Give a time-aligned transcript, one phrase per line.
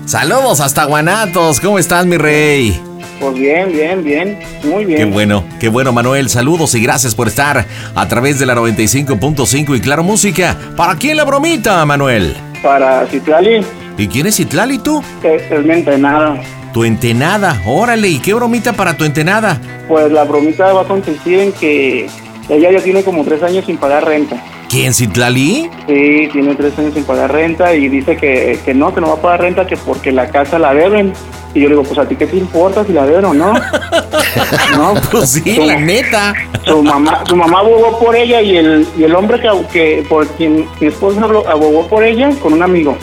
[0.05, 1.59] Saludos hasta Guanatos.
[1.59, 2.81] ¿Cómo estás, mi rey?
[3.19, 4.99] Pues bien, bien, bien, muy bien.
[4.99, 6.29] Qué bueno, qué bueno, Manuel.
[6.29, 10.55] Saludos y gracias por estar a través de la 95.5 y Claro Música.
[10.77, 12.37] ¿Para quién la bromita, Manuel?
[12.63, 13.65] Para Citlali,
[13.97, 15.03] ¿Y quién es Citlali tú?
[15.23, 16.39] es, es mi entrenada.
[16.77, 17.59] Tu entenada.
[17.65, 19.59] Órale, ¿y qué bromita para tu entenada?
[19.87, 22.07] Pues la bromita va a consistir en que
[22.49, 24.35] ella ya tiene como tres años sin pagar renta.
[24.69, 25.71] ¿Quién, Citlali?
[25.87, 29.13] Sí, tiene tres años sin pagar renta y dice que, que no, que no va
[29.15, 31.13] a pagar renta, que porque la casa la deben.
[31.55, 33.53] Y yo le digo, pues a ti qué te importa si la deben o no.
[34.77, 36.35] no, Pues sí, su- la neta.
[36.63, 40.27] Su mamá, su mamá abogó por ella y el, y el hombre que, que por
[40.27, 42.95] quien mi esposa abogó- por ella con un amigo.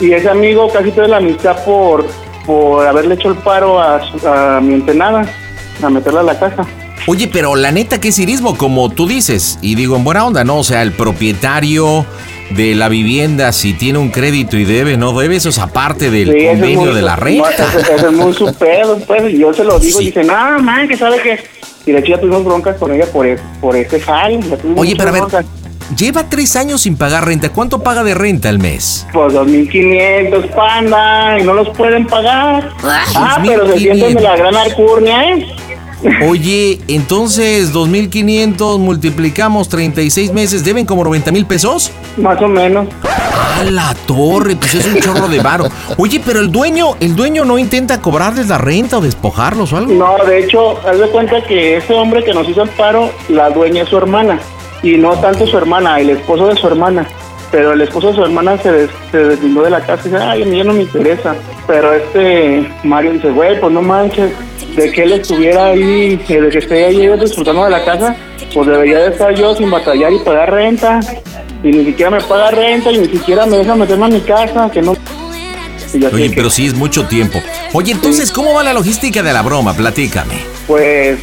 [0.00, 2.04] Y ese amigo casi pierde la amistad por,
[2.46, 4.00] por haberle hecho el paro a,
[4.56, 5.26] a mi entenada,
[5.82, 6.64] a meterla a la casa.
[7.08, 10.42] Oye, pero la neta que es cirismo, como tú dices, y digo en buena onda,
[10.44, 10.58] ¿no?
[10.58, 12.04] O sea, el propietario
[12.50, 16.32] de la vivienda, si tiene un crédito y debe, no debe, eso es aparte del
[16.32, 17.50] Sí, es convenio muy de la renta.
[17.72, 19.32] no, ese, ese es muy su pedo, pues.
[19.34, 20.04] Y yo se lo digo Sí.
[20.04, 21.38] y dice, no, man, que sabe que.
[21.86, 24.00] Y de hecho ya tuvimos broncas con ella por, e- por ese
[24.56, 25.22] tuvimos Oye, pero a ver.
[25.96, 27.50] Lleva tres años sin pagar renta.
[27.50, 29.06] ¿Cuánto paga de renta al mes?
[29.12, 32.70] Pues 2.500, panda, y no los pueden pagar.
[32.84, 35.46] ah, pero se sienten de la gran alcurnia, ¿eh?
[36.28, 41.90] Oye, entonces 2.500 multiplicamos 36 meses, ¿deben como 90 mil pesos?
[42.16, 42.86] Más o menos.
[43.58, 45.68] A la torre, pues es un chorro de varo.
[45.96, 49.94] Oye, pero el dueño, el dueño no intenta cobrarles la renta o despojarlos o algo.
[49.94, 53.48] No, de hecho, haz de cuenta que ese hombre que nos hizo el paro, la
[53.48, 54.38] dueña es su hermana.
[54.82, 57.06] Y no tanto su hermana, el esposo de su hermana.
[57.50, 60.22] Pero el esposo de su hermana se, des- se deslindó de la casa y dice,
[60.22, 61.34] ay, a mí ya no me interesa.
[61.66, 64.32] Pero este Mario dice, güey, pues no manches,
[64.74, 68.16] de que él estuviera ahí, eh, de que esté ahí disfrutando de la casa,
[68.52, 71.00] pues debería de estar yo sin batallar y pagar renta.
[71.62, 74.68] Y ni siquiera me paga renta y ni siquiera me deja meterme a mi casa,
[74.70, 74.94] que no...
[76.12, 77.38] Oye, que, pero sí es mucho tiempo.
[77.72, 79.72] Oye, entonces, ¿cómo va la logística de la broma?
[79.72, 80.34] Platícame.
[80.66, 81.18] pues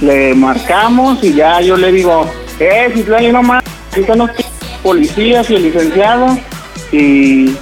[0.00, 2.28] le marcamos y ya yo le digo,
[2.60, 4.28] eh, si no más, ahorita no
[4.82, 6.38] policías y el licenciado
[6.92, 7.54] y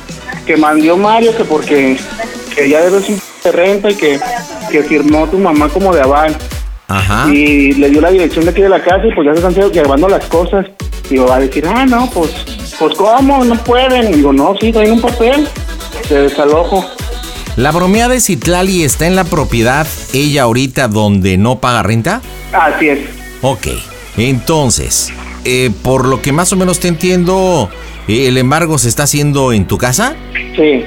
[0.47, 1.97] que mandó Mario que porque
[2.55, 4.19] que ya debe su de renta y que,
[4.71, 6.37] que firmó tu mamá como de aval
[6.89, 7.29] Ajá.
[7.33, 9.73] y le dio la dirección de aquí de la casa y pues ya se están
[9.73, 10.67] llevando las cosas
[11.11, 12.31] y va a decir, ah, no, pues,
[12.79, 14.13] pues cómo, no pueden.
[14.13, 15.47] Y digo, no, sí, traen un papel
[16.09, 16.85] de desalojo.
[17.57, 22.21] ¿La bromeada de Citlali está en la propiedad ella ahorita donde no paga renta?
[22.53, 22.99] Así es.
[23.43, 23.69] Ok,
[24.17, 25.13] entonces,
[25.45, 27.69] eh, por lo que más o menos te entiendo,
[28.09, 30.15] eh, el embargo se está haciendo en tu casa.
[30.57, 30.83] Sí.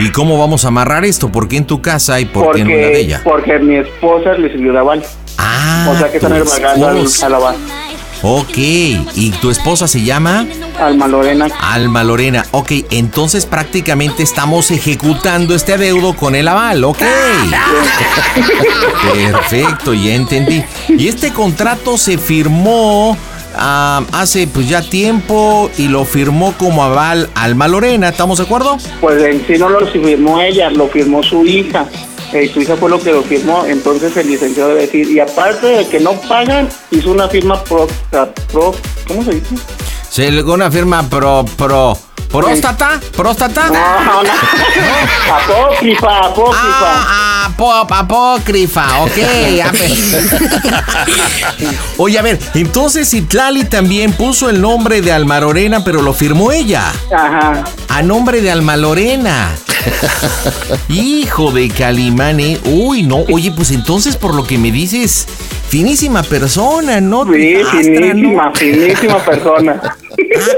[0.00, 1.30] ¿Y cómo vamos a amarrar esto?
[1.32, 3.20] ¿Por qué en tu casa y por qué en una de ella?
[3.24, 5.02] porque mi esposa le sirvió de aval.
[5.38, 7.26] Ah, O sea que están tu embargando al, esposa.
[7.26, 7.56] a la aval.
[8.22, 10.44] Ok, ¿y tu esposa se llama?
[10.80, 11.46] Alma Lorena.
[11.60, 12.44] Alma Lorena.
[12.50, 16.98] Ok, entonces prácticamente estamos ejecutando este adeudo con el aval, ok.
[19.12, 20.64] Perfecto, ya entendí.
[20.88, 23.16] Y este contrato se firmó
[23.54, 28.78] ah, hace pues ya tiempo y lo firmó como aval Alma Lorena, ¿estamos de acuerdo?
[29.00, 31.86] Pues en sí no lo firmó ella, lo firmó su hija.
[32.32, 35.66] Eh, su hija fue lo que lo firmó, entonces el licenciado debe decir, y aparte
[35.66, 38.74] de que no pagan, hizo una firma pro, ah, pro
[39.06, 40.30] ¿cómo se dice?
[40.30, 41.96] Le una firma pro, pro,
[42.30, 43.68] próstata, próstata.
[43.68, 44.30] No, no,
[45.34, 46.58] apócrifa, apócrifa.
[46.60, 49.16] Ah, apo- apócrifa, ok.
[49.56, 49.88] ya me-
[51.98, 56.52] Oye, a ver, entonces Citlali también puso el nombre de Alma Lorena, pero lo firmó
[56.52, 56.84] ella.
[57.12, 57.64] Ajá.
[57.88, 59.50] A nombre de Alma Lorena.
[60.88, 62.58] Hijo de Calimane.
[62.64, 63.18] Uy, no.
[63.32, 65.26] Oye, pues entonces por lo que me dices,
[65.68, 67.24] finísima persona, ¿no?
[67.24, 68.54] Sí, finísima, ¿no?
[68.54, 69.80] finísima persona.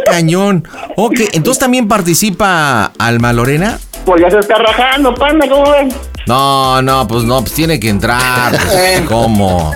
[0.07, 0.67] Ah, cañón.
[0.97, 3.79] Ok, entonces también participa Alma Lorena.
[4.07, 5.93] Pues ya se está rajando, panda, ¿cómo ven?
[6.27, 8.53] No, no, pues no, pues tiene que entrar.
[8.53, 9.01] pues.
[9.09, 9.73] ¿Cómo?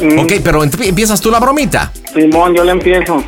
[0.00, 0.18] Mm.
[0.20, 1.92] Ok, pero empiezas tú la bromita.
[2.14, 3.22] Simón, yo le empiezo.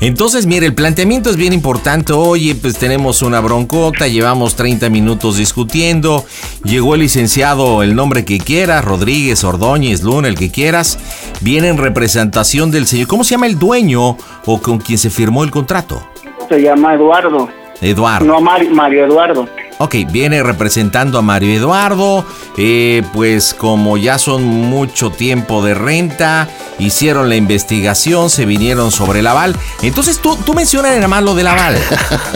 [0.00, 2.12] Entonces, mire, el planteamiento es bien importante.
[2.12, 6.24] Oye, pues tenemos una broncota, llevamos 30 minutos discutiendo.
[6.64, 10.98] Llegó el licenciado, el nombre que quieras, Rodríguez, Ordóñez, Luna, el que quieras.
[11.40, 13.06] Viene en representación del señor.
[13.06, 14.16] ¿Cómo se llama el dueño
[14.46, 16.04] o con quien se firmó el contrato?
[16.48, 17.48] Se llama Eduardo.
[17.80, 18.24] Eduardo.
[18.26, 19.48] No, Mari- Mario Eduardo.
[19.82, 22.24] Ok, viene representando a Mario Eduardo.
[22.56, 26.48] eh, pues como ya son mucho tiempo de renta,
[26.78, 29.56] hicieron la investigación, se vinieron sobre el aval.
[29.82, 31.76] Entonces tú, tú mencionas nada más lo del aval.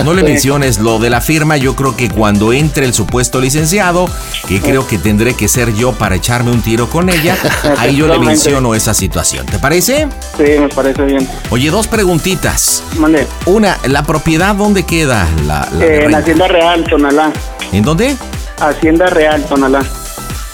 [0.04, 1.56] No le menciones lo de la firma.
[1.56, 4.08] Yo creo que cuando entre el supuesto licenciado,
[4.48, 7.36] que creo que tendré que ser yo para echarme un tiro con ella,
[7.78, 9.46] ahí yo le menciono esa situación.
[9.46, 10.08] ¿Te parece?
[10.36, 11.28] Sí, me parece bien.
[11.50, 12.82] Oye, dos preguntitas.
[12.98, 13.26] Mande.
[13.44, 15.28] Una, ¿la propiedad dónde queda?
[15.46, 16.14] La, la Eh, en?
[16.14, 17.32] Hacienda Real, Tonalá.
[17.72, 18.16] ¿En dónde?
[18.58, 19.84] Hacienda Real, Tonalá.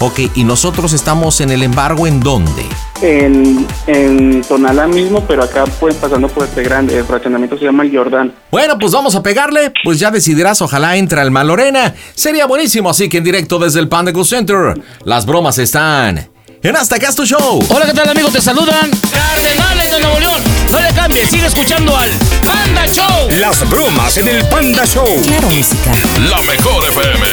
[0.00, 2.66] Ok, y nosotros estamos en el embargo en dónde?
[3.02, 7.84] En, en Tonalá mismo, pero acá pues pasando por este grande, el fraccionamiento se llama
[7.84, 8.34] el Jordán.
[8.50, 9.72] Bueno, pues vamos a pegarle.
[9.84, 11.94] Pues ya decidirás, ojalá entra el Malorena.
[12.14, 14.74] Sería buenísimo, así que en directo desde el Panda Center.
[15.04, 16.31] Las bromas están
[16.62, 17.58] en Hasta Acá es tu Show.
[17.70, 18.32] Hola, ¿qué tal amigos?
[18.32, 20.40] Te saludan Cardenales de Nuevo León.
[20.70, 22.08] No le cambies, sigue escuchando al
[22.46, 23.28] Panda Show.
[23.40, 25.20] Las bromas en el Panda Show.
[25.24, 25.90] Claro, música.
[26.30, 27.26] La mejor FM.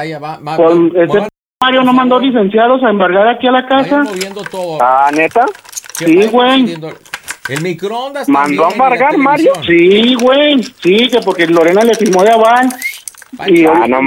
[0.57, 1.29] Pues ese p-
[1.63, 4.03] Mario no mandó licenciados a embargar aquí a la casa.
[4.03, 4.79] moviendo todo.
[4.83, 5.47] Ah, ¿neta?
[5.95, 6.77] Sí, güey.
[7.49, 8.29] El microondas.
[8.29, 9.53] ¿Mandó a embargar, Mario?
[9.67, 10.63] Sí, güey.
[10.63, 12.69] Sí, que porque Lorena le firmó de aval.
[13.47, 14.01] Y Ah, no,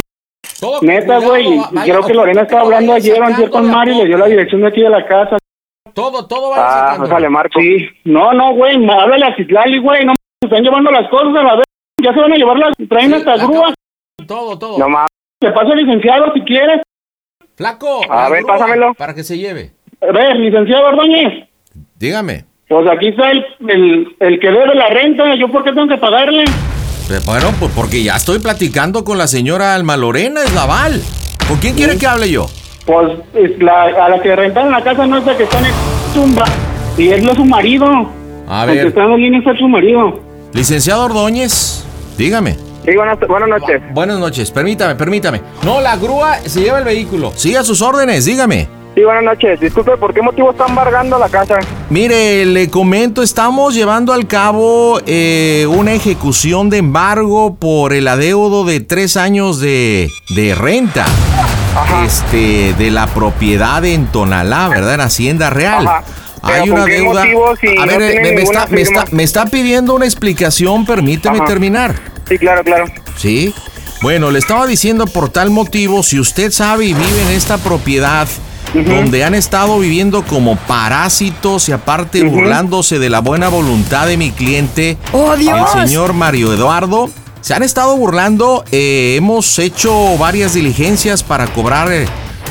[0.82, 1.56] neta, güey.
[1.56, 4.28] y Creo que Lorena estaba hablando ayer o ayer con Mario y le dio la
[4.28, 5.38] dirección de aquí de la casa.
[5.94, 7.60] Todo, todo Ah, sale Marco.
[7.60, 7.88] Sí.
[8.04, 8.76] No, no, güey.
[8.90, 10.06] Háblale a Citlali, güey.
[10.06, 11.66] No se están llevando las cosas a la vez.
[12.02, 12.76] Ya se van a llevar las.
[12.90, 13.74] Traen hasta grúas.
[14.28, 14.78] Todo, todo.
[14.78, 15.10] No mames.
[15.40, 16.82] Te paso el licenciado si quieres.
[17.56, 18.02] Flaco.
[18.10, 18.94] A ver, grúa, pásamelo.
[18.96, 19.72] Para que se lleve.
[20.02, 21.48] A ver, licenciado Ordóñez.
[21.98, 22.46] Dígame.
[22.68, 25.36] Pues aquí está el, el, el que debe la renta.
[25.36, 26.44] ¿Yo por qué tengo que pagarle?
[27.10, 31.02] Eh, Bueno, pues porque ya estoy platicando con la señora Alma Lorena, es Laval.
[31.48, 32.48] ¿Con quién quiere que hable yo?
[32.86, 35.66] Pues es la, a la que rentaron la casa no es la que está en
[35.66, 35.72] el
[36.14, 36.46] tumba.
[36.98, 37.86] Y es lo su marido.
[38.48, 40.20] A El que ver, está en la línea es su marido.
[40.54, 41.84] licenciado Ordóñez,
[42.18, 42.58] dígame.
[42.86, 43.82] Sí, buenas, buenas noches.
[43.94, 45.42] Buenas noches, permítame, permítame.
[45.64, 47.32] No, la grúa se lleva el vehículo.
[47.36, 48.68] Siga sus órdenes, dígame.
[48.96, 49.60] Sí, buenas noches.
[49.60, 51.60] Disculpe, ¿por qué motivo está embargando la casa?
[51.90, 58.64] Mire, le comento, estamos llevando al cabo eh, una ejecución de embargo por el adeudo
[58.64, 61.06] de tres años de, de renta.
[62.06, 64.94] Este, de la propiedad en Tonalá, ¿verdad?
[64.94, 65.86] En Hacienda Real.
[65.86, 66.04] Ajá.
[66.42, 67.24] Pero Hay ¿con una deuda.
[67.60, 71.40] si A no ver, eh, me, está, me, está, me está pidiendo una explicación, permíteme
[71.40, 71.46] Ajá.
[71.48, 71.96] terminar.
[72.30, 72.86] Sí, claro, claro.
[73.18, 73.54] ¿Sí?
[74.02, 78.28] Bueno, le estaba diciendo por tal motivo, si usted sabe y vive en esta propiedad
[78.84, 84.32] donde han estado viviendo como parásitos y aparte burlándose de la buena voluntad de mi
[84.32, 85.70] cliente, ¡Oh, Dios!
[85.76, 87.10] el señor Mario Eduardo,
[87.42, 92.08] se han estado burlando, eh, hemos hecho varias diligencias para cobrar eh,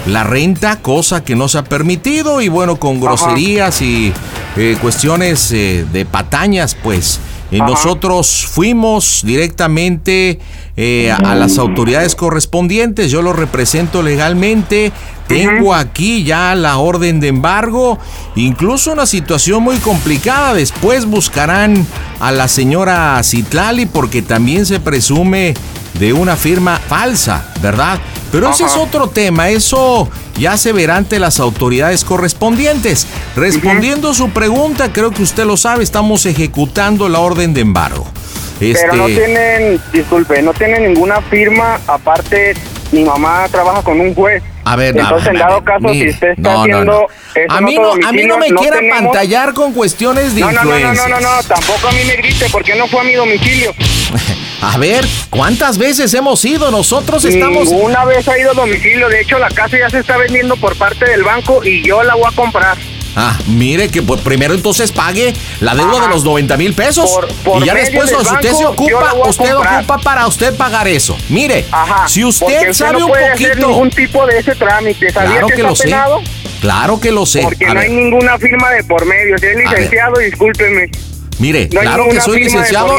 [0.07, 4.12] la renta, cosa que no se ha permitido y bueno, con groserías y
[4.57, 7.21] eh, cuestiones de patañas, pues.
[7.50, 10.40] Eh, nosotros fuimos directamente
[10.76, 14.92] eh, a, a las autoridades correspondientes, yo lo represento legalmente,
[15.26, 17.98] tengo aquí ya la orden de embargo,
[18.34, 21.86] incluso una situación muy complicada, después buscarán
[22.20, 25.54] a la señora Citlali porque también se presume
[25.98, 27.98] de una firma falsa, ¿verdad?
[28.34, 33.06] Pero ese es otro tema, eso ya se verá ante las autoridades correspondientes.
[33.36, 38.04] Respondiendo su pregunta, creo que usted lo sabe, estamos ejecutando la orden de embargo.
[38.60, 41.78] Este, Pero no tienen, disculpe, no tienen ninguna firma.
[41.86, 42.54] Aparte,
[42.90, 44.42] mi mamá trabaja con un juez.
[44.64, 46.84] a ver, Entonces, a en ver, dado a ver, caso, si usted está no, haciendo
[46.84, 47.06] no.
[47.36, 50.34] eso A en mí no, a mí no domicilio, me quiera tenemos- pantallar con cuestiones
[50.34, 53.00] de No, no, no, no, no, no, tampoco a mí me grite porque no fue
[53.00, 53.72] a mi domicilio.
[54.62, 56.70] A ver, ¿cuántas veces hemos ido?
[56.70, 57.68] Nosotros estamos...
[57.68, 59.08] Una vez ha ido a domicilio.
[59.08, 62.14] De hecho, la casa ya se está vendiendo por parte del banco y yo la
[62.14, 62.76] voy a comprar.
[63.16, 66.02] Ah, mire que pues, primero entonces pague la deuda Ajá.
[66.02, 67.08] de los 90 mil pesos.
[67.12, 70.88] Por- por y ya después, si usted se banco, ocupa, usted ocupa para usted pagar
[70.88, 71.16] eso.
[71.28, 72.08] Mire, Ajá.
[72.08, 73.68] si usted sabe no un puede hacer poquito.
[73.68, 75.12] ningún tipo de ese trámite.
[75.12, 75.94] ¿Sabía Claro que lo sé.
[76.61, 77.42] Claro que lo sé.
[77.42, 79.38] Porque A no ver, hay ninguna firma de por medio.
[79.38, 80.90] Si es licenciado, discúlpeme.
[81.38, 82.96] Mire, no claro que soy licenciado.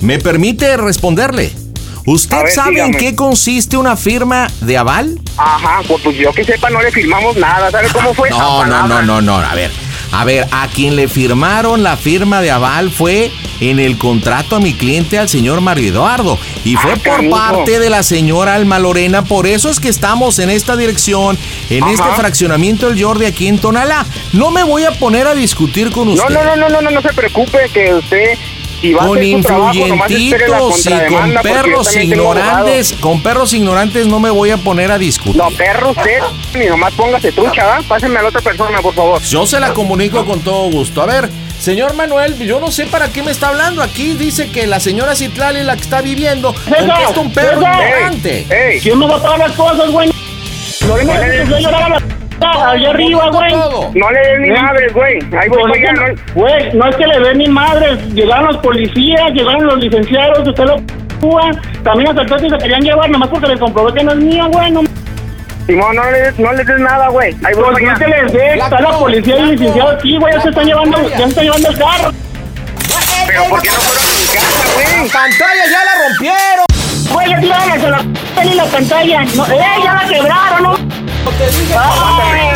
[0.00, 1.52] ¿Me permite responderle?
[2.06, 5.20] ¿Usted ver, sabe en qué consiste una firma de aval?
[5.36, 7.70] Ajá, pues, pues yo que sepa no le firmamos nada.
[7.70, 8.30] ¿Sabe cómo fue?
[8.30, 9.36] No, no, no, no, no.
[9.36, 9.70] A ver,
[10.12, 14.60] a ver, a quien le firmaron la firma de aval fue en el contrato a
[14.60, 16.38] mi cliente, al señor Mario Eduardo.
[16.64, 19.24] Y fue Ah, por parte de la señora Alma Lorena.
[19.24, 21.36] Por eso es que estamos en esta dirección,
[21.70, 21.92] en Ajá.
[21.92, 24.06] este fraccionamiento del Jordi aquí en Tonalá.
[24.32, 26.28] No me voy a poner a discutir con usted.
[26.30, 28.38] No, no, no, no, no, no, no se preocupe que usted
[28.80, 34.50] si va a Con influyentitos y con perros ignorantes, con perros ignorantes no me voy
[34.50, 35.36] a poner a discutir.
[35.36, 36.20] No, perro usted,
[36.54, 37.80] ni nomás póngase trucha, ¿va?
[37.86, 39.22] Pásenme a la otra persona, por favor.
[39.22, 41.02] Yo se la comunico con todo gusto.
[41.02, 41.28] A ver,
[41.60, 43.82] señor Manuel, yo no sé para qué me está hablando.
[43.82, 46.54] Aquí dice que la señora Citlali es la que está viviendo.
[46.54, 48.46] Contesta un perro ignorante.
[48.50, 48.80] ¡Ey!
[48.80, 50.10] ¿Quién me va a pagar las cosas, güey?
[50.86, 52.07] Lorena No le llorar a la
[52.52, 53.52] allá arriba, güey.
[53.94, 55.18] No le den ni madres, güey.
[55.38, 56.14] Ahí voy Pues allá, ¿no?
[56.34, 57.98] Güey, no es que le den ni madres.
[58.14, 60.76] Llegaron los policías, llegaron los licenciados, usted lo
[61.20, 61.50] Cuba.
[61.82, 64.70] También los actores se querían llevar, nomás porque les comprobé que no es mío, güey.
[64.70, 64.82] No,
[65.66, 67.34] Simón, no le, des- no le des nada, güey.
[67.44, 68.54] Ahí voy pues no se les dé.
[68.54, 70.32] Está la policía y el licenciado aquí, güey.
[70.34, 72.10] Ya se están llevando, ya se están llevando el carro.
[73.26, 75.10] Pero ¿por qué no fueron a mi casa, güey?
[75.10, 76.64] Pantalla ya la rompieron.
[77.12, 79.24] Güey, ya tiraron hasta la p- y la pantalla.
[79.34, 80.97] No, ¡Eh, ya la quebraron, no!
[81.76, 82.52] Ay,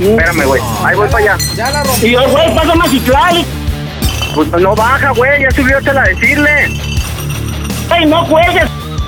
[0.00, 0.62] no Espérame, güey.
[0.84, 1.38] Ahí voy para allá.
[1.56, 2.22] Ya la rompieron.
[2.24, 3.46] Y yo, güey, a Citlali.
[4.34, 5.42] Pues no baja, güey.
[5.42, 6.68] Ya subió hasta la decirle.
[7.88, 8.64] Güey, no cuelgues,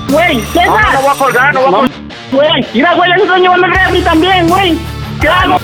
[0.09, 0.37] güey.
[0.37, 0.93] No, César.
[0.93, 1.91] no voy a colgar, no voy a No, colgar.
[2.31, 2.65] güey.
[2.73, 4.77] Mira, güey, ya se están llevando el refri también, güey.
[5.19, 5.57] ¿Qué hago?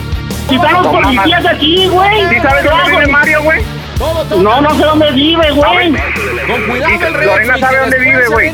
[0.50, 2.30] Si están los No, policías aquí, güey.
[2.30, 3.00] ¿Sí sabes ¿Qué dónde hago?
[3.00, 3.64] vive Mario, güey?
[4.02, 4.42] Todo, todo.
[4.42, 5.94] No, no sé dónde vive, güey.
[6.48, 8.52] Con cuidado el refri, Lorena sabe dónde vive, güey.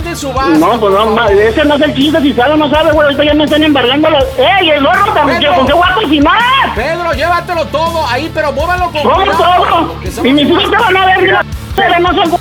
[0.60, 3.06] No, pues no, ese no es el chiste, si sabe o no sabe, güey.
[3.06, 4.25] Ahorita ya me están embargando los...
[4.38, 5.06] ¡Ey, el gorro.
[5.13, 6.75] ¿Con qué voy a cocinar?
[6.75, 9.96] Pedro, llévatelo todo ahí, pero muévalo con ¿Cómo todo?
[10.25, 11.38] Y mis hijos te van a ver,
[11.77, 12.39] pero no son...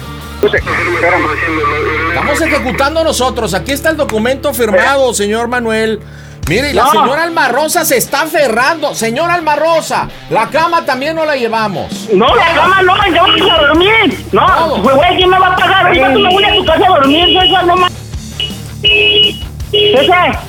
[2.08, 3.54] Estamos ejecutando nosotros.
[3.54, 6.00] Aquí está el documento firmado, señor Manuel.
[6.48, 6.90] Mire, y la No.
[6.92, 8.94] señora Alma Rosa se está aferrando.
[8.94, 12.08] Señora Alma Rosa, la cama también no la llevamos.
[12.12, 14.24] No, la cama no, ¿en qué vamos a dormir?
[14.32, 15.86] No, pues, güey, ¿quién me va a pagar?
[15.86, 17.92] Ahorita tú me voy a tu casa a dormir, César, no más.
[19.70, 20.40] César,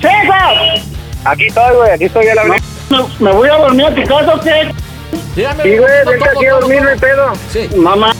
[0.00, 0.80] César,
[1.24, 1.90] Aquí estoy, güey.
[1.92, 2.60] Aquí estoy, ya la abrí.
[2.90, 4.70] me, me voy a dormir a tu casa, ¿o qué?
[5.36, 5.62] Dígame.
[5.62, 5.90] Sí, güey.
[6.06, 7.32] Vente aquí a dormir, no hay pedo.
[7.52, 7.68] Sí.
[7.76, 8.12] Mamá,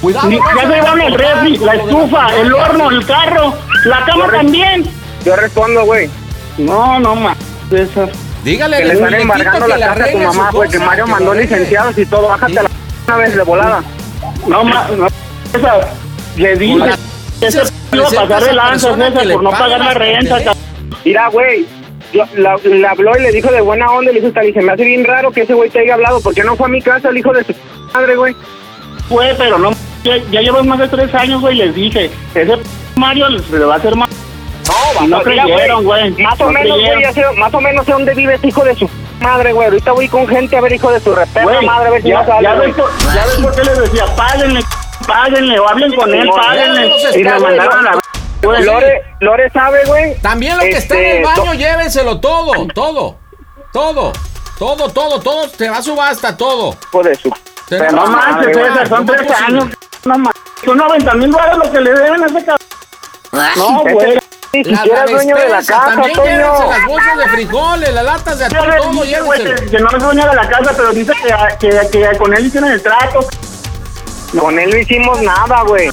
[0.00, 0.30] Cuidado.
[0.30, 4.84] no ya se a el refri, la estufa, el horno, el carro, la cama también.
[5.24, 6.10] Yo respondo, güey.
[6.58, 7.34] No, no, ma,
[7.70, 8.08] César.
[8.44, 10.70] Dígale Que le están embargando la le casa a tu mamá, güey.
[10.70, 12.28] Que Mario mandó licenciados y todo.
[12.28, 12.64] Bájate la
[13.06, 13.82] una vez de volada.
[14.46, 15.06] No, ma, no,
[15.52, 15.88] César,
[16.36, 16.96] le dije Con la-
[17.40, 17.58] que se
[17.92, 20.52] iba a pasar de lanza, César, le por no paga pagar la renta.
[21.04, 21.66] Mira, güey.
[22.64, 24.12] le habló y le dijo de buena onda.
[24.12, 26.20] Le dijo, "Esta, se me hace bien raro que ese güey te haya hablado.
[26.20, 27.54] ¿Por qué no fue a mi casa el hijo de su
[27.92, 28.36] madre, güey?
[29.08, 29.70] Fue, pero no,
[30.04, 32.56] ya, ya llevo más de tres años, güey, les dije, ese
[32.96, 34.08] Mario se le va a hacer más.
[34.68, 36.10] No, Y no creyeron, güey.
[36.22, 37.12] Más o No menos, creyeron.
[37.14, 38.88] güey, más o menos sé dónde vive ese hijo de su
[39.20, 39.66] madre, güey.
[39.68, 42.08] Ahorita voy con gente a ver hijo de su repera Güey, madre, a ver si
[42.08, 44.60] ya, no sale, ya, ves por, ya ves por qué les decía, páguenle,
[45.06, 46.86] páguenle, o hablen con él, páguenle.
[46.88, 48.00] Y está, mandaron a la...
[48.42, 48.62] güey.
[48.64, 50.18] Lore, Lore sabe, güey.
[50.20, 53.16] También lo que está en el Este, baño, llévenselo todo, todo,
[53.72, 54.12] todo,
[54.58, 56.76] todo, todo, todo, te va a subasta, todo.
[56.90, 57.32] Hijo de su...
[57.68, 59.64] Pero no Madre, manches, güey, César, son ¿cómo es tres años.
[60.04, 62.58] No manches, son 90 mil dólares lo que le deben a ese cabrón.
[63.56, 64.18] No, güey.
[64.54, 66.24] Ni siquiera es dueño de la casa, también Toño.
[66.26, 68.58] llévense las bolsas de frijoles, las latas de atún,
[68.92, 69.70] todo, llévenselo.
[69.70, 71.12] que, no es dueño de la casa, pero dice
[71.60, 73.20] que, que, que con él hicieron el trato.
[74.38, 75.90] Con él no hicimos nada, güey.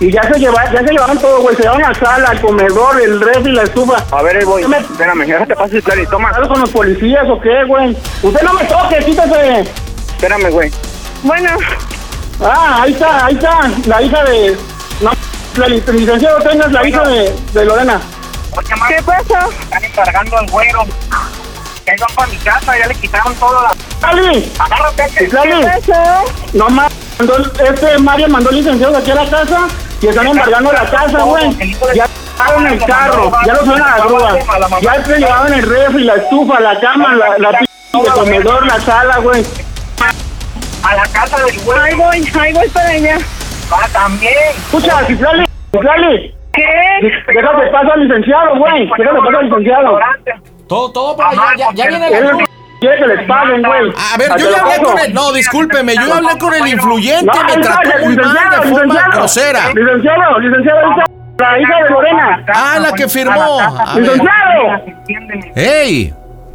[0.00, 1.54] Y ya se llevaron, ya se llevaron todo, güey.
[1.56, 4.04] Se llevaron la sala, el comedor, el refri, la estufa.
[4.10, 4.66] A ver, ahí voy.
[4.66, 6.30] Me- Espérame, ya te paso el y toma.
[6.30, 7.96] ¿Estás con los policías o qué, güey?
[8.22, 9.60] Usted no me toque, quítese.
[10.16, 10.70] Espérame, güey.
[11.22, 11.50] Bueno,
[12.40, 13.70] Ah, ahí está, ahí está.
[13.86, 14.56] La hija de.
[15.00, 15.10] No,
[15.56, 18.00] licenciado tengas la hija de, de Lorena.
[18.88, 19.48] ¿Qué pasa?
[19.62, 20.84] Están encargando al güero.
[21.86, 23.62] Ya iban para mi casa, ya le quitaron toda
[24.00, 24.12] la...
[24.12, 24.52] ¡Lali!
[24.58, 25.28] Agárrate.
[25.32, 25.66] ¡Lali!
[26.52, 26.92] No más.
[27.18, 29.60] Mandó, este Mario mandó licenciados aquí a la casa
[30.00, 31.56] y están embargando la casa, güey.
[31.94, 32.06] Ya
[32.38, 34.38] llevaron el carro, ya lo subieron a la grúa.
[34.80, 37.66] Ya se llevaban el refri, la estufa, la cama, la, la p-
[38.04, 39.44] el comedor, la sala, güey.
[40.82, 41.82] A la casa del güero.
[41.82, 43.18] ahí voy, ahí voy para allá.
[43.70, 44.32] Ah, también.
[44.56, 46.34] Escucha, Citlali, Citlali.
[46.52, 46.64] ¿Qué?
[47.34, 48.90] Déjame pasar al licenciado, güey.
[48.98, 49.98] Déjame pasar al licenciado.
[50.68, 52.44] Todo, todo para allá, ya, ya viene la grúa.
[52.80, 53.92] quiere que les paguen, güey.
[54.14, 55.14] A ver, yo ya hablé con el.
[55.14, 58.50] No, discúlpeme, yo ya hablé con el influyente, No, me trató licenciado, muy mal licenciado,
[58.62, 59.10] de forma licenciado.
[59.12, 59.60] grosera.
[59.74, 60.80] Licenciado, licenciado,
[61.38, 62.44] la hija de Lorena.
[62.54, 63.58] Ah, la que firmó.
[63.96, 64.82] Licenciado.
[65.56, 66.12] ¡Ey!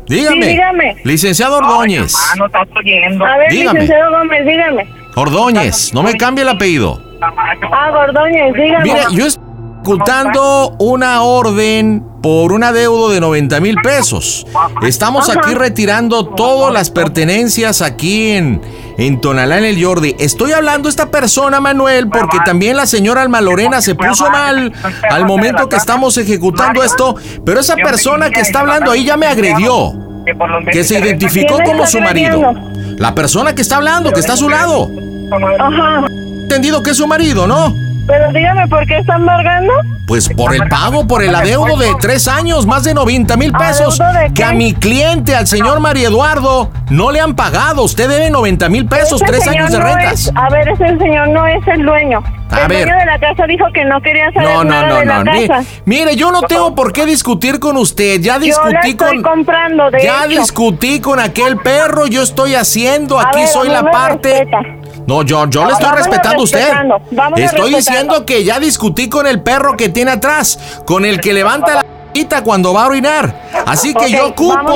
[0.08, 0.42] Dígame.
[0.46, 0.96] Sí, dígame.
[1.04, 2.14] Licenciado Ordóñez.
[2.16, 3.26] Ah, no estás oyendo.
[3.26, 3.80] A ver, Dígame.
[3.82, 4.88] licenciado Gómez, dígame.
[5.18, 7.02] Ordóñez, no me cambie el apellido.
[7.22, 8.84] Ah, Gordóñez, dígame.
[8.84, 9.44] Mire, yo estoy
[9.82, 14.46] ejecutando una orden por un adeudo de 90 mil pesos.
[14.84, 18.62] Estamos aquí retirando todas las pertenencias aquí en,
[19.00, 20.16] en Tonalá, en el Jordi.
[20.20, 24.72] Estoy hablando a esta persona, Manuel, porque también la señora Alma Lorena se puso mal
[25.10, 27.16] al momento que estamos ejecutando esto.
[27.44, 29.94] Pero esa persona que está hablando ahí ya me agredió.
[30.72, 32.54] Que se identificó ¿Quién como su marido.
[32.98, 35.07] La persona que está hablando, que está a su lado.
[35.32, 36.06] Ajá.
[36.44, 37.74] Entendido que es su marido, ¿no?
[38.08, 39.74] Pero dígame, ¿por qué está embargando?
[40.08, 44.00] Pues por el pago, por el adeudo de tres años, más de 90 mil pesos,
[44.34, 47.84] que a mi cliente, al señor María Eduardo, no le han pagado.
[47.84, 50.28] Usted debe 90 mil pesos, tres años de no rentas.
[50.28, 52.24] es- a ver, ese señor no es el dueño.
[52.50, 52.86] A el ver.
[52.88, 55.24] dueño de la casa dijo que no quería saber No, no, nada no, de no.
[55.26, 55.70] la casa.
[55.84, 58.22] Mire, yo no tengo por qué discutir con usted.
[58.22, 59.22] Ya Yo la discutí estoy con.
[59.22, 60.40] comprando, de Ya hecho.
[60.40, 62.08] discutí con aquel perro.
[62.08, 63.20] Yo estoy haciendo.
[63.20, 64.30] Aquí ver, soy no la me parte.
[64.30, 64.60] respeta.
[65.08, 66.70] No, yo, yo le estoy respetando a usted.
[67.38, 71.74] Estoy diciendo que ya discutí con el perro que tiene atrás, con el que levanta
[71.76, 71.86] la
[72.44, 73.34] cuando va a orinar.
[73.66, 74.74] Así que yo ocupo.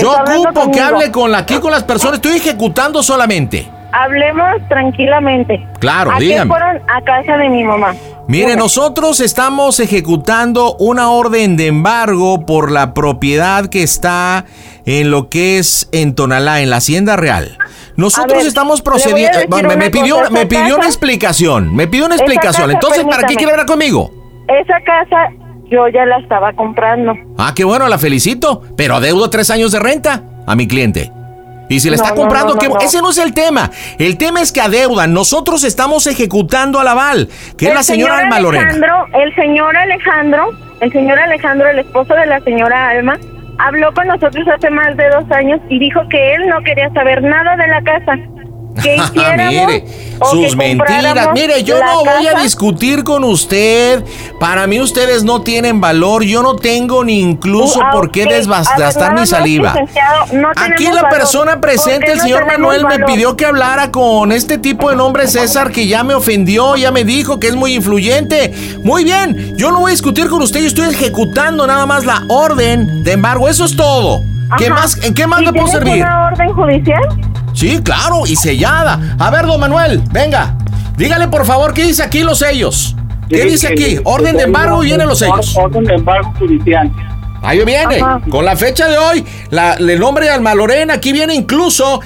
[0.00, 2.16] Yo ocupo que hable con la, aquí con las personas.
[2.16, 3.68] Estoy ejecutando solamente.
[3.92, 5.66] Hablemos tranquilamente.
[5.78, 6.50] Claro, ¿A qué dígame.
[6.50, 7.94] fueron a casa de mi mamá?
[8.28, 14.44] Mire, nosotros estamos ejecutando una orden de embargo por la propiedad que está
[14.86, 17.58] en lo que es en Tonalá, en la Hacienda Real.
[17.96, 19.38] Nosotros ver, estamos procediendo.
[19.48, 21.74] Me, me pidió, cosa, me pidió una explicación.
[21.74, 22.68] Me pidió una explicación.
[22.68, 24.10] casa, Entonces, ¿para qué quiere hablar conmigo?
[24.48, 25.30] Esa casa
[25.70, 27.14] yo ya la estaba comprando.
[27.38, 28.62] Ah, qué bueno, la felicito.
[28.76, 31.10] Pero adeudo tres años de renta a mi cliente.
[31.68, 32.80] Y si le No, está comprando, no, ¿qué- no, no.
[32.80, 33.72] ese no es el tema.
[33.98, 35.12] El tema es que adeudan.
[35.12, 38.70] Nosotros estamos ejecutando al aval, que es la señora señor Alma Lorena.
[39.14, 43.18] El señor Alejandro, el señor Alejandro, el esposo de la señora Alma,
[43.58, 47.22] habló con nosotros hace más de dos años y dijo que él no quería saber
[47.22, 48.18] nada de la casa.
[48.82, 49.84] Que Ah, hiciéramos mire,
[50.18, 51.28] o que sus mentiras.
[51.34, 54.04] Mire, yo no voy a discutir con usted.
[54.40, 56.22] Para mí ustedes no tienen valor.
[56.24, 58.26] Yo no tengo ni incluso por qué ok.
[58.26, 59.74] A ver, desgastar mi saliva.
[60.32, 61.08] no Aquí la valor.
[61.10, 65.26] persona ¿Por presente, el señor Manuel, me pidió que hablara con este tipo de nombre
[65.26, 68.52] César que ya me ofendió, ya me dijo que es muy influyente.
[68.82, 72.24] Muy bien, yo no voy a discutir con usted, yo estoy ejecutando nada más la
[72.28, 73.48] orden de embargo.
[73.48, 74.22] Eso es todo.
[74.58, 74.74] ¿Qué Ajá.
[74.74, 76.02] más, ¿En qué más ¿Y le puedo servir?
[76.04, 77.02] una orden judicial?
[77.56, 79.16] Sí, claro, y sellada.
[79.18, 80.56] A ver, don Manuel, venga.
[80.96, 82.94] Dígale por favor qué dice aquí los sellos.
[83.28, 83.94] ¿Qué Sí, dice que- aquí?
[83.96, 85.56] que- Orden de embargo y vienen los sellos.
[85.56, 86.90] Orden de embargo judicial.
[87.42, 88.20] Ahí viene, Ajá.
[88.30, 92.00] con la fecha de hoy, la, el nombre de Alma Lorena, aquí viene incluso,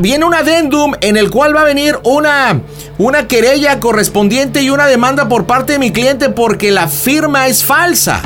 [0.00, 2.60] viene un adendum en el cual va a venir una,
[2.98, 7.64] una querella correspondiente y una demanda por parte de mi cliente porque la firma es
[7.64, 8.20] falsa.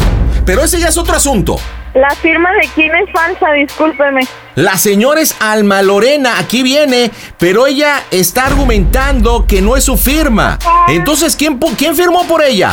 [0.45, 1.57] Pero ese ya es otro asunto.
[1.97, 4.27] La firma de quién es falsa, discúlpeme.
[4.55, 9.97] La señora es Alma Lorena, aquí viene, pero ella está argumentando que no es su
[9.97, 10.59] firma.
[10.89, 12.71] Entonces, ¿quién, quién firmó por ella?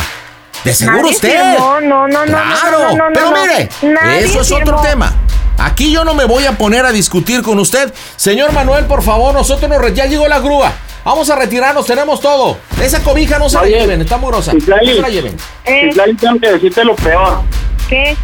[0.62, 1.52] De seguro Nadie usted.
[1.52, 3.68] firmó, no, no, no, Claro, no, no, no, pero mire,
[4.18, 5.10] eso es otro tema.
[5.56, 7.94] Aquí yo no me voy a poner a discutir con usted.
[8.16, 10.70] Señor Manuel, por favor, nosotros nos ya llegó la grúa.
[11.02, 12.58] Vamos a retirarnos, tenemos todo.
[12.78, 14.52] Esa cobija no se la lleven, está muy grosa.
[14.52, 14.86] Citlali.
[14.86, 15.36] No se la lleven.
[15.64, 17.40] Eh, tengo que decirte lo peor.
[17.88, 18.14] ¿Qué?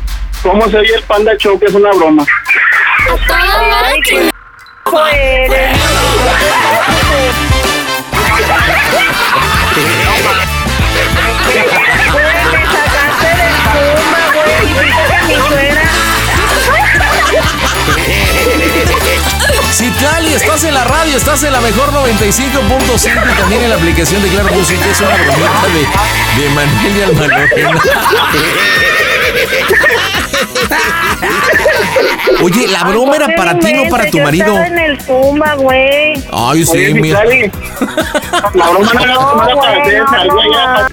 [0.42, 2.24] ¿Cómo se oye el Panda Show que es una broma?
[3.28, 4.30] Ay, qué
[5.12, 5.78] eres.
[19.72, 24.22] Citlali, estás en la radio, estás en la mejor 95.5 y también en la aplicación
[24.22, 24.84] de Claro Música.
[24.90, 27.60] Es una bromita de, de Manuel y.
[32.42, 34.46] Oye, la broma era para ti, no para tu Yo marido.
[34.46, 36.22] estaba en el Puma, güey.
[36.32, 37.22] Ay, sí, Oye, mira.
[38.54, 40.86] La broma no era No, era para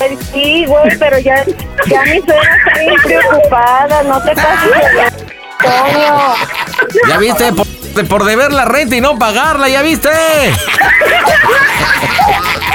[0.00, 1.44] Ay, Sí, güey, pero ya,
[1.86, 5.02] ya mi suegra está bien preocupada, no te pases de
[5.60, 6.34] Antonio.
[7.08, 7.66] Ya viste, por,
[8.08, 10.08] por deber la renta y no pagarla, ya viste.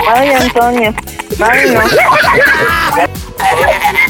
[0.09, 0.93] Ay, Antonio.
[1.39, 1.81] Ay, no.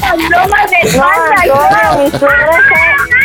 [0.08, 1.06] No,
[1.44, 2.80] yo, mi suegra está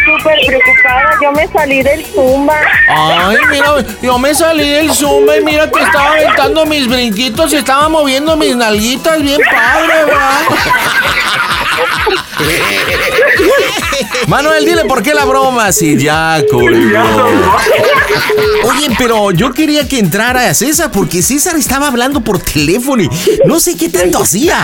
[0.06, 1.10] súper preocupada.
[1.22, 2.56] Yo me salí del zumba.
[2.89, 7.58] Ay, mira, yo me salí del zumba y mira que estaba aventando mis brinquitos y
[7.58, 10.42] estaba moviendo mis nalguitas bien padre, ¿verdad?
[14.28, 17.38] Manuel, dile por qué la broma si ya colgó.
[18.63, 23.10] Oye, pero yo quería que entrara a César porque César estaba hablando por teléfono y
[23.46, 24.58] no sé qué tanto hacía.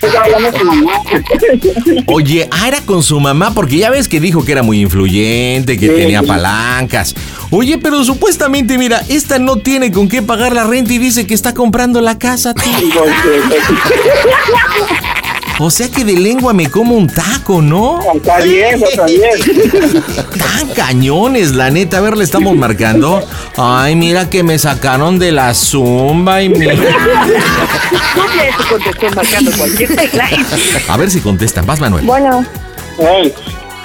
[2.06, 5.78] Oye, ah, era con su mamá porque ya ves que dijo que era muy influyente,
[5.78, 7.14] que tenía palancas.
[7.50, 11.34] Oye, pero supuestamente, mira, esta no tiene con qué pagar la renta y dice que
[11.34, 12.54] está comprando la casa.
[12.54, 12.62] tú.
[15.58, 17.98] O sea que de lengua me como un taco, ¿no?
[18.14, 19.30] Está bien, está bien.
[20.38, 21.96] Tan cañones, la neta.
[21.98, 23.26] A ver, le estamos marcando.
[23.56, 26.68] Ay, mira que me sacaron de la zumba y y
[30.88, 31.64] A ver si contestan.
[31.64, 32.04] Vas, Manuel.
[32.04, 32.44] Bueno,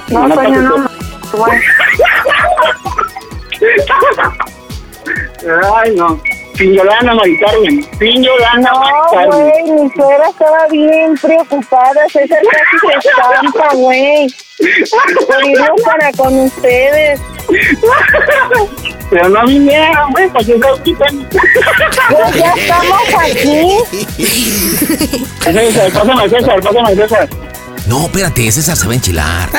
[0.10, 0.90] no, no no.
[1.32, 1.62] Bueno,
[5.78, 6.20] Ay, no.
[6.58, 7.86] Piñolana, Mari Carmen.
[8.00, 9.50] Piñolana, Mari No, Carmen.
[9.50, 12.02] güey, mi suegra estaba bien preocupada.
[12.12, 14.28] César casi se estampa, güey.
[15.28, 17.20] Por irnos para con ustedes.
[19.10, 21.28] Pero no vinieron, güey, para que se quitan.
[21.30, 23.78] Pues ya estamos aquí.
[25.42, 27.30] César, pásame a César, pásame a César.
[27.88, 29.50] No, espérate, César se va a enchilar.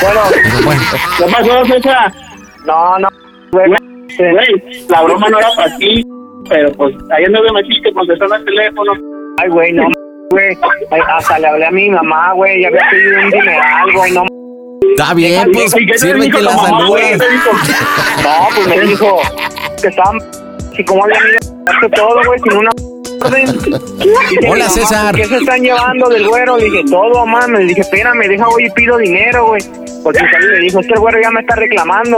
[0.00, 0.20] Bueno,
[0.64, 0.82] bueno,
[1.18, 2.12] ¿qué pasó, César?
[2.64, 3.08] No, no,
[3.52, 3.70] güey.
[4.16, 6.04] Güey, la broma no era para ti,
[6.48, 8.92] pero pues ayer no me metiste, contestando el teléfono.
[9.42, 9.84] Ay, güey, no,
[10.30, 10.56] güey.
[11.08, 12.62] Hasta le hablé a mi mamá, güey.
[12.62, 14.12] Ya había pedido un dineral, güey.
[14.12, 14.26] No,
[14.96, 16.68] está bien, pues ¿Y qué te sirve que la dijo?
[16.78, 19.20] no pues me dijo
[19.80, 20.18] que estaban.
[20.76, 22.70] Y cómo habían ido todo, güey, sin una
[23.24, 23.46] orden.
[23.46, 25.14] Dice, Hola, "Mamá, César.
[25.14, 26.58] ¿Qué se están llevando del güero?
[26.58, 27.46] Le dije, todo, mamá.
[27.46, 29.62] Le dije, espérame, deja, voy y pido dinero, güey.
[30.02, 32.16] Porque salí le dijo, es que el güero ya me está reclamando.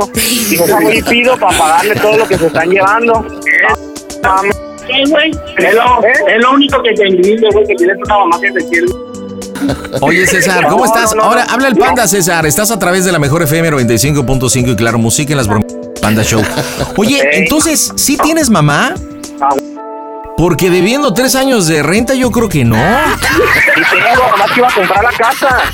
[0.49, 3.25] Dijo, deja, voy y pido para pagarle todo lo que se están llevando.
[4.29, 4.51] Mami,
[4.87, 5.31] Sí, güey.
[5.59, 5.83] Es lo,
[6.29, 8.87] es lo único que te envidio, güey, que tienes una mamá que te quiere.
[10.01, 11.11] Oye, César, ¿cómo estás?
[11.15, 11.53] no, no, Ahora no.
[11.55, 12.47] habla el panda, César.
[12.47, 15.67] Estás a través de la mejor FM 95.5 y claro, música en las bromas.
[16.01, 16.43] Panda Show.
[16.97, 18.95] Oye, entonces, ¿sí tienes mamá?
[19.41, 19.49] Ah,
[20.37, 22.77] Porque debiendo tres años de renta, yo creo que no.
[22.77, 25.59] Y tengo, nomás que iba a comprar la casa.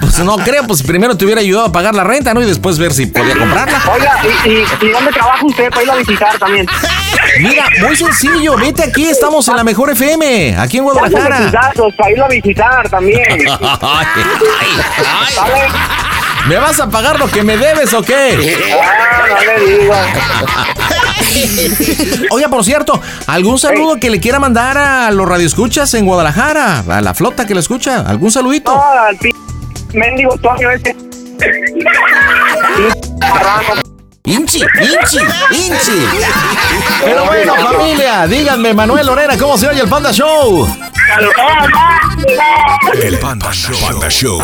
[0.00, 2.42] Pues no creo, pues primero te hubiera ayudado a pagar la renta, ¿no?
[2.42, 3.80] Y después ver si podía comprarla.
[3.92, 6.66] Oiga, ¿y, y, y dónde trabaja usted para irlo a visitar también?
[7.40, 11.50] Mira, muy sencillo, vete aquí, estamos en la mejor FM, aquí en Guadalajara.
[11.50, 13.22] datos para irlo a visitar también.
[13.50, 15.54] Ay, ay, ¿Sale?
[15.54, 15.70] ay.
[16.48, 18.58] ¿Me vas a pagar lo que me debes o qué?
[18.82, 19.94] Ah, no le digo.
[22.30, 26.84] Oiga, por cierto, ¿algún saludo que le quiera mandar a los radioescuchas en Guadalajara?
[26.88, 28.74] A la flota que lo escucha, ¿algún saludito?
[28.74, 29.30] No, al pi...
[29.92, 30.94] Mendigo Toño este.
[34.24, 35.18] ¡Inchi, inchi,
[35.50, 36.06] inchi!
[37.02, 40.68] Pero bueno, familia, díganme, Manuel Lorena, ¿cómo se oye el Panda Show?
[43.02, 43.74] El Panda Show.
[43.80, 44.38] Panda Show.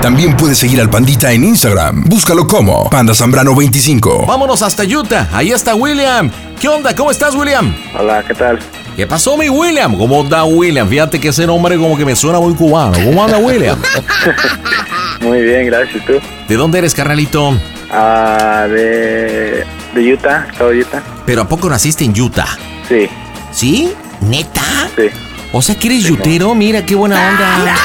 [0.00, 2.02] También puedes seguir al Pandita en Instagram.
[2.04, 4.26] Búscalo como Panda Zambrano 25.
[4.26, 6.28] Vámonos hasta Utah, ahí está William.
[6.60, 6.94] ¿Qué onda?
[6.96, 7.72] ¿Cómo estás, William?
[7.96, 8.58] Hola, ¿qué tal?
[8.96, 9.96] ¿Qué pasó, mi William?
[9.96, 10.88] ¿Cómo anda William?
[10.88, 12.94] Fíjate que ese nombre como que me suena muy cubano.
[13.04, 13.78] ¿Cómo anda William?
[15.20, 16.04] Muy bien, gracias.
[16.04, 16.14] ¿Tú?
[16.48, 17.56] ¿De dónde eres, carnalito?
[17.92, 21.02] Ah, de, de Utah, estado de Utah.
[21.26, 22.48] ¿Pero a poco naciste en Utah?
[22.88, 23.08] Sí,
[23.52, 23.92] ¿Sí?
[24.22, 24.62] ¿Neta?
[24.96, 25.08] sí.
[25.54, 27.76] O sea que eres yutero, mira qué buena onda.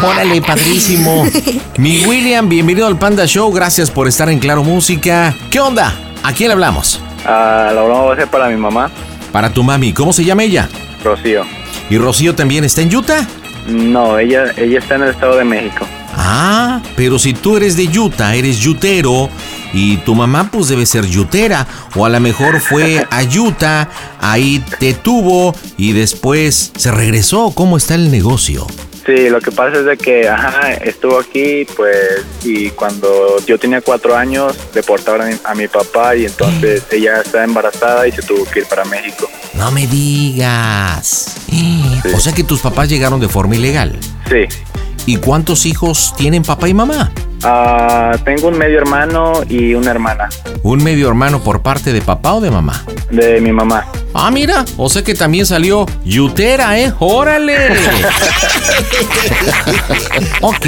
[0.08, 1.26] Órale, padrísimo.
[1.76, 5.34] Mi William, bienvenido al Panda Show, gracias por estar en Claro Música.
[5.50, 5.92] ¿Qué onda?
[6.22, 7.02] ¿A quién le hablamos?
[7.26, 8.90] Ah, la broma va a ser para mi mamá,
[9.30, 10.66] Para tu mami, ¿cómo se llama ella?
[11.04, 11.42] Rocío.
[11.90, 13.26] ¿Y Rocío también está en Utah?
[13.66, 15.86] No, ella, ella está en el estado de México.
[16.16, 19.28] Ah, pero si tú eres de Utah, eres yutero
[19.72, 23.88] y tu mamá pues debe ser yutera o a lo mejor fue a Utah,
[24.20, 27.50] ahí te tuvo y después se regresó.
[27.54, 28.66] ¿Cómo está el negocio?
[29.06, 33.82] Sí, lo que pasa es de que, ajá, estuvo aquí, pues, y cuando yo tenía
[33.82, 38.60] cuatro años, deportaron a mi, papá y entonces ella está embarazada y se tuvo que
[38.60, 39.28] ir para México.
[39.54, 41.36] No me digas.
[42.14, 43.98] O sea que tus papás llegaron de forma ilegal.
[44.28, 44.46] Sí.
[45.06, 47.12] ¿Y cuántos hijos tienen papá y mamá?
[47.42, 50.28] Ah, tengo un medio hermano y una hermana
[50.62, 52.84] ¿Un medio hermano por parte de papá o de mamá?
[53.10, 53.86] de mi mamá.
[54.14, 56.92] Ah, mira, o sea que también salió yutera, ¿eh?
[56.98, 57.56] ¡Órale!
[60.40, 60.66] ok,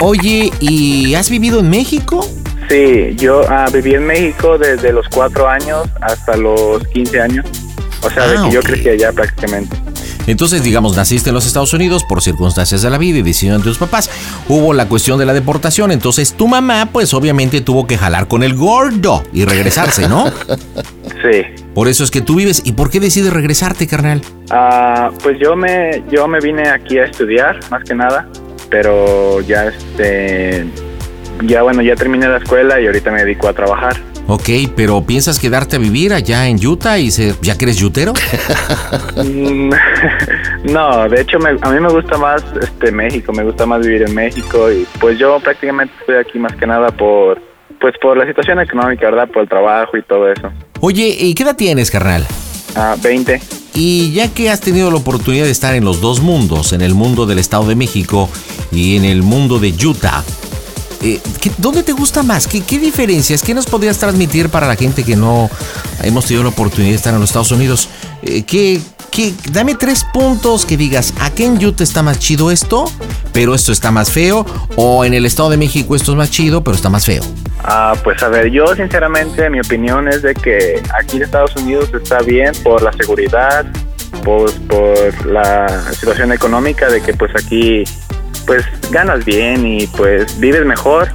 [0.00, 2.28] oye, ¿y has vivido en México?
[2.68, 7.46] Sí, yo ah, viví en México desde los cuatro años hasta los 15 años.
[8.02, 9.76] O sea, de Ah, que yo crecí allá prácticamente.
[10.28, 13.64] Entonces, digamos, naciste en los Estados Unidos por circunstancias de la vida y decisión de
[13.64, 14.10] tus papás.
[14.46, 15.90] Hubo la cuestión de la deportación.
[15.90, 20.30] Entonces, tu mamá, pues obviamente tuvo que jalar con el gordo y regresarse, ¿no?
[21.22, 21.42] Sí.
[21.74, 22.62] Por eso es que tú vives.
[22.64, 24.20] ¿Y por qué decides regresarte, carnal?
[24.50, 28.28] Ah, pues yo me, yo me vine aquí a estudiar, más que nada,
[28.70, 30.64] pero ya este,
[31.44, 33.96] ya bueno, ya terminé la escuela y ahorita me dedico a trabajar.
[34.26, 38.12] Ok, pero ¿piensas quedarte a vivir allá en Utah y ser, ya que eres yutero?
[39.24, 39.70] Mm,
[40.72, 44.02] no, de hecho me- a mí me gusta más este México, me gusta más vivir
[44.02, 47.40] en México y pues yo prácticamente estoy aquí más que nada por
[47.80, 49.28] pues por la situación económica, ¿verdad?
[49.32, 50.50] Por el trabajo y todo eso.
[50.80, 52.26] Oye, ¿y qué edad tienes, carnal?
[52.74, 53.40] Ah, 20.
[53.74, 56.94] Y ya que has tenido la oportunidad de estar en los dos mundos, en el
[56.94, 58.28] mundo del Estado de México
[58.72, 60.24] y en el mundo de Utah,
[61.02, 62.46] eh, ¿qué- ¿dónde te gusta más?
[62.46, 63.42] ¿Qué, ¿Qué diferencias?
[63.42, 65.48] ¿Qué nos podrías transmitir para la gente que no
[66.02, 67.88] hemos tenido la oportunidad de estar en los Estados Unidos?
[68.22, 68.80] Eh, ¿qué,
[69.10, 72.90] qué- dame tres puntos que digas, aquí en Utah está más chido esto,
[73.32, 74.44] pero esto está más feo,
[74.76, 77.22] o en el Estado de México esto es más chido, pero está más feo.
[77.64, 81.90] Ah, pues a ver, yo sinceramente mi opinión es de que aquí en Estados Unidos
[82.00, 83.66] está bien por la seguridad,
[84.24, 87.84] pues por la situación económica de que pues aquí
[88.48, 91.08] pues ganas bien y pues vives mejor,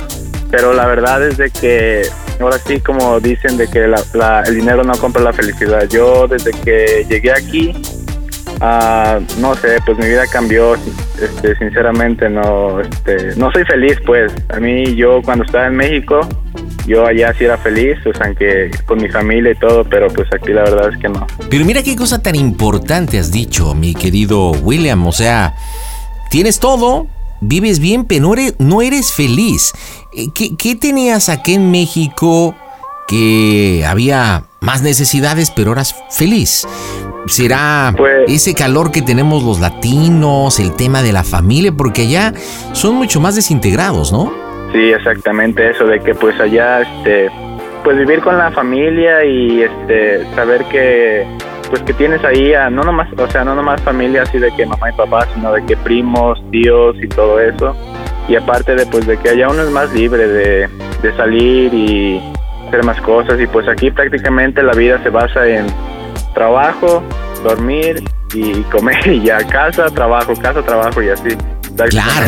[0.52, 2.04] pero la verdad es de que
[2.40, 5.90] ahora sí como dicen de que el dinero no compra la felicidad.
[5.90, 7.74] Yo desde que llegué aquí
[8.66, 14.32] Ah, no sé, pues mi vida cambió, este, sinceramente no, este, no soy feliz, pues.
[14.56, 16.22] A mí, yo cuando estaba en México,
[16.86, 20.54] yo allá sí era feliz, pues aunque con mi familia y todo, pero pues aquí
[20.54, 21.28] la verdad es que no.
[21.50, 25.06] Pero mira qué cosa tan importante has dicho, mi querido William.
[25.08, 25.56] O sea,
[26.30, 27.08] tienes todo,
[27.44, 29.74] vives bien, pero no eres, feliz.
[30.12, 32.56] Eh, ¿Qué, qué tenías aquí en México
[33.08, 36.66] que había más necesidades, pero eras feliz?
[37.28, 37.96] ¿Será
[38.28, 41.72] ese calor que tenemos los latinos, el tema de la familia?
[41.72, 42.34] Porque allá
[42.74, 44.34] son mucho más desintegrados, ¿no?
[44.74, 47.30] Sí, exactamente eso, de que pues allá, este,
[47.84, 51.26] pues vivir con la familia y este, saber que,
[51.74, 54.64] pues que tienes ahí a, no nomás, o sea, no nomás familia así de que
[54.64, 57.76] mamá y papá, sino de que primos, tíos y todo eso.
[58.28, 60.70] Y aparte de pues de que allá uno es más libre de,
[61.02, 62.22] de salir y
[62.68, 65.66] hacer más cosas y pues aquí prácticamente la vida se basa en
[66.36, 67.02] trabajo,
[67.44, 68.04] dormir
[68.36, 71.36] y comer y ya casa, trabajo, casa, trabajo y así.
[71.76, 72.28] Claro,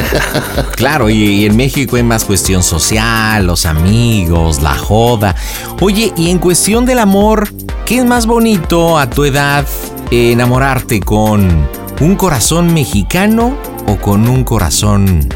[0.76, 5.36] claro, y, y en México hay más cuestión social, los amigos, la joda.
[5.82, 7.50] Oye, y en cuestión del amor,
[7.86, 9.66] ¿qué es más bonito a tu edad
[10.12, 11.68] eh, enamorarte con
[12.02, 13.56] un corazón mexicano
[13.88, 15.30] o con un corazón,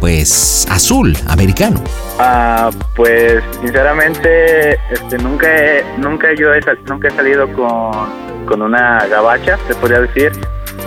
[0.00, 1.80] pues, azul, americano?
[2.18, 9.06] Ah, pues sinceramente, este, nunca, he, nunca yo he, nunca he salido con, con una
[9.06, 10.32] gabacha, se podría decir.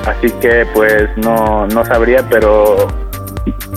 [0.06, 3.05] Así que pues no, no sabría, pero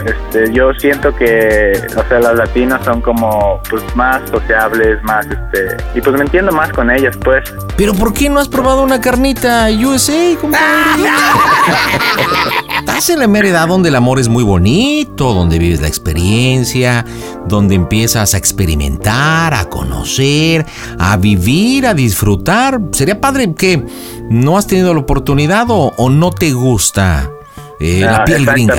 [0.05, 5.77] este, yo siento que, o sea, las latinas son como pues más sociables, más este,
[5.95, 7.45] y pues me entiendo más con ellas, pues.
[7.77, 11.09] Pero ¿por qué no has probado una carnita USA, compadre?
[12.81, 17.05] Estás en la mera edad donde el amor es muy bonito, donde vives la experiencia,
[17.47, 20.65] donde empiezas a experimentar, a conocer,
[20.99, 22.81] a vivir, a disfrutar.
[22.93, 23.85] Sería padre que
[24.31, 27.31] no has tenido la oportunidad o, o no te gusta
[27.81, 28.75] eh, la Ah, piel gringa.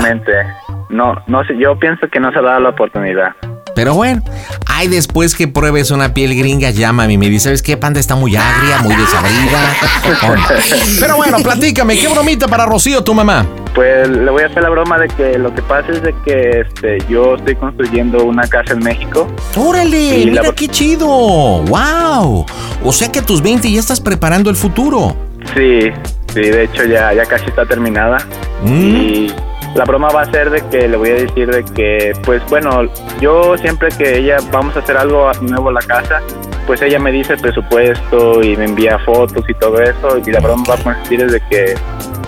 [0.89, 3.29] No, no sé, yo pienso que no se ha dado la oportunidad.
[3.75, 4.21] Pero bueno,
[4.67, 7.77] hay después que pruebes una piel gringa, llámame y me dice, ¿sabes qué?
[7.77, 9.73] Panda está muy agria, muy desabrida.
[10.99, 13.45] Pero bueno, platícame, ¿qué bromita para Rocío, tu mamá?
[13.73, 16.61] Pues le voy a hacer la broma de que lo que pasa es de que
[16.61, 19.27] este, yo estoy construyendo una casa en México.
[19.55, 20.25] ¡Órale!
[20.25, 21.07] La- ¡Mira qué chido!
[21.07, 22.45] ¡Wow!
[22.83, 25.15] O sea que a tus 20 ya estás preparando el futuro.
[25.55, 25.89] Sí,
[26.33, 28.17] sí, de hecho ya, ya casi está terminada.
[28.65, 29.31] Y
[29.75, 32.83] la broma va a ser de que le voy a decir de que, pues bueno,
[33.21, 36.21] yo siempre que ella vamos a hacer algo nuevo en la casa,
[36.65, 40.17] pues ella me dice el presupuesto y me envía fotos y todo eso.
[40.25, 41.75] Y la broma va a consistir de que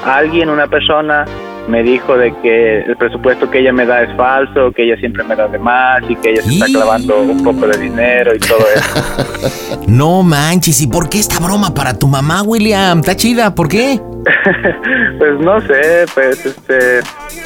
[0.06, 1.26] alguien, una persona,
[1.68, 5.24] me dijo de que el presupuesto que ella me da es falso, que ella siempre
[5.24, 8.40] me da de más y que ella se está clavando un poco de dinero y
[8.40, 9.78] todo eso.
[9.88, 13.00] No manches, ¿y por qué esta broma para tu mamá, William?
[13.00, 13.54] ¿Está chida?
[13.56, 14.00] ¿Por qué?
[15.18, 17.02] Pues no sé, pues este,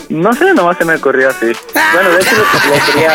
[0.09, 1.51] no sé, nomás se me ocurrió así.
[1.93, 3.11] Bueno, de hecho le, le quería,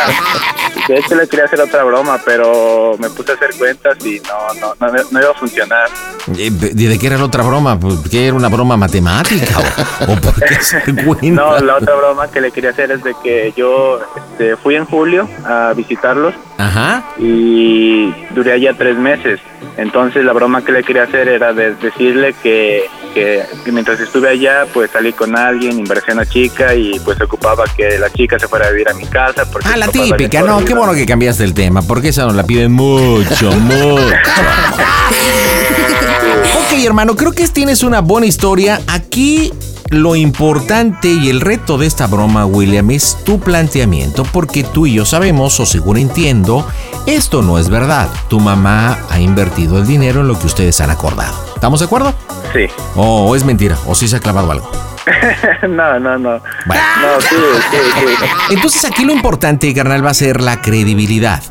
[0.89, 4.61] de hecho le quería hacer otra broma, pero me puse a hacer cuentas y no,
[4.61, 5.89] no, no, no iba a funcionar.
[6.37, 7.79] Eh, ¿De qué era la otra broma?
[7.79, 9.59] ¿Por ¿Qué era una broma matemática?
[9.59, 11.31] ¿O, o por qué cuentas?
[11.31, 14.85] No, la otra broma que le quería hacer es de que yo este, fui en
[14.85, 17.05] julio a visitarlos Ajá.
[17.19, 19.41] y duré allá tres meses.
[19.77, 22.85] Entonces la broma que le quería hacer era de decirle que
[23.67, 27.99] mientras estuve allá, pues salí con alguien, invertí en una chica y pues ocupaba que
[27.99, 29.45] la chica se fuera a vivir a mi casa.
[29.51, 32.45] Porque Ah, la típica, no, qué bueno que cambiaste el tema, porque esa nos la
[32.45, 33.95] piden mucho, mucho.
[36.59, 38.81] ok, hermano, creo que tienes una buena historia.
[38.87, 39.53] Aquí
[39.91, 44.95] lo importante y el reto de esta broma, William, es tu planteamiento, porque tú y
[44.95, 46.67] yo sabemos, o seguro entiendo,
[47.07, 48.09] esto no es verdad.
[48.29, 51.35] Tu mamá ha invertido el dinero en lo que ustedes han acordado.
[51.55, 52.15] ¿Estamos de acuerdo?
[52.53, 52.67] Sí.
[52.95, 54.71] O es mentira, o sí se ha clavado algo.
[55.69, 56.41] no, no, no.
[56.67, 56.83] Bueno.
[57.03, 57.37] No, sí,
[57.71, 58.55] sí, sí.
[58.55, 61.43] Entonces aquí lo importante, carnal, va a ser la credibilidad.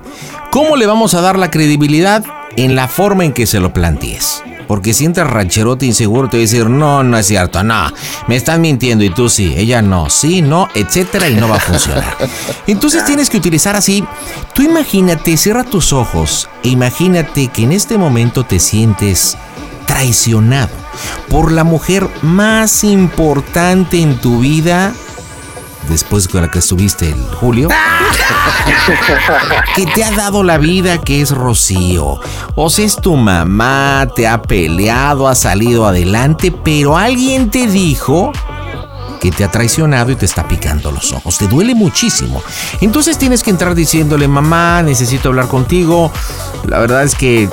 [0.52, 2.26] ¿Cómo le vamos a dar la credibilidad?
[2.58, 4.44] En la forma en que se lo plantees.
[4.68, 7.92] Porque si entras rancherote inseguro, te va a decir, no, no es cierto, no,
[8.28, 11.60] me están mintiendo y tú sí, ella no, sí, no, etcétera, y no va a
[11.60, 12.18] funcionar.
[12.68, 14.04] Entonces tienes que utilizar así,
[14.54, 19.38] tú imagínate, cierra tus ojos e imagínate que en este momento te sientes
[19.86, 20.70] traicionado
[21.30, 24.94] por la mujer más importante en tu vida
[25.90, 27.70] después con la que estuviste el Julio,
[29.76, 32.20] que te ha dado la vida, que es Rocío.
[32.56, 38.32] O sea, es tu mamá, te ha peleado, ha salido adelante, pero alguien te dijo
[39.20, 41.38] que te ha traicionado y te está picando los ojos.
[41.38, 42.42] Te duele muchísimo.
[42.82, 46.12] Entonces tienes que entrar diciéndole, mamá, necesito hablar contigo.
[46.66, 47.50] La verdad es que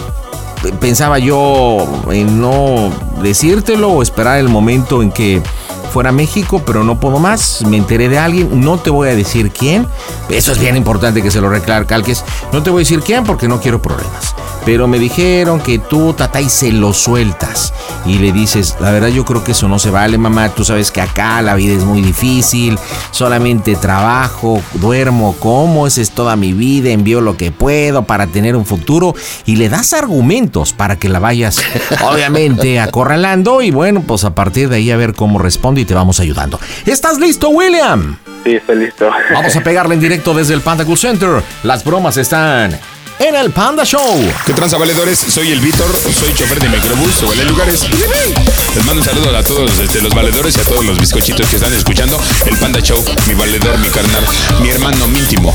[0.80, 2.90] pensaba yo en no
[3.22, 5.42] decírtelo o esperar el momento en que
[5.86, 7.62] fuera México, pero no puedo más.
[7.66, 9.86] Me enteré de alguien, no te voy a decir quién.
[10.28, 12.24] Eso es bien importante que se lo recalques.
[12.52, 14.34] No te voy a decir quién porque no quiero problemas.
[14.66, 17.72] Pero me dijeron que tú, tata, y se lo sueltas.
[18.04, 20.48] Y le dices, la verdad yo creo que eso no se vale, mamá.
[20.48, 22.76] Tú sabes que acá la vida es muy difícil.
[23.12, 25.86] Solamente trabajo, duermo, como.
[25.86, 26.90] Esa es toda mi vida.
[26.90, 29.14] Envío lo que puedo para tener un futuro.
[29.44, 31.60] Y le das argumentos para que la vayas,
[32.04, 33.62] obviamente, acorralando.
[33.62, 36.60] Y bueno, pues a partir de ahí a ver cómo responde te vamos ayudando.
[36.84, 38.18] ¿Estás listo, William?
[38.44, 39.08] Sí, estoy listo.
[39.32, 41.42] Vamos a pegarle en directo desde el Panda Cool Center.
[41.62, 42.78] Las bromas están
[43.18, 44.32] en el Panda Show.
[44.44, 45.18] ¿Qué tranza, valedores?
[45.18, 47.86] Soy el Víctor, soy chofer de microbús, se vale lugares.
[48.74, 51.56] Les mando un saludo a todos este, los valedores y a todos los bizcochitos que
[51.56, 53.02] están escuchando el Panda Show.
[53.26, 54.24] Mi valedor, mi carnal,
[54.60, 55.54] mi hermano mi íntimo.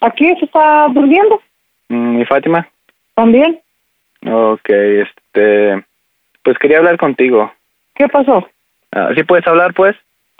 [0.00, 1.40] Aquí se está durmiendo
[1.88, 2.68] Mm, ¿Mi Fátima?
[3.16, 3.58] también.
[4.26, 5.84] Ok, este...
[6.44, 7.52] Pues quería hablar contigo.
[8.00, 8.48] ¿Qué pasó?
[8.92, 9.94] Ah, ¿Sí puedes hablar, pues?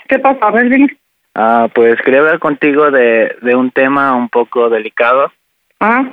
[0.09, 0.39] ¿Qué pasa?
[0.47, 0.97] A ver, dime.
[1.35, 5.31] Ah, pues quería hablar contigo de, de un tema un poco delicado.
[5.79, 6.05] Ah,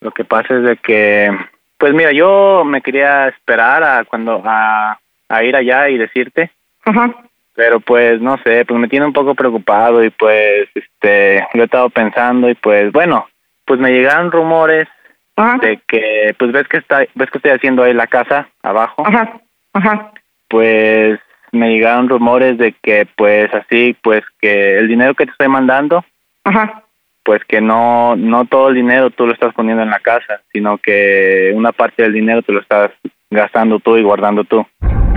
[0.00, 1.30] Lo que pasa es de que,
[1.76, 6.50] pues mira, yo me quería esperar a cuando a, a ir allá y decirte,
[6.86, 7.10] ajá.
[7.54, 11.66] pero pues no sé, pues me tiene un poco preocupado y pues este lo he
[11.66, 13.28] estado pensando y pues bueno,
[13.66, 14.88] pues me llegaron rumores
[15.36, 15.58] Ajá.
[15.58, 19.38] de que pues ves que está ves que estoy haciendo ahí la casa abajo, Ajá.
[19.74, 20.12] Ajá.
[20.54, 21.18] Pues
[21.50, 26.04] me llegaron rumores de que pues así pues que el dinero que te estoy mandando
[26.44, 26.84] Ajá.
[27.24, 30.78] pues que no no todo el dinero tú lo estás poniendo en la casa, sino
[30.78, 32.92] que una parte del dinero te lo estás
[33.32, 34.64] gastando tú y guardando tú.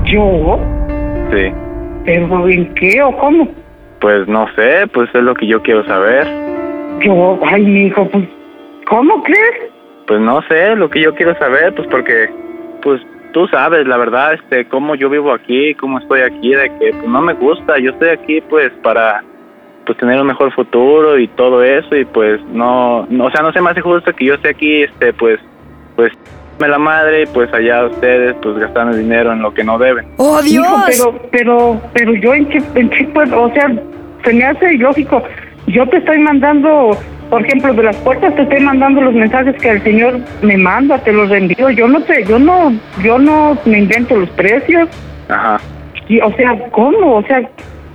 [0.06, 0.60] ¿Yo?
[1.32, 1.54] Sí.
[2.04, 3.48] ¿Pero en qué o cómo?
[4.02, 6.26] Pues no sé, pues es lo que yo quiero saber.
[7.02, 8.28] Yo, ay, mijo, pues,
[8.88, 9.72] ¿cómo crees?
[10.08, 12.28] Pues no sé, lo que yo quiero saber, pues porque
[12.82, 13.02] pues
[13.38, 17.08] tú sabes, la verdad, este cómo yo vivo aquí, cómo estoy aquí, de que pues
[17.08, 19.24] no me gusta, yo estoy aquí pues para
[19.86, 23.54] pues tener un mejor futuro y todo eso y pues no, no o sea, no
[23.54, 25.40] se me hace justo que yo esté aquí este pues
[25.96, 26.12] pues
[26.60, 30.08] me la madre y pues allá ustedes pues gastando dinero en lo que no deben.
[30.18, 30.66] ¡Oh, Dios!
[30.66, 33.72] Hijo, pero, pero, pero yo en qué, en qué puedo, o sea,
[34.24, 35.22] se me hace ilógico.
[35.68, 36.98] Yo te estoy mandando,
[37.30, 40.98] por ejemplo, de las puertas te estoy mandando los mensajes que el señor me manda,
[41.00, 41.70] te los envío.
[41.72, 44.88] Yo no sé, yo no, yo no me invento los precios.
[45.28, 45.60] Ajá.
[46.08, 47.18] Y, o sea, ¿cómo?
[47.18, 47.42] O sea,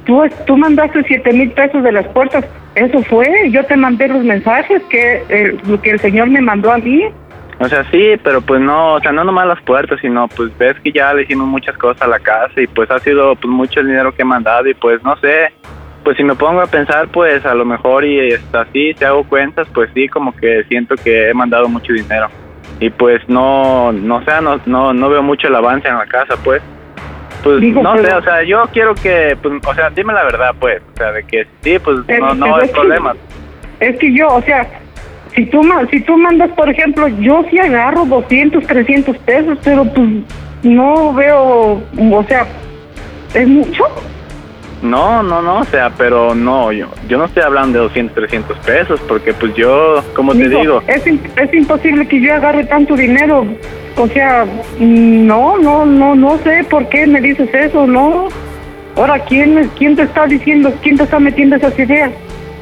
[0.04, 2.44] tú, tú mandaste siete mil pesos de las puertas.
[2.74, 3.26] Eso fue.
[3.50, 7.04] Yo te mandé los mensajes que, eh, lo que el señor me mandó a mí.
[7.58, 10.74] O sea, sí, pero pues no, o sea, no nomás las puertas, sino pues ves
[10.82, 13.80] que ya le hicimos muchas cosas a la casa y pues ha sido pues mucho
[13.80, 15.52] el dinero que he mandado y pues no sé,
[16.04, 19.24] pues si me pongo a pensar pues a lo mejor y está así, si hago
[19.24, 22.28] cuentas, pues sí, como que siento que he mandado mucho dinero
[22.80, 26.34] y pues no, no sé, no, no, no veo mucho el avance en la casa
[26.42, 26.62] pues.
[27.42, 30.54] Pues Digo, no sé, o sea, yo quiero que, pues, o sea, dime la verdad,
[30.60, 33.14] pues, o sea, de que sí, pues Pero- no, no hay es que- problema.
[33.80, 34.64] Es que yo, o sea,
[35.34, 40.08] si tú, si tú mandas, por ejemplo, yo sí agarro 200, 300 pesos, pero pues
[40.62, 41.82] no veo,
[42.12, 42.46] o sea,
[43.34, 43.86] ¿es mucho?
[44.82, 48.58] No, no, no, o sea, pero no, yo, yo no estoy hablando de 200, 300
[48.58, 53.46] pesos, porque pues yo, como te digo, Es, es imposible que yo agarre tanto dinero.
[53.96, 54.44] O sea,
[54.78, 58.28] mm, no, no, no, no sé por qué me dices eso, no.
[58.96, 62.10] Ahora, ¿quién, quién te está diciendo, quién te está metiendo esas ideas?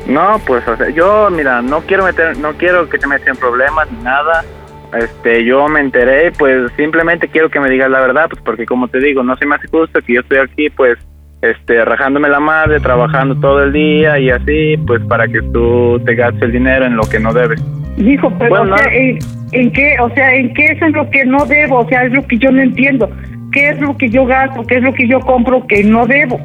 [0.06, 3.36] no, pues, o sea, yo, mira, no quiero meter, no quiero que te metas en
[3.36, 4.44] problemas ni nada.
[4.92, 8.88] Este, yo me enteré, pues, simplemente quiero que me digas la verdad, pues, porque como
[8.88, 10.98] te digo, no se me hace justo que yo estoy aquí, pues,
[11.42, 16.14] este, rajándome la madre, trabajando todo el día y así, pues, para que tú te
[16.14, 17.62] gastes el dinero en lo que no debes.
[17.96, 19.18] Dijo, pero Bueno, o sea, ¿en,
[19.52, 21.78] en qué, o sea, en qué es en lo que no debo?
[21.80, 23.10] O sea, es lo que yo no entiendo.
[23.52, 24.62] ¿Qué es lo que yo gasto?
[24.66, 26.38] ¿Qué es lo que yo compro que no debo?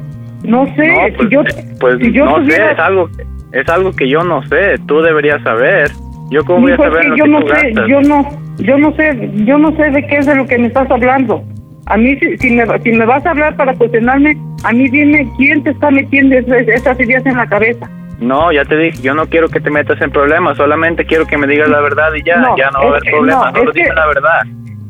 [0.44, 1.42] No sé, No, pues, si yo,
[1.80, 3.08] pues si yo no tuviera- sé, es algo,
[3.52, 5.90] es algo que yo no sé, tú deberías saber.
[6.30, 7.86] Yo cómo voy a Mijo, es saber que lo yo que no tú sé, gastas?
[7.88, 8.28] yo no,
[8.58, 11.44] yo no sé, yo no sé de qué es de lo que me estás hablando.
[11.86, 15.28] A mí, si, si, me, si me vas a hablar para cuestionarme, a mí dime
[15.38, 17.88] quién te está metiendo esas, esas ideas en la cabeza.
[18.20, 21.36] No, ya te dije, yo no quiero que te metas en problemas, solamente quiero que
[21.36, 23.72] me digas la verdad y ya, No, ya no va a haber problemas, no, solo
[23.72, 24.42] que- dime la verdad.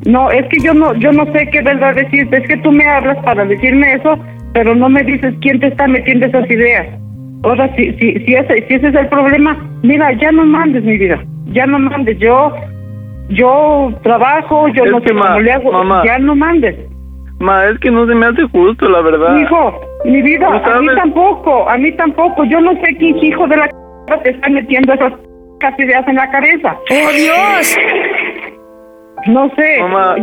[0.06, 2.36] No, es que yo no, yo no sé qué verdad decirte.
[2.36, 4.16] Es que tú me hablas para decirme eso,
[4.52, 6.86] pero no me dices quién te está metiendo esas ideas.
[7.42, 10.96] Ahora, si, si, si, ese, si ese es el problema, mira, ya no mandes mi
[10.96, 12.18] vida, ya no mandes.
[12.20, 12.54] Yo,
[13.28, 16.02] yo trabajo, yo Es no sé ma- cómo le hago, mamá.
[16.04, 16.76] ya no mandes.
[17.38, 19.36] Ma, es que no se me hace justo, la verdad.
[19.38, 22.44] Hijo, mi vida, a mí tampoco, a mí tampoco.
[22.44, 25.12] Yo no sé quién hijo de la c- te está metiendo esas
[25.60, 26.76] c- ideas en la cabeza.
[26.90, 27.78] ¡Oh, Dios!
[29.26, 29.80] No sé.
[29.80, 30.16] Mamá,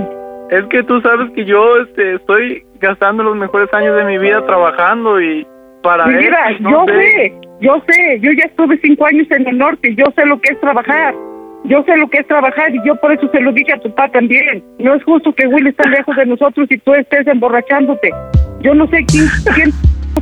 [0.50, 4.46] es que tú sabes que yo este, estoy gastando los mejores años de mi vida
[4.46, 5.46] trabajando y
[5.84, 6.14] para Mi
[6.62, 6.94] no yo sé.
[7.12, 10.54] sé, yo sé, yo ya estuve cinco años en el norte, yo sé lo que
[10.54, 11.14] es trabajar,
[11.66, 13.90] yo sé lo que es trabajar y yo por eso se lo dije a tu
[13.96, 14.64] papá también.
[14.80, 18.12] No es justo que Will esté lejos de nosotros y tú estés emborrachándote.
[18.62, 19.72] Yo no sé quién, quién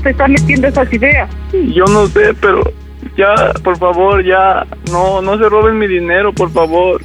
[0.03, 1.29] te está metiendo esas ideas.
[1.73, 2.61] Yo no sé, pero
[3.17, 3.33] ya,
[3.63, 7.01] por favor, ya, no, no se roben mi dinero, por favor.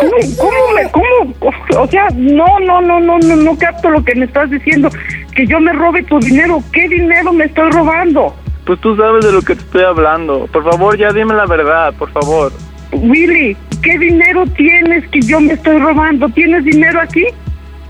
[0.00, 1.52] ¿Cómo, cómo, me- cómo?
[1.82, 4.88] O sea, no, no, no, no, no, no capto lo que me estás diciendo.
[5.34, 6.62] Que yo me robe tu dinero.
[6.72, 8.34] ¿Qué dinero me estoy robando?
[8.66, 10.46] Pues tú sabes de lo que te estoy hablando.
[10.52, 12.52] Por favor, ya dime la verdad, por favor.
[12.92, 16.28] Willy, ¿qué dinero tienes que yo me estoy robando?
[16.28, 17.24] ¿Tienes dinero aquí?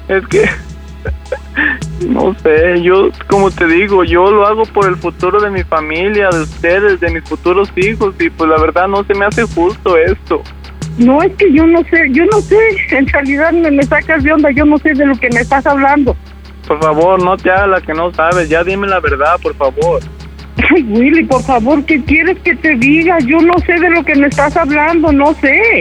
[0.09, 0.45] Es que,
[2.09, 6.29] no sé, yo, como te digo, yo lo hago por el futuro de mi familia,
[6.31, 9.97] de ustedes, de mis futuros hijos, y pues la verdad no se me hace justo
[9.97, 10.43] esto.
[10.99, 12.59] No, es que yo no sé, yo no sé,
[12.91, 15.67] en realidad me, me sacas de onda, yo no sé de lo que me estás
[15.67, 16.17] hablando.
[16.67, 20.01] Por favor, no te hagas la que no sabes, ya dime la verdad, por favor.
[20.75, 23.19] Ay, Willy, por favor, ¿qué quieres que te diga?
[23.21, 25.81] Yo no sé de lo que me estás hablando, no sé.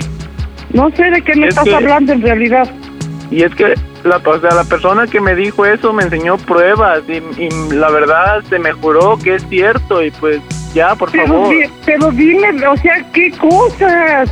[0.73, 2.69] No sé de qué me Es estás que- hablando en realidad.
[3.31, 3.73] Y es que
[4.03, 7.89] la, o sea, la persona que me dijo eso me enseñó pruebas y, y la
[7.89, 10.39] verdad se me juró que es cierto y pues
[10.73, 11.49] ya, por Pero, favor.
[11.49, 14.31] di- pero dime, o sea, ¿qué cosas?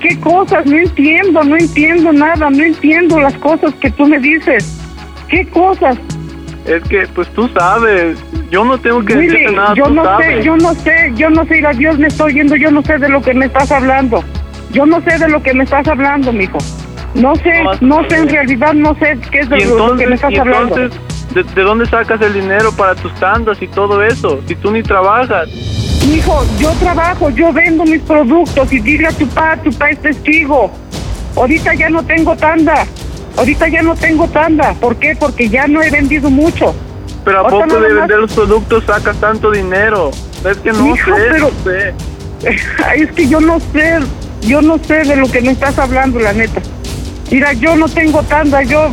[0.00, 0.66] ¿Qué cosas?
[0.66, 4.80] No entiendo, no entiendo nada, no entiendo las cosas que tú me dices.
[5.28, 5.96] ¿Qué cosas?
[6.66, 8.18] Es que pues tú sabes,
[8.54, 10.26] yo no tengo que Willy, decirte nada, yo no sabes.
[10.26, 12.98] sé, yo no sé, yo no sé, a Dios me estoy yendo, yo no sé
[12.98, 14.22] de lo que me estás hablando.
[14.70, 16.58] Yo no sé de lo que me estás hablando, mijo.
[17.16, 20.38] No sé, no sé, en realidad no sé qué es de lo, que me estás
[20.38, 20.76] hablando.
[20.76, 21.00] entonces
[21.34, 24.40] ¿de, de dónde sacas el dinero para tus tandas y todo eso?
[24.46, 25.48] Si tú ni trabajas.
[25.48, 29.98] Hijo, yo trabajo, yo vendo mis productos y dile a tu papá, tu papá es
[30.00, 30.70] testigo.
[31.34, 32.86] Ahorita ya no tengo tanda.
[33.36, 34.74] Ahorita ya no tengo tanda.
[34.74, 35.16] ¿Por qué?
[35.18, 36.72] Porque ya no he vendido mucho.
[37.24, 40.10] Pero a poco de vender los productos sacas tanto dinero.
[40.48, 41.94] Es que no Hijo, sé, pero- no sé.
[42.96, 43.98] Es que yo no sé,
[44.42, 46.60] yo no sé de lo que me estás hablando, la neta.
[47.30, 48.90] Mira, yo no tengo tanda, yo,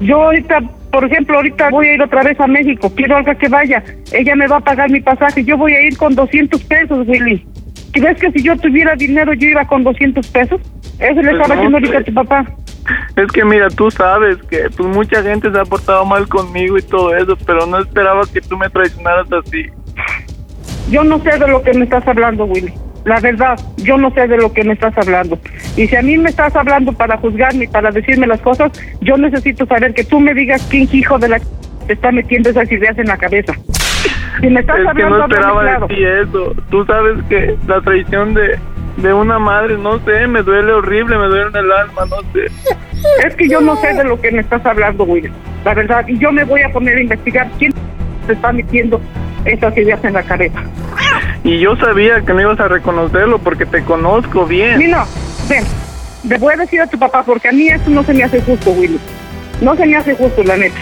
[0.00, 0.60] yo ahorita,
[0.90, 4.34] por ejemplo, ahorita voy a ir otra vez a México, quiero algo que vaya, ella
[4.34, 7.46] me va a pagar mi pasaje, yo voy a ir con 200 pesos, Willy.
[7.92, 10.60] ¿Crees que si yo tuviera dinero yo iba con 200 pesos?
[10.98, 11.96] Eso le Pues estaba no ahorita sé.
[11.98, 12.46] a tu papá.
[13.16, 16.82] Es que mira, tú sabes que pues mucha gente se ha portado mal conmigo y
[16.82, 19.66] todo eso, pero no esperaba que tú me traicionaras así.
[20.90, 22.72] Yo no sé de lo que me estás hablando, Willy.
[23.04, 25.38] La verdad, yo no sé de lo que me estás hablando.
[25.76, 29.16] Y si a mí me estás hablando para juzgarme y para decirme las cosas, yo
[29.16, 31.40] necesito saber que tú me digas quién hijo de la
[31.86, 33.54] te está metiendo esas ideas en la cabeza.
[34.40, 35.86] Si me estás Es que hablando, no háblame esperaba claro.
[35.88, 36.54] de ti eso.
[36.70, 38.58] Tú sabes que la traición de,
[39.02, 42.50] de una madre, no sé, me duele horrible, me duele en el alma, no sé.
[43.24, 45.30] Es que yo no sé de lo que me estás hablando, Willy.
[45.64, 47.72] La verdad, y yo me voy a poner a investigar quién
[48.26, 49.00] te está metiendo
[49.44, 50.62] esas ideas en la cabeza.
[51.44, 54.80] Y yo sabía que no ibas a reconocerlo porque te conozco bien.
[54.80, 55.06] Nino,
[55.48, 55.64] ven,
[56.28, 58.40] le voy a decir a tu papá porque a mí eso no se me hace
[58.42, 58.98] justo, Willy.
[59.60, 60.78] No se me hace justo, la neta.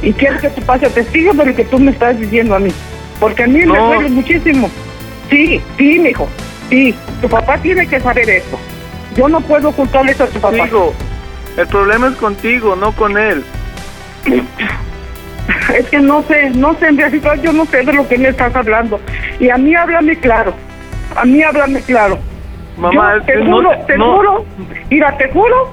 [0.00, 2.58] Y quiero que tu papá sea testigo de lo que tú me estás diciendo a
[2.58, 2.70] mí.
[3.20, 4.70] Porque a mí me duele muchísimo.
[5.28, 6.28] Sí, sí, mijo.
[6.72, 8.58] Sí, tu papá tiene que saber eso.
[9.14, 10.54] Yo no puedo ocultarle eso a tu papá.
[10.64, 10.94] Digo,
[11.58, 13.44] el problema es contigo, no con él.
[15.76, 18.28] Es que no sé, no sé, en realidad yo no sé de lo que me
[18.28, 19.00] estás hablando.
[19.40, 20.54] Y a mí háblame claro.
[21.16, 22.18] A mí háblame claro.
[22.78, 24.16] Mamá, Yo es te que juro, te- te no.
[24.16, 24.46] juro,
[24.88, 25.72] mira, te juro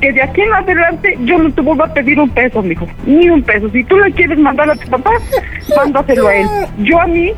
[0.00, 3.28] que de aquí en adelante yo no te vuelvo a pedir un peso, mijo, ni
[3.28, 3.68] un peso.
[3.70, 5.10] Si tú le quieres mandar a tu papá,
[5.76, 6.46] mándaselo a él.
[6.78, 7.32] Yo a mí,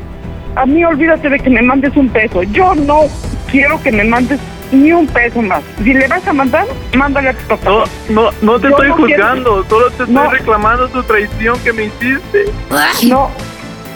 [0.55, 2.43] a mí olvídate de que me mandes un peso.
[2.43, 3.01] Yo no
[3.51, 4.39] quiero que me mandes
[4.71, 5.61] ni un peso más.
[5.83, 6.65] Si le vas a mandar,
[6.97, 7.69] mándale a tu papá.
[7.69, 10.29] No, no, no te Yo estoy no quiero- juzgando, solo te estoy No.
[10.31, 12.45] reclamando tu traición que me hiciste.
[13.07, 13.29] No,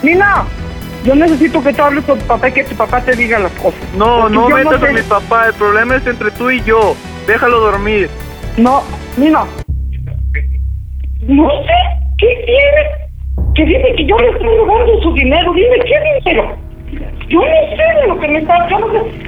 [0.04, 0.44] Nina,
[1.06, 3.52] yo necesito que tú hables con tu papá y que tu papá te diga las
[3.54, 3.80] cosas.
[3.98, 6.96] No, Porque no metas sé- a mi papá, el problema es entre tú y yo.
[7.28, 8.10] Déjalo dormir.
[8.58, 8.84] No,
[9.18, 9.46] Nina.
[11.28, 11.74] No sé,
[12.18, 13.05] ¿qué quieres?
[13.66, 15.54] Dice que yo le estoy robando su dinero.
[15.54, 16.56] Dime, ¿qué dinero?
[17.28, 18.76] Yo no sé de lo que me está, sé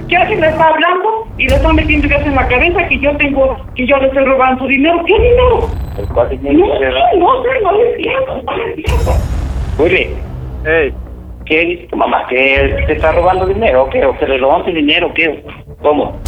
[0.07, 3.17] qué alguien le está hablando y le está metiendo ideas en la cabeza que yo
[3.17, 5.03] tengo, que yo le estoy robando su dinero.
[5.05, 5.69] ¿Qué dinero?
[5.97, 6.37] No sé,
[7.17, 9.11] no sé, no le entiendo, no le entiendo.
[9.79, 10.09] Willy,
[10.65, 10.93] Hey,
[11.45, 12.27] ¿qué dice tu mamá?
[12.27, 14.05] ¿Que te está robando dinero o qué?
[14.05, 15.43] ¿O que le robaste dinero o qué?
[15.81, 16.19] ¿Cómo?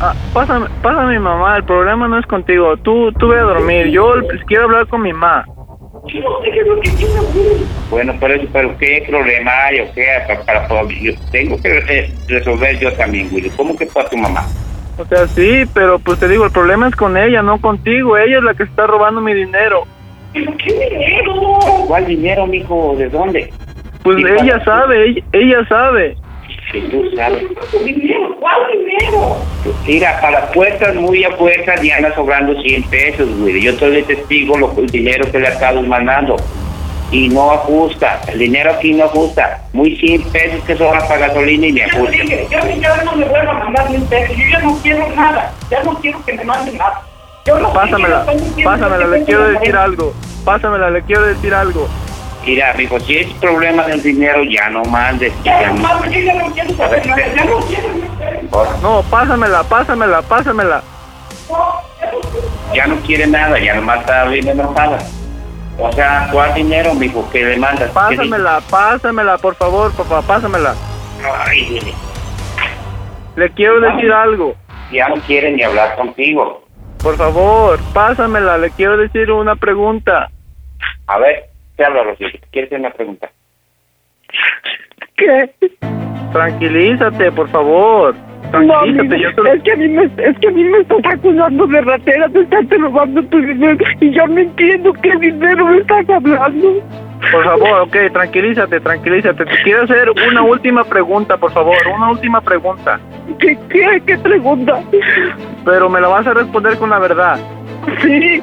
[0.00, 2.76] ah, pásame, pásame a mi mamá, el problema no es contigo.
[2.78, 3.88] Tú, tú ve a dormir.
[3.88, 5.44] Yo pues, quiero hablar con mi mamá.
[7.90, 10.06] Bueno, pero, pero ¿qué problema hay o qué?
[10.26, 13.50] Para, para- para- yo tengo que eh, resolver yo también, Willy.
[13.50, 14.46] ¿Cómo que para tu mamá?
[14.98, 18.16] O sea, sí, pero pues te digo, el problema es con ella, no contigo.
[18.18, 19.84] Ella es la que está robando mi dinero.
[20.32, 21.32] ¿Pero qué dinero?
[21.86, 22.94] ¿Cuál dinero, mijo?
[22.98, 23.52] ¿De dónde?
[24.02, 26.16] Pues ella sabe, ella, ella sabe.
[26.72, 27.44] Si tú sabes.
[27.84, 28.36] ¿Dinero?
[28.40, 29.36] ¿Cuál dinero?
[29.86, 33.62] Mira, para puertas muy a puertas ya anda sobrando 100 pesos, Willy.
[33.62, 36.36] Yo soy de testigo lo, el dinero que le acabo mandando.
[37.10, 38.20] Y no ajusta.
[38.28, 39.62] El dinero aquí no ajusta.
[39.72, 42.10] Muy 100 pesos que sobran para gasolina y me ajusta.
[42.10, 44.34] dije, ya, ya no me vuelvo a mandar ni un peso.
[44.34, 45.52] Yo ya no quiero nada.
[45.70, 47.02] Ya no quiero que me manden nada.
[47.46, 50.12] Yo no Pásamela, quiero, pásamela, que le quiero decir algo.
[50.44, 51.88] Pásamela, le quiero decir algo.
[52.48, 55.34] Mira, amigo, si es problema del dinero, ya no mandes.
[55.44, 57.22] Ya Ya no no- mames, yo ya no quiero saber nada.
[57.36, 57.88] Ya no quiero
[58.50, 58.78] nada.
[58.80, 60.82] No, pásamela, pásamela, pásamela.
[62.72, 64.98] ya no quiere nada, ya nomás está bien enojada.
[65.78, 67.90] O sea, ¿cuál dinero, mijo, que le mandas?
[67.90, 70.74] ¿Qué di- Pásamela, pásamela, por favor, papá, pásamela.
[71.46, 71.94] Ay,
[73.36, 74.54] Le quiero decir algo.
[74.90, 76.64] ya no quiere ni hablar contigo.
[77.02, 80.30] Por favor, pásamela, le quiero decir una pregunta.
[81.06, 81.47] A ver,
[81.78, 82.28] te hablo, Rocío.
[82.50, 83.30] ¿Quieres hacer una pregunta?
[85.16, 85.50] ¿Qué?
[86.32, 88.14] Tranquilízate, por favor.
[88.16, 89.52] No, Tranquilízate, amigo, yo solo...
[89.52, 92.40] es que a mí me, es que a mí me estás acusando de ratera, te
[92.40, 96.82] estás robando tu dinero y yo no entiendo qué dinero me estás hablando.
[97.30, 99.44] Por favor, ok, tranquilízate, tranquilízate.
[99.44, 102.98] Te quiero hacer una última pregunta, por favor, una última pregunta.
[103.38, 104.82] ¿Qué, qué, qué pregunta?
[105.64, 107.38] Pero me la vas a responder con la verdad.
[108.02, 108.42] Sí.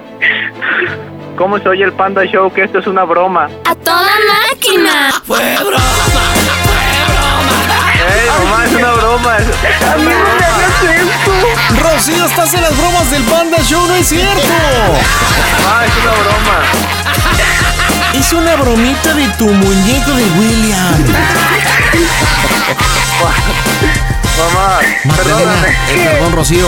[1.38, 2.52] ¿Cómo se oye el Panda Show?
[2.54, 3.50] Que esto es una broma.
[3.66, 4.02] ¡A toda
[4.50, 5.12] máquina!
[5.26, 5.84] ¡Fue broma!
[8.08, 9.36] ¡Ey, mamá, es una broma!
[9.36, 10.56] A mí una no me broma.
[10.56, 11.84] hagas esto.
[11.84, 14.42] Rocío, estás en las bromas del Panda Show, no es cierto.
[14.44, 16.60] Mamá, es una broma.
[18.14, 20.96] Es una bromita de tu muñeco de William.
[24.38, 24.80] Mamá,
[25.18, 25.70] perdóname.
[25.90, 26.68] eh, perdón, Rocío.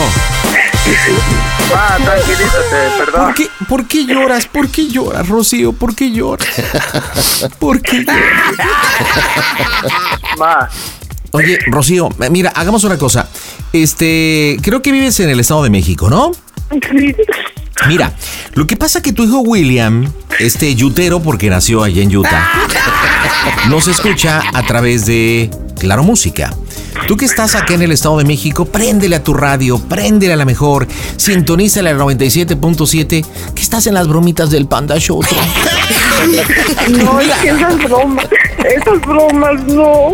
[1.75, 3.25] Ah, tranquilízate, perdón.
[3.25, 4.45] ¿Por qué, ¿Por qué lloras?
[4.45, 5.73] ¿Por qué lloras, Rocío?
[5.73, 6.47] ¿Por qué lloras?
[7.59, 8.53] ¿Por qué lloras?
[10.37, 10.69] Ma,
[11.31, 13.27] Oye, Rocío, mira, hagamos una cosa.
[13.73, 16.31] Este, creo que vives en el Estado de México, ¿no?
[17.87, 18.13] Mira,
[18.53, 22.47] lo que pasa que tu hijo William, este yutero, porque nació allá en Utah,
[23.69, 26.53] nos escucha a través de Claro Música.
[27.05, 30.35] Tú que estás acá en el Estado de México, préndele a tu radio, préndele a
[30.35, 30.87] la mejor,
[31.17, 35.21] sintonízale al 97.7, que estás en las bromitas del Panda Show.
[36.89, 38.27] No, es que esas bromas,
[38.65, 40.11] esas bromas, no.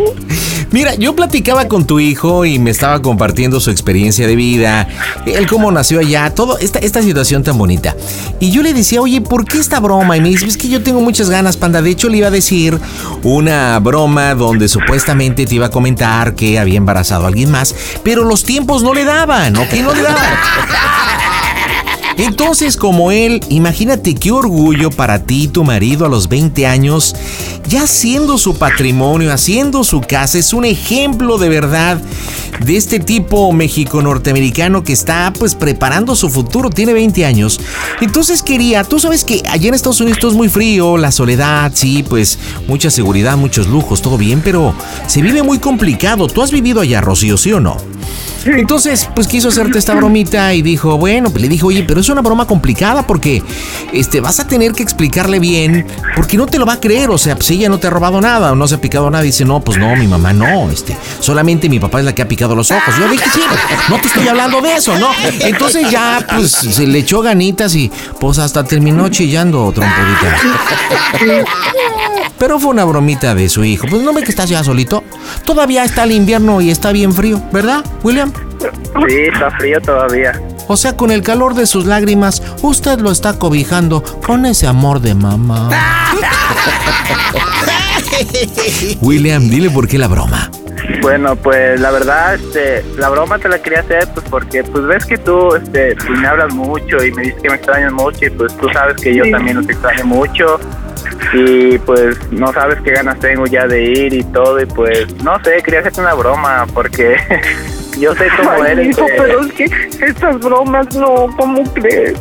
[0.74, 4.88] Mira, yo platicaba con tu hijo y me estaba compartiendo su experiencia de vida,
[5.24, 7.94] él cómo nació allá, todo esta, esta situación tan bonita.
[8.40, 10.16] Y yo le decía, oye, ¿por qué esta broma?
[10.16, 11.80] Y me dice, es que yo tengo muchas ganas, panda.
[11.80, 12.80] De hecho, le iba a decir
[13.22, 17.72] una broma donde supuestamente te iba a comentar que había embarazado a alguien más,
[18.02, 19.74] pero los tiempos no le daban, ¿ok?
[19.74, 20.24] No le daban.
[22.16, 27.16] Entonces, como él, imagínate qué orgullo para ti tu marido a los 20 años,
[27.68, 32.00] ya haciendo su patrimonio, haciendo su casa, es un ejemplo de verdad
[32.64, 37.60] de este tipo México-norteamericano que está pues preparando su futuro, tiene 20 años.
[38.00, 42.04] Entonces quería, tú sabes que allá en Estados Unidos es muy frío, la soledad, sí,
[42.08, 42.38] pues
[42.68, 44.72] mucha seguridad, muchos lujos, todo bien, pero
[45.08, 46.28] se vive muy complicado.
[46.28, 47.76] ¿Tú has vivido allá, Rocío, sí o no?
[48.46, 52.08] Entonces, pues quiso hacerte esta bromita y dijo, bueno, pues le dijo, oye, pero es
[52.08, 53.42] una broma complicada porque
[53.92, 57.18] este, vas a tener que explicarle bien, porque no te lo va a creer, o
[57.18, 59.24] sea, pues ella no te ha robado nada o no se ha picado nada.
[59.24, 62.28] Dice, no, pues no, mi mamá no, este, solamente mi papá es la que ha
[62.28, 62.94] picado los ojos.
[62.98, 63.40] Yo dije, sí,
[63.88, 65.08] no te estoy hablando de eso, ¿no?
[65.40, 67.90] Entonces ya, pues se le echó ganitas y
[68.20, 70.36] pues hasta terminó chillando, trompudita.
[72.38, 73.86] Pero fue una bromita de su hijo.
[73.88, 75.04] Pues no ve que estás ya solito.
[75.44, 78.32] Todavía está el invierno y está bien frío, ¿verdad, William?
[79.08, 80.40] Sí, está frío todavía.
[80.66, 85.00] O sea, con el calor de sus lágrimas, usted lo está cobijando con ese amor
[85.00, 85.70] de mamá.
[89.00, 90.50] William, dile por qué la broma.
[91.00, 95.04] Bueno, pues la verdad, este, la broma te la quería hacer, pues porque, pues ves
[95.04, 98.30] que tú, este, pues me hablas mucho y me dices que me extrañas mucho y
[98.30, 100.58] pues tú sabes que yo también los extraño mucho
[101.32, 105.38] y pues no sabes qué ganas tengo ya de ir y todo y pues no
[105.42, 107.16] sé, quería hacerte una broma porque
[107.98, 108.88] yo sé cómo Ay, eres.
[108.88, 109.14] hijo, eh.
[109.16, 109.64] pero es que
[110.06, 112.18] estas bromas no, ¿cómo crees?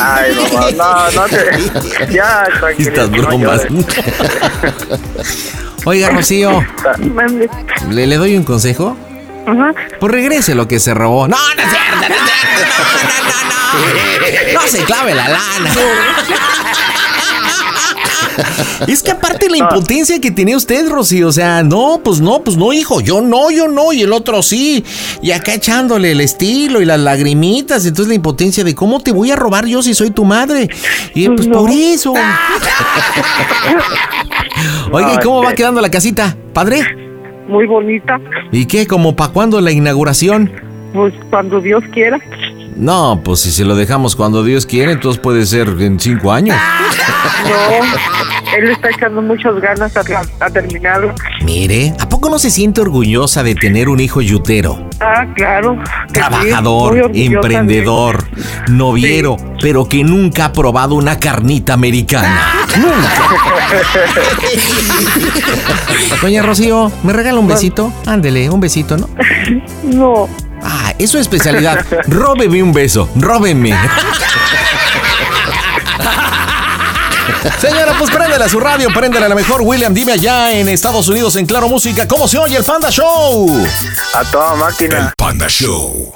[0.00, 2.12] Ay, mamá, no, no te...
[2.12, 2.88] Ya, tranquilo.
[2.88, 3.66] Estas bromas.
[5.84, 6.64] Oiga, Rocío.
[7.90, 8.96] ¿le, le doy un consejo?
[9.46, 9.72] Ajá.
[10.00, 11.28] Pues regrese lo que se robó.
[11.28, 14.60] No, no es cierto, no, no, no, no, no.
[14.60, 15.70] No se clave la lana.
[18.86, 22.56] Es que aparte la impotencia que tenía usted, Rocío, o sea, no, pues no, pues
[22.56, 24.84] no, hijo, yo no, yo no, y el otro sí.
[25.22, 29.30] Y acá echándole el estilo y las lagrimitas, entonces la impotencia de cómo te voy
[29.30, 30.68] a robar yo si soy tu madre.
[31.14, 32.14] Y pues por eso.
[34.92, 36.36] Oiga, ¿y cómo va quedando la casita?
[36.52, 36.82] ¿Padre?
[37.48, 38.20] Muy bonita.
[38.52, 38.86] ¿Y qué?
[38.86, 40.50] ¿Como para cuándo la inauguración?
[40.92, 42.18] Pues cuando Dios quiera.
[42.76, 46.56] No, pues si se lo dejamos cuando Dios quiere, entonces puede ser en cinco años.
[47.46, 50.00] No, él está echando muchas ganas a,
[50.40, 51.14] a terminarlo.
[51.44, 54.88] Mire, ¿a poco no se siente orgullosa de tener un hijo yutero?
[55.00, 55.76] Ah, claro.
[56.06, 58.24] sí, Trabajador, emprendedor,
[58.68, 62.40] noviero, pero que nunca ha probado una carnita americana.
[62.76, 63.12] Nunca.
[66.22, 67.92] Doña Rocío, ¿me regala un besito?
[68.06, 69.08] Ándele, un besito, ¿no?
[69.84, 70.28] No.
[70.98, 71.84] Es su especialidad.
[72.06, 73.76] Róbeme un beso, róbeme.
[77.60, 79.62] Señora, pues préndele a su radio, préndele a la mejor.
[79.62, 83.66] William, dime allá en Estados Unidos, en Claro Música, ¿cómo se oye el Panda Show?
[84.14, 85.14] A toda máquina.
[85.16, 86.14] Panda Show.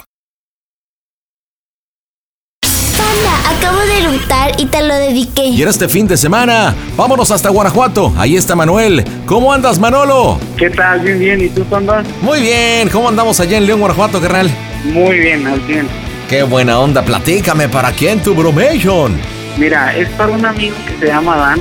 [3.51, 5.47] Acabo de eructar y te lo dediqué.
[5.47, 6.75] Y era este fin de semana.
[6.97, 8.13] Vámonos hasta Guanajuato.
[8.17, 9.05] Ahí está Manuel.
[9.27, 10.39] ¿Cómo andas, Manolo?
[10.57, 11.01] ¿Qué tal?
[11.01, 11.41] Bien, bien.
[11.45, 12.03] ¿Y tú, Panda?
[12.23, 12.89] Muy bien.
[12.89, 14.51] ¿Cómo andamos allá en León, Guanajuato, carnal?
[14.85, 15.89] Muy bien, al 100.
[16.29, 17.03] Qué buena onda.
[17.03, 19.19] Platícame, ¿para quién tu bromation?
[19.59, 21.61] Mira, es para un amigo que se llama Dan.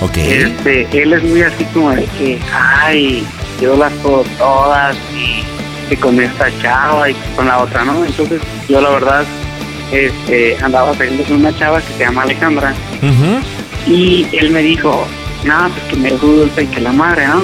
[0.00, 0.16] Ok.
[0.16, 3.26] Este, él es muy así como de que, ay,
[3.60, 5.44] yo las puedo todas y
[5.88, 8.04] que con esta chava y con la otra, ¿no?
[8.04, 9.24] Entonces, yo la verdad,
[9.92, 12.74] este, andaba saliendo con una chava que se llama Alejandra
[13.86, 15.06] y él me dijo,
[15.44, 17.42] no, pues que me gusta y que la madre, ¿no?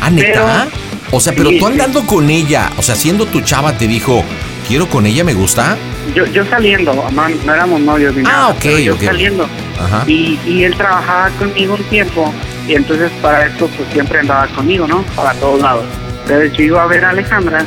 [0.00, 0.68] ¿Ah, neta?
[0.70, 1.72] Pero- o sea, pero Sí, tú sí.
[1.72, 4.24] andando con ella, o sea, siendo tu chava, te dijo,
[4.66, 5.76] quiero con ella, me gusta.
[6.14, 9.48] Yo, yo saliendo, no, no éramos novios ni Ah, nada, ok, yo saliendo.
[9.80, 10.02] Ajá.
[10.08, 12.32] Y, y él trabajaba conmigo un tiempo
[12.68, 15.02] y entonces para esto pues siempre andaba conmigo, ¿no?
[15.14, 15.84] Para todos lados.
[16.22, 17.64] Entonces yo iba a ver a Alejandra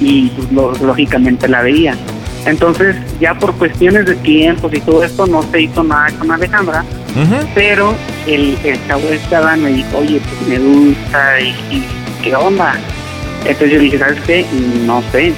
[0.00, 1.94] y pues, lo- lógicamente la veía.
[2.46, 6.84] Entonces ya por cuestiones de tiempos y todo esto no se hizo nada con Alejandra,
[7.54, 7.94] pero
[8.26, 11.84] el, el chavo Adán me dijo, oye, pues me gusta y, y
[12.22, 12.74] ¿qué onda?
[13.44, 14.46] Entonces yo dije, ¿sabes qué?
[14.86, 15.32] No sé,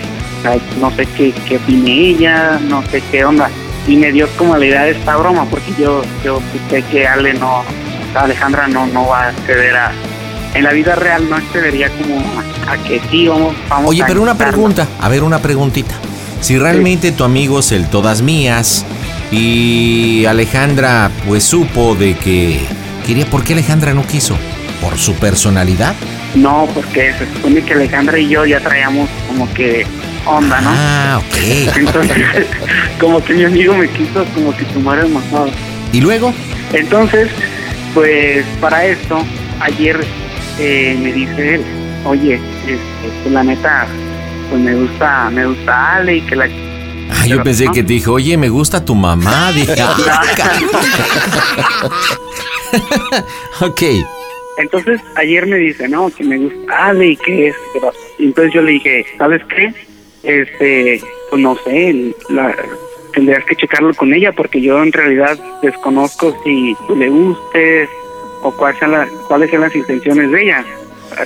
[0.81, 3.51] no sé qué, qué opine ella, no sé qué onda.
[3.89, 7.35] Y me dio como la idea de esta broma, porque yo yo sé que Ale
[7.35, 7.65] no,
[8.15, 9.93] Alejandra no, no va a acceder a...
[10.55, 14.07] En la vida real no accedería como a, a que sí, vamos, vamos Oye, a
[14.07, 15.95] pero una pregunta, a ver, una preguntita.
[16.41, 18.85] Si realmente tu amigo es el todas mías
[19.31, 22.61] y Alejandra pues supo de que
[23.07, 24.37] quería, ¿por qué Alejandra no quiso?
[24.81, 25.95] ¿Por su personalidad?
[26.35, 29.87] No, porque se supone que Alejandra y yo ya traíamos como que
[30.27, 30.71] onda, ¿no?
[30.73, 31.77] Ah, ok.
[31.77, 32.47] Entonces,
[32.99, 35.11] como que mi amigo me quiso como que tomar el.
[35.93, 36.33] ¿Y luego?
[36.73, 37.29] Entonces,
[37.95, 39.23] pues para esto,
[39.61, 40.01] ayer
[40.59, 41.63] eh, me dice él,
[42.05, 42.35] oye,
[42.67, 42.79] este,
[43.23, 43.87] pues, la neta,
[44.51, 46.49] pues me gusta, me gusta Ale y que la
[47.13, 47.73] Ah, yo pensé ¿no?
[47.73, 49.51] que te dijo, oye, me gusta tu mamá.
[49.55, 50.23] Dije, ah,
[53.61, 53.83] ok.
[54.59, 57.57] Entonces ayer me dice, no, que me gusta Ale y que es.
[58.19, 59.73] entonces yo le dije, ¿sabes qué?
[60.23, 62.55] Este, pues no sé, la,
[63.15, 67.89] tendrías que checarlo con ella porque yo en realidad desconozco si tú le gustes
[68.43, 70.65] o cuál sean la- cuáles sean las intenciones de ella.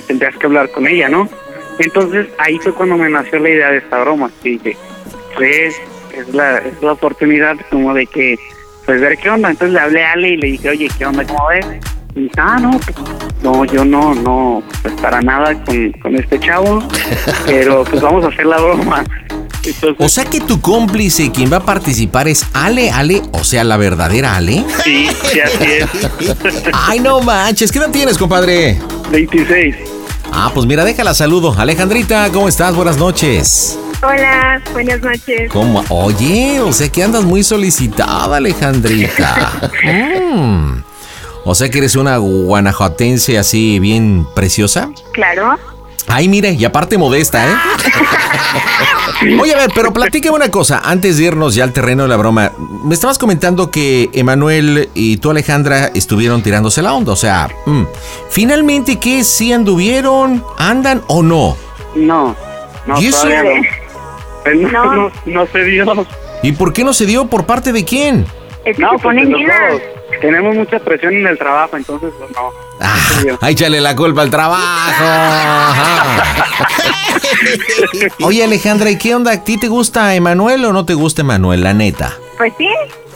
[0.07, 1.29] Tendrías que hablar con ella, ¿no?
[1.79, 4.29] Entonces ahí fue cuando me nació la idea de esta broma.
[4.43, 4.77] Y dije,
[5.35, 5.75] pues
[6.15, 8.37] es la, es la oportunidad como de que,
[8.85, 9.49] pues ver qué onda.
[9.49, 11.25] Entonces le hablé a Ale y le dije, oye, ¿qué onda?
[11.25, 11.65] ¿Cómo ves?
[12.15, 12.95] Y dice, ah, no, pues,
[13.43, 16.81] no, yo no, no, pues para nada con, con este chavo,
[17.45, 19.03] pero pues vamos a hacer la broma.
[19.65, 23.63] Entonces, O sea que tu cómplice, quien va a participar es Ale, Ale, o sea,
[23.63, 24.63] la verdadera Ale.
[24.83, 25.87] sí, sí, así es.
[26.73, 28.77] Ay, no manches, ¿qué edad tienes, compadre?
[29.11, 29.75] 26.
[30.37, 31.55] Ah, pues mira, déjala saludo.
[31.57, 32.75] Alejandrita, ¿cómo estás?
[32.75, 33.79] Buenas noches.
[34.03, 35.49] Hola, buenas noches.
[35.49, 35.81] ¿Cómo?
[35.87, 39.71] Oye, o sea que andas muy solicitada, Alejandrita.
[40.35, 40.83] Mm.
[41.45, 44.89] O sea que eres una guanajuatense así bien preciosa.
[45.13, 45.57] Claro.
[46.07, 47.55] Ay, mire, y aparte modesta, ¿eh?
[49.39, 52.17] Oye, a ver, pero platícame una cosa, antes de irnos ya al terreno de la
[52.17, 52.51] broma.
[52.83, 57.11] Me estabas comentando que Emanuel y tú, Alejandra, estuvieron tirándose la onda.
[57.11, 57.83] O sea, mm,
[58.29, 59.23] ¿finalmente qué?
[59.23, 60.43] ¿Sí anduvieron?
[60.57, 61.57] ¿Andan o no?
[61.95, 62.35] No,
[62.85, 63.27] no, ¿Y eso?
[63.27, 63.33] no.
[64.71, 65.85] No, no, no se dio.
[66.43, 67.25] ¿Y por qué no se dio?
[67.25, 68.27] ¿Por parte de quién?
[68.65, 69.73] Es que No, se pues ponen llenas.
[70.21, 72.49] tenemos mucha presión en el trabajo, entonces pues no.
[72.81, 73.37] Ah, dio.
[73.47, 75.03] échale la culpa al trabajo.
[78.23, 79.31] Oye, Alejandra, ¿y qué onda?
[79.31, 82.13] ¿A ti te gusta Emanuel o no te gusta Emanuel, la neta?
[82.37, 82.67] Pues sí,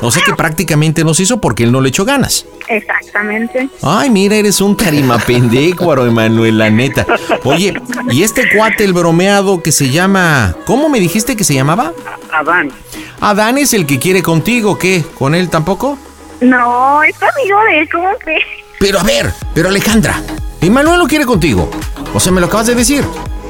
[0.01, 2.45] O sea que prácticamente nos hizo porque él no le echó ganas.
[2.67, 3.69] exactamente.
[3.81, 7.05] Ay, mira, eres un carimapendécuaro, Emanuel, la neta.
[7.43, 7.73] Oye,
[8.09, 10.55] ¿y este cuate, el bromeado que se llama...
[10.65, 11.91] ¿Cómo me dijiste que se llamaba?
[12.31, 12.71] Adán.
[13.19, 15.03] Adán es el que quiere contigo, ¿qué?
[15.17, 15.97] ¿Con él tampoco?
[16.39, 18.37] No, es amigo de él, ¿cómo que?
[18.79, 20.21] Pero a ver, pero Alejandra,
[20.61, 21.69] Emanuel no quiere contigo.
[22.13, 23.03] O sea, me lo acabas de decir.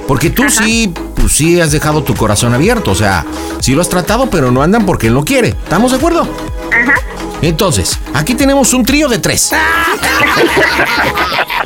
[0.09, 2.89] Porque tú sí, pues sí has dejado tu corazón abierto.
[2.89, 3.27] O sea,
[3.59, 5.49] sí lo has tratado, pero no andan porque él no quiere.
[5.49, 6.27] ¿Estamos de acuerdo?
[6.73, 6.95] Ajá.
[7.43, 9.51] Entonces, aquí tenemos un trío de tres.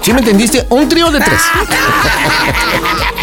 [0.02, 0.68] ¿Sí me entendiste?
[0.72, 1.40] Un trío de tres.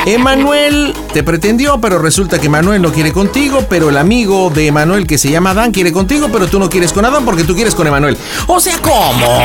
[0.06, 5.06] Emanuel te pretendió, pero resulta que Emanuel no quiere contigo, pero el amigo de Emanuel
[5.06, 7.74] que se llama Adán quiere contigo, pero tú no quieres con Adán porque tú quieres
[7.74, 8.16] con Emanuel.
[8.46, 9.44] O sea, ¿cómo?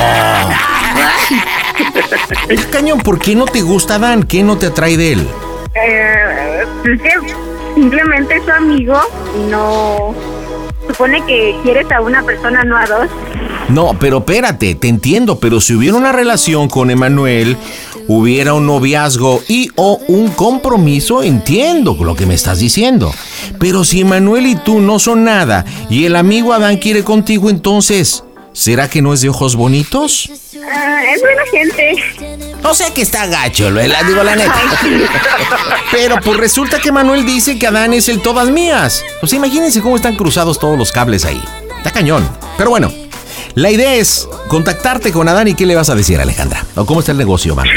[2.72, 4.24] Cañón, ¿por qué no te gusta Adán?
[4.24, 5.28] ¿Qué no te atrae de él?
[5.76, 7.12] Eh, es que
[7.76, 8.98] simplemente es su amigo
[9.38, 10.16] y no...
[10.88, 13.10] Supone que quieres a una persona, no a dos.
[13.70, 17.58] No, pero espérate, te entiendo, pero si hubiera una relación con Emanuel,
[18.08, 23.12] hubiera un noviazgo y o un compromiso, entiendo lo que me estás diciendo.
[23.60, 28.24] Pero si Emanuel y tú no son nada y el amigo Adán quiere contigo, entonces,
[28.54, 30.30] ¿será que no es de ojos bonitos?
[30.72, 32.55] Ah, es buena gente.
[32.68, 34.60] O sea que está gacho, lo la digo la neta.
[35.92, 39.04] Pero pues resulta que Manuel dice que Adán es el todas mías.
[39.20, 41.42] Pues imagínense cómo están cruzados todos los cables ahí.
[41.78, 42.28] Está cañón.
[42.58, 42.92] Pero bueno,
[43.54, 46.66] la idea es contactarte con Adán y qué le vas a decir, Alejandra.
[46.76, 47.68] ¿O cómo está el negocio, man?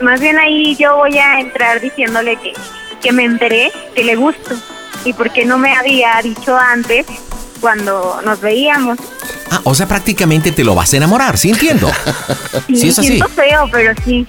[0.00, 2.52] Más bien ahí yo voy a entrar diciéndole que,
[3.02, 4.54] que me enteré, que le gusto.
[5.04, 7.04] Y porque no me había dicho antes
[7.60, 8.98] cuando nos veíamos.
[9.50, 11.90] Ah, o sea, prácticamente te lo vas a enamorar, sí entiendo.
[12.68, 13.08] Sí, Sí es así.
[13.08, 14.26] siento feo, pero sí.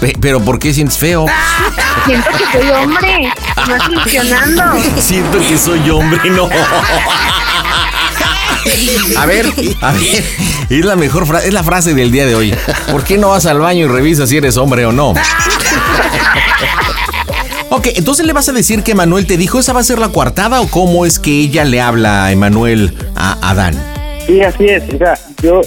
[0.00, 1.26] Pe- Pero ¿por qué sientes feo?
[2.06, 3.32] Siento que soy hombre.
[3.66, 4.62] No es funcionando.
[5.00, 6.48] Siento que soy hombre, no.
[9.18, 9.46] A ver,
[9.80, 10.24] a ver,
[10.70, 12.54] es la mejor frase, es la frase del día de hoy.
[12.92, 15.14] ¿Por qué no vas al baño y revisas si eres hombre o no?
[17.70, 20.08] Ok, entonces le vas a decir que Manuel te dijo, ¿esa va a ser la
[20.10, 23.80] coartada o cómo es que ella le habla a Emanuel a Adán?
[24.30, 24.84] Sí, así es.
[24.94, 25.60] O sea, yo,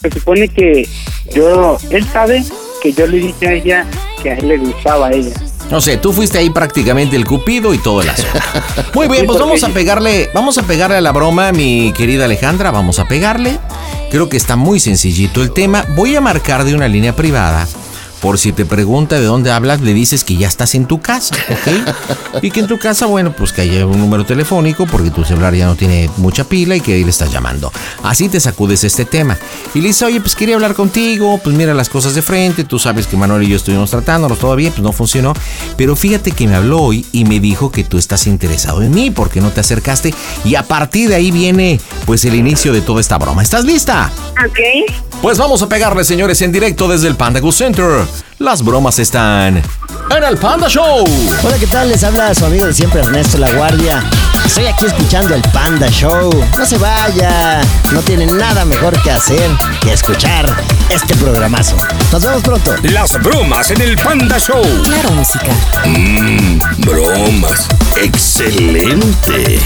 [0.00, 0.88] se supone que
[1.34, 2.42] yo, él sabe
[2.82, 3.86] que yo le dije a ella
[4.22, 5.34] que a él le gustaba a ella.
[5.70, 8.40] No sé, tú fuiste ahí prácticamente el cupido y todo el asunto.
[8.94, 12.70] Muy bien, pues vamos a pegarle, vamos a pegarle a la broma, mi querida Alejandra,
[12.70, 13.58] vamos a pegarle.
[14.10, 15.84] Creo que está muy sencillito el tema.
[15.94, 17.68] Voy a marcar de una línea privada.
[18.20, 21.34] Por si te pregunta de dónde hablas, le dices que ya estás en tu casa,
[21.50, 21.94] ¿ok?
[22.42, 25.54] Y que en tu casa, bueno, pues que haya un número telefónico porque tu celular
[25.54, 27.72] ya no tiene mucha pila y que ahí le estás llamando.
[28.02, 29.36] Así te sacudes este tema.
[29.74, 32.78] Y le dices, oye, pues quería hablar contigo, pues mira las cosas de frente, tú
[32.78, 35.32] sabes que Manuel y yo estuvimos tratándonos todo bien, pues no funcionó.
[35.76, 39.10] Pero fíjate que me habló hoy y me dijo que tú estás interesado en mí,
[39.10, 40.14] porque no te acercaste?
[40.44, 43.42] Y a partir de ahí viene pues el inicio de toda esta broma.
[43.42, 44.10] ¿Estás lista?
[44.44, 44.58] Ok.
[45.22, 48.06] Pues vamos a pegarle, señores, en directo desde el Panda Go Center.
[48.38, 49.62] Las bromas están
[50.16, 51.04] en el Panda Show.
[51.42, 51.88] Hola, ¿qué tal?
[51.88, 54.04] Les habla su amigo de siempre, Ernesto La Guardia.
[54.44, 56.30] Estoy aquí escuchando el Panda Show.
[56.56, 57.60] No se vaya,
[57.92, 59.50] no tiene nada mejor que hacer
[59.80, 60.46] que escuchar
[60.90, 61.76] este programazo.
[62.10, 62.74] Nos vemos pronto.
[62.84, 64.62] Las bromas en el Panda Show.
[64.84, 65.48] Claro, música.
[65.84, 67.66] Mmm, bromas.
[67.96, 69.60] Excelente.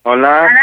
[0.01, 0.47] hola.
[0.47, 0.59] Hola.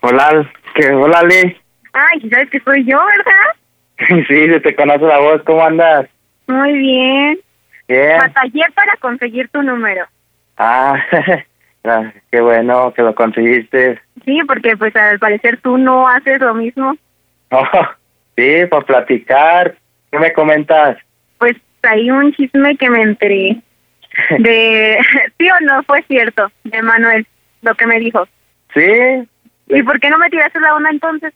[0.00, 0.90] Hola, ¿qué?
[0.90, 1.56] Hola, Lee.
[1.92, 3.56] Ay, ¿sabes que soy yo, verdad?
[4.28, 6.06] Sí, se te conoce la voz, ¿cómo andas?
[6.48, 7.38] Muy bien.
[7.88, 8.18] Bien.
[8.18, 10.06] Batallé para conseguir tu número.
[10.58, 10.96] Ah,
[12.30, 14.00] qué bueno que lo conseguiste.
[14.24, 16.96] Sí, porque pues al parecer tú no haces lo mismo.
[17.50, 17.62] Oh,
[18.36, 19.76] sí, para platicar.
[20.10, 20.98] ¿Qué me comentas?
[21.38, 23.56] Pues hay un chisme que me enteré
[24.38, 24.98] de...
[25.38, 26.50] ¿Sí o no fue cierto?
[26.64, 27.26] De Manuel,
[27.62, 28.26] lo que me dijo.
[28.74, 29.28] Sí.
[29.68, 31.34] ¿Y por qué no me tiraste la onda entonces?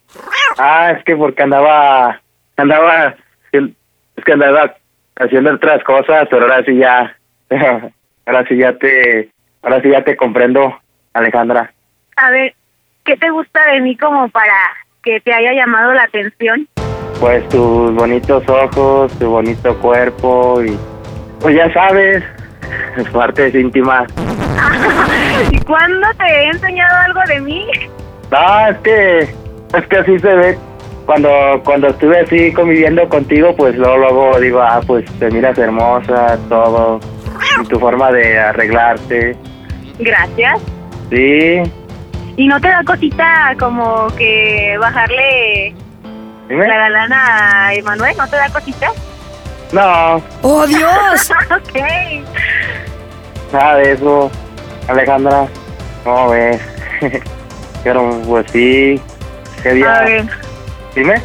[0.58, 2.20] Ah, es que porque andaba,
[2.56, 3.16] andaba,
[3.52, 4.76] es que andaba
[5.16, 7.16] haciendo otras cosas, pero ahora sí ya,
[8.26, 9.30] ahora sí ya te,
[9.62, 10.78] ahora sí ya te comprendo,
[11.12, 11.72] Alejandra.
[12.16, 12.54] A ver,
[13.04, 14.54] ¿qué te gusta de mí como para
[15.02, 16.68] que te haya llamado la atención?
[17.18, 20.78] Pues tus bonitos ojos, tu bonito cuerpo y,
[21.40, 22.22] pues ya sabes,
[23.12, 24.10] partes íntimas.
[25.50, 27.66] ¿Y cuándo te he enseñado algo de mí?
[28.30, 30.58] No, es que, es que así se ve.
[31.06, 31.28] Cuando,
[31.64, 37.00] cuando estuve así conviviendo contigo, pues luego, luego digo, ah, pues te miras hermosa, todo.
[37.62, 39.36] Y tu forma de arreglarte.
[39.98, 40.60] Gracias.
[41.10, 41.62] Sí.
[42.36, 45.74] ¿Y no te da cosita como que bajarle
[46.48, 46.68] Dime.
[46.68, 48.16] la galana a Emanuel?
[48.16, 48.88] ¿No te da cosita?
[49.72, 51.30] No, ¡Oh, Dios!
[51.50, 51.78] ok.
[53.52, 54.30] nada de eso.
[54.88, 55.46] Alejandra,
[56.04, 56.60] ¿cómo ves?
[57.84, 59.00] Pero, pues sí.
[59.62, 59.94] ¿Qué día?
[59.94, 60.24] A ver,
[60.94, 61.22] Dime.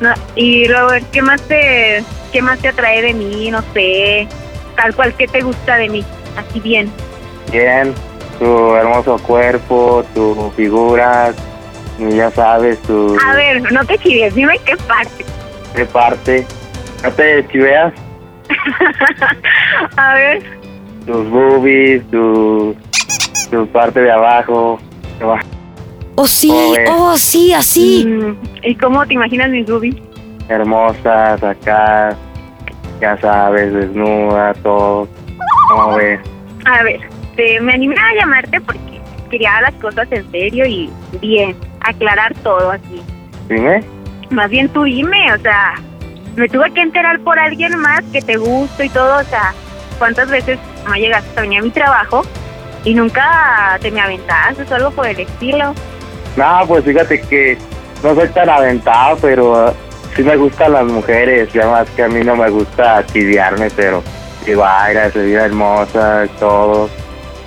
[0.00, 2.02] no, y Robert, ¿qué más te
[2.32, 3.50] qué más te atrae de mí?
[3.50, 4.26] No sé,
[4.76, 6.04] tal cual, ¿qué te gusta de mí?
[6.36, 6.92] Así bien.
[7.50, 7.94] Bien.
[8.38, 11.32] Tu hermoso cuerpo, tu figura,
[11.98, 13.16] ya sabes, tu...
[13.24, 15.24] A ver, no te chives, dime qué parte.
[15.76, 16.46] ¿Qué parte?
[17.02, 17.92] ¿No te chiveas?
[19.96, 20.42] A ver,
[21.06, 22.76] Tus boobies, tu,
[23.50, 24.78] tu parte de abajo.
[26.14, 26.50] Oh, sí,
[26.88, 28.04] oh, sí, así.
[28.06, 29.96] mm, ¿y cómo te imaginas mis boobies?
[30.48, 32.14] Hermosas acá,
[33.00, 35.08] ya sabes, desnuda, todo.
[35.70, 36.20] ¿Cómo ves?
[36.66, 37.00] A ver,
[37.36, 39.00] te, me animé a llamarte porque
[39.30, 40.90] quería las cosas en serio y
[41.20, 43.00] bien, aclarar todo aquí.
[43.48, 43.82] Dime.
[44.30, 45.74] Más bien tú dime, o sea,
[46.36, 49.52] me tuve que enterar por alguien más que te gusto y todo, o sea,
[49.98, 52.22] ¿cuántas veces no llegaste a venir a mi trabajo
[52.84, 55.74] y nunca te me aventaste o algo por el estilo?
[56.36, 57.58] No, pues fíjate que
[58.02, 59.72] no soy tan aventado, pero uh,
[60.16, 61.52] sí me gustan las mujeres.
[61.52, 64.02] Ya más que a mí no me gusta tibiarme, pero
[64.46, 66.88] digo, ay, se veía hermosa, todo.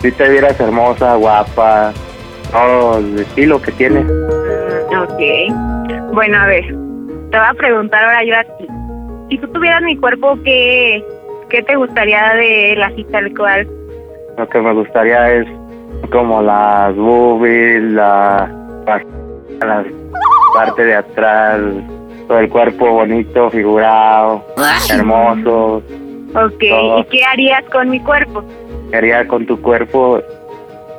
[0.02, 1.92] Si te vieras hermosa, guapa,
[2.52, 4.02] todo el estilo que tiene.
[4.96, 6.14] Ok.
[6.14, 6.66] Bueno, a ver,
[7.32, 8.75] te voy a preguntar ahora yo a ti.
[9.30, 11.04] Si tú tuvieras mi cuerpo, ¿qué,
[11.50, 13.68] qué te gustaría de él así tal cual?
[14.38, 15.48] Lo que me gustaría es
[16.12, 18.50] como las boobies, la,
[20.54, 21.60] parte de atrás,
[22.28, 24.44] todo el cuerpo bonito, figurado,
[24.92, 25.78] hermoso.
[26.36, 27.00] Ok, Todo.
[27.00, 28.44] ¿y qué harías con mi cuerpo?
[28.92, 30.22] ¿Qué haría con tu cuerpo?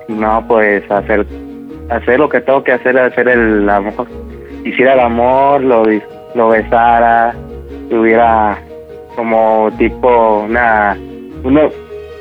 [0.08, 1.26] No, pues hacer
[1.90, 4.06] hacer lo que tengo que hacer, hacer el amor.
[4.64, 6.02] Hiciera el amor, lo, dis-
[6.34, 7.34] lo besara,
[7.88, 8.58] tuviera
[9.14, 10.96] como tipo una,
[11.42, 11.68] una,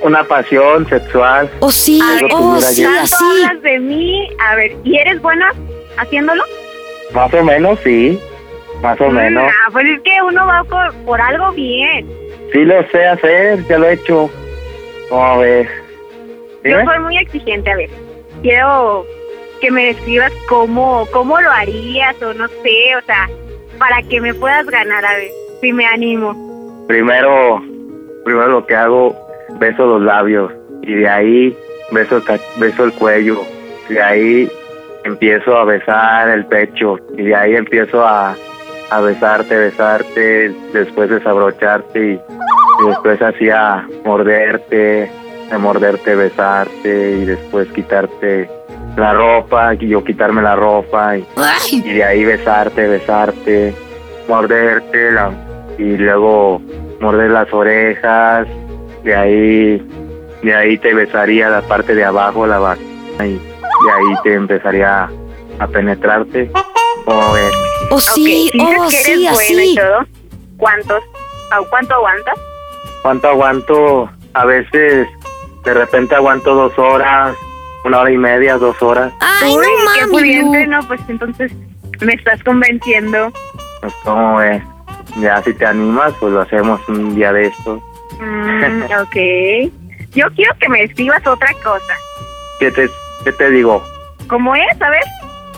[0.01, 1.49] una pasión sexual.
[1.59, 2.89] Oh, sí, Algo oh, sí, yo.
[3.01, 3.15] Así.
[3.43, 5.51] hablas de mí, a ver, ¿y eres buena
[5.97, 6.43] haciéndolo?
[7.13, 8.19] Más o menos, sí.
[8.81, 9.43] Más o menos.
[9.47, 12.07] Ah, pues es que uno va por, por algo bien.
[12.51, 14.29] Sí lo sé hacer, ya lo he hecho.
[15.09, 15.67] ¿Cómo ves?
[16.63, 16.85] Yo Dime.
[16.85, 17.89] soy muy exigente, a ver.
[18.41, 19.05] Quiero
[19.61, 23.29] que me describas cómo, cómo lo harías o no sé, o sea,
[23.79, 25.31] para que me puedas ganar, a ver,
[25.61, 26.85] si me animo.
[26.87, 27.61] Primero,
[28.23, 29.15] primero lo que hago,
[29.59, 30.51] beso los labios
[30.81, 31.57] y de ahí
[31.91, 33.39] beso el, ca- beso el cuello.
[33.89, 34.49] De ahí
[35.03, 38.35] empiezo a besar el pecho y de ahí empiezo a,
[38.89, 45.09] a besarte, besarte, después desabrocharte y, y después así a morderte,
[45.51, 48.49] a morderte, besarte y después quitarte
[48.97, 51.25] la ropa y yo quitarme la ropa y,
[51.71, 53.73] y de ahí besarte, besarte,
[54.27, 55.31] morderte, la,
[55.77, 56.61] y luego
[56.99, 58.47] morder las orejas,
[59.03, 59.87] de ahí,
[60.41, 65.09] de ahí te besaría la parte de abajo, la vagina, y de ahí te empezaría
[65.59, 66.51] a penetrarte.
[67.05, 67.51] ¿Cómo ves?
[67.91, 69.75] Oh, sí, Ok, dices oh, que sí, eres bueno y así.
[69.75, 70.05] todo.
[70.57, 71.03] ¿Cuántos?
[71.51, 72.35] ¿A ¿Cuánto aguantas?
[73.03, 74.09] ¿Cuánto aguanto?
[74.33, 75.07] A veces,
[75.63, 77.35] de repente aguanto dos horas,
[77.83, 79.13] una hora y media, dos horas.
[79.19, 81.51] Ay, Uy, no qué mames, no, pues entonces
[82.01, 83.31] me estás convenciendo.
[83.81, 84.63] Pues, ¿cómo ves?
[85.17, 87.81] Ya si te animas, pues lo hacemos un día de estos.
[88.19, 89.71] Mm, ok.
[90.11, 91.93] Yo quiero que me escribas otra cosa.
[92.59, 92.89] ¿Qué te,
[93.23, 93.83] qué te digo?
[94.27, 94.81] ¿Cómo es?
[94.81, 95.03] A ver.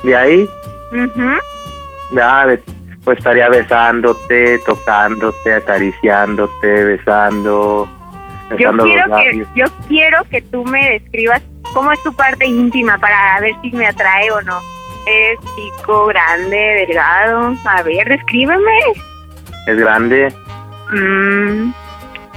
[0.04, 0.50] De ahí,
[0.92, 1.32] Ujú.
[2.12, 2.46] ya,
[3.04, 7.88] pues estaría besándote, tocándote, acariciándote, besando,
[8.50, 11.42] Yo besando quiero los que yo quiero que tú me describas
[11.74, 14.60] cómo es tu parte íntima para ver si me atrae o no.
[15.06, 17.56] ¿Eres chico, grande, delgado?
[17.66, 18.80] A ver, descríbeme.
[19.68, 20.34] Es grande
[20.92, 21.72] Mm,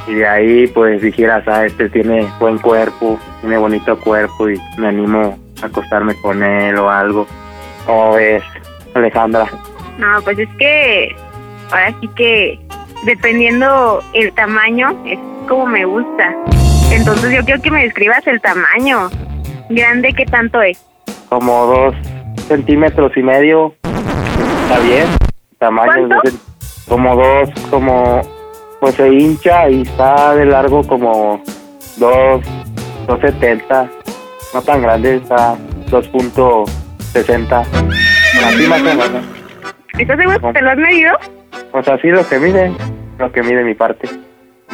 [0.08, 4.88] y de ahí pues dijeras, ah, este tiene buen cuerpo, tiene bonito cuerpo y me
[4.88, 7.28] animo a acostarme con él o algo.
[7.86, 8.42] ¿Cómo ves,
[8.94, 9.46] Alejandra?
[9.98, 11.14] no, pues es que
[11.70, 12.58] ahora sí que
[13.04, 15.18] dependiendo el tamaño es
[15.48, 16.34] como me gusta.
[16.90, 19.08] Entonces yo quiero que me describas el tamaño.
[19.68, 20.84] Grande, ¿qué tanto es?
[21.28, 21.94] Como dos
[22.48, 23.74] centímetros y medio.
[23.84, 25.06] Está bien.
[25.58, 26.20] Tamaño ¿Cuánto?
[26.28, 26.49] de-
[26.91, 28.20] como dos, como
[28.80, 31.41] pues se hincha y está de largo como
[31.99, 32.43] dos,
[33.07, 33.88] dos setenta.
[34.53, 35.55] No tan grande, está
[35.91, 37.64] 2.60.
[38.45, 39.24] Así más o menos.
[39.97, 41.12] ¿Estás seguro que te lo has medido?
[41.70, 42.72] Pues así lo que mide,
[43.18, 44.09] lo que mide mi parte.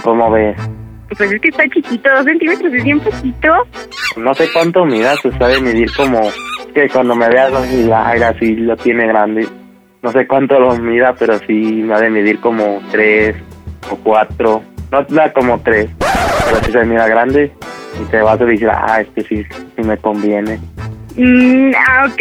[0.03, 0.57] ¿Cómo ves?
[1.09, 3.49] Pues es que está chiquito, dos centímetros es bien poquito.
[4.17, 6.23] No sé cuánto midas, pues sabe medir como
[6.75, 9.47] que cuando me veas así, así lo tiene grande.
[10.07, 13.35] No sé cuánto lo mida, pero sí me ha de medir como tres
[13.91, 14.63] o cuatro.
[14.93, 17.51] No da como tres, pero sí se mira grande.
[18.01, 19.45] Y te vas a decir, ah, este sí,
[19.75, 20.61] sí me conviene.
[21.17, 22.21] Mm, ah, ok.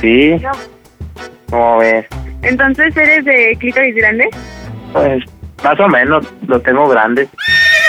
[0.00, 0.50] Sí, No,
[1.50, 2.04] ¿cómo ves?
[2.42, 4.28] Entonces eres de clítoris grande.
[4.92, 5.22] Pues
[5.62, 7.28] más o menos lo tengo grande.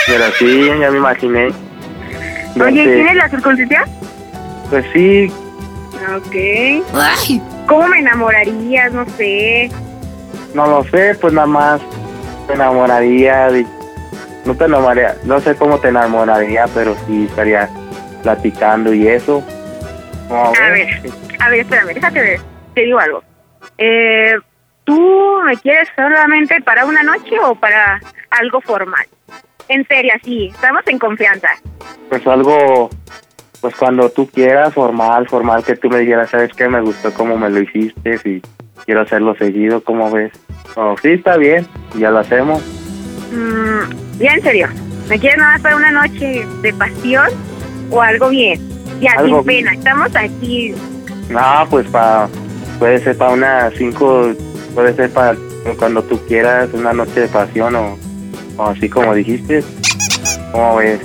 [0.06, 1.46] Pero sí, ya me imaginé.
[1.46, 1.54] Oye,
[2.54, 3.82] verte- ¿tienes la circuncisión?
[4.70, 5.32] Pues sí,
[6.16, 7.57] Ok.
[7.68, 8.92] ¿Cómo me enamorarías?
[8.92, 9.70] No sé.
[10.54, 11.80] No lo sé, pues nada más
[12.46, 13.50] te enamoraría.
[13.50, 13.66] de-
[14.46, 17.68] no te enamoraría, no sé cómo te enamoraría, pero sí estaría
[18.22, 19.44] platicando y eso.
[20.28, 20.88] ¿Cómo A ver,
[21.38, 22.40] a ver, espérame, déjate ver.
[22.74, 23.22] Te digo algo.
[23.76, 24.34] Eh,
[24.84, 28.00] ¿Tú me quieres solamente para una noche o para
[28.30, 29.06] algo formal?
[29.68, 31.48] En serio, sí, estamos en confianza.
[32.08, 32.88] Pues algo,
[33.60, 36.68] pues cuando tú quieras, formal, formal, que tú me dijeras, ¿sabes qué?
[36.68, 38.42] Me gustó cómo me lo hiciste y
[38.84, 40.32] quiero hacerlo seguido, ¿cómo ves?
[40.76, 42.62] Oh, sí, está bien, ya lo hacemos.
[43.32, 44.68] Mm, ya en serio,
[45.08, 47.28] ¿me quieres nada para una noche de pasión
[47.90, 48.60] o algo bien?
[49.00, 50.74] Ya, Algo sin pena, estamos aquí.
[51.28, 52.28] No, pues para,
[52.78, 54.32] puede ser para unas cinco,
[54.74, 55.36] puede ser para
[55.78, 57.98] cuando tú quieras, una noche de pasión o,
[58.56, 59.62] o así como dijiste.
[60.52, 61.00] ¿Cómo ves?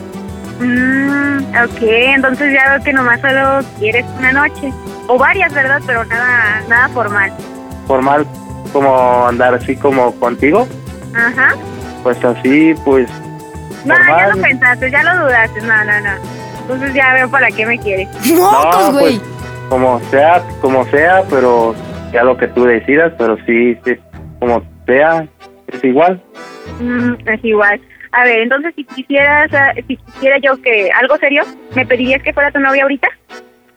[0.63, 4.71] Mm, ok, entonces ya veo que nomás solo quieres una noche.
[5.07, 5.81] O varias, ¿verdad?
[5.85, 7.31] Pero nada, nada formal.
[7.87, 8.25] Formal,
[8.71, 10.67] como andar así como contigo,
[11.13, 11.55] Ajá.
[12.03, 13.09] pues así, pues
[13.85, 15.61] No, ya lo pensaste, ya lo dudaste.
[15.61, 16.11] No, no, no.
[16.61, 18.07] Entonces ya veo para qué me quieres.
[18.33, 19.19] no, pues
[19.69, 21.75] como sea, como sea, pero
[22.13, 23.95] ya lo que tú decidas, pero sí, sí,
[24.39, 25.27] como sea,
[25.67, 26.21] es igual.
[26.79, 27.81] Mm, es igual.
[28.13, 29.49] A ver, entonces si quisieras,
[29.87, 31.43] si quisiera yo que algo serio,
[31.75, 33.07] ¿me pedirías que fuera tu novia ahorita?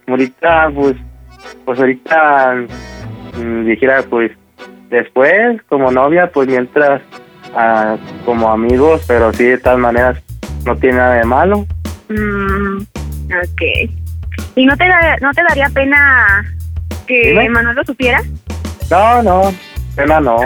[0.07, 0.95] Ahorita, pues,
[1.65, 2.55] pues ahorita
[3.35, 4.31] mm, dijera, pues,
[4.89, 7.01] después, como novia, pues mientras,
[7.55, 10.19] ah, como amigos, pero sí, de todas maneras,
[10.65, 11.65] no tiene nada de malo.
[12.09, 13.91] Mm, ok.
[14.55, 16.45] ¿Y no te, da- no te daría pena
[17.07, 17.33] que.
[17.49, 18.21] Manuel lo supiera?
[18.91, 19.41] No, no,
[19.95, 20.37] pena no,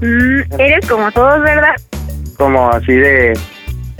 [0.00, 1.74] Mm, eres como todos, ¿verdad?
[2.36, 3.38] Como así de,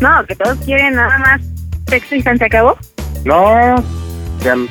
[0.00, 1.40] No, que todos quieren nada más
[1.88, 2.76] sexo y se acabó.
[3.24, 3.76] no,
[4.42, 4.68] de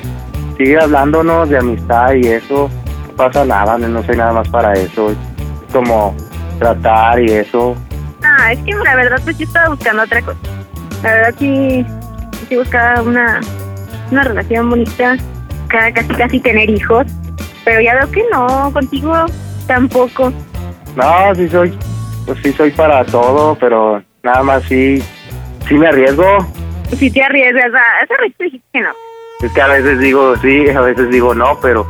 [0.56, 2.70] sigue hablándonos de amistad y eso,
[3.08, 5.16] no pasa nada, no, soy nada más para eso, es
[5.72, 6.14] como
[6.58, 7.74] tratar y eso,
[8.22, 10.38] Ah, es que la verdad pues yo estaba buscando otra cosa.
[11.02, 11.84] La verdad sí,
[12.48, 13.40] sí buscaba una,
[14.10, 15.16] una relación bonita,
[15.68, 17.06] ca- casi casi tener hijos,
[17.66, 19.26] pero ya veo que no, contigo
[19.66, 20.32] tampoco.
[20.96, 21.76] No, sí soy,
[22.26, 25.02] pues sí soy para todo, pero nada más sí,
[25.68, 26.24] sí me arriesgo.
[26.98, 28.90] Si te arriesgas, a esa vez te dijiste que no.
[29.42, 31.86] Es que a veces digo sí, a veces digo no, pero,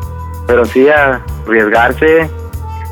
[0.46, 2.28] pero sí a arriesgarse.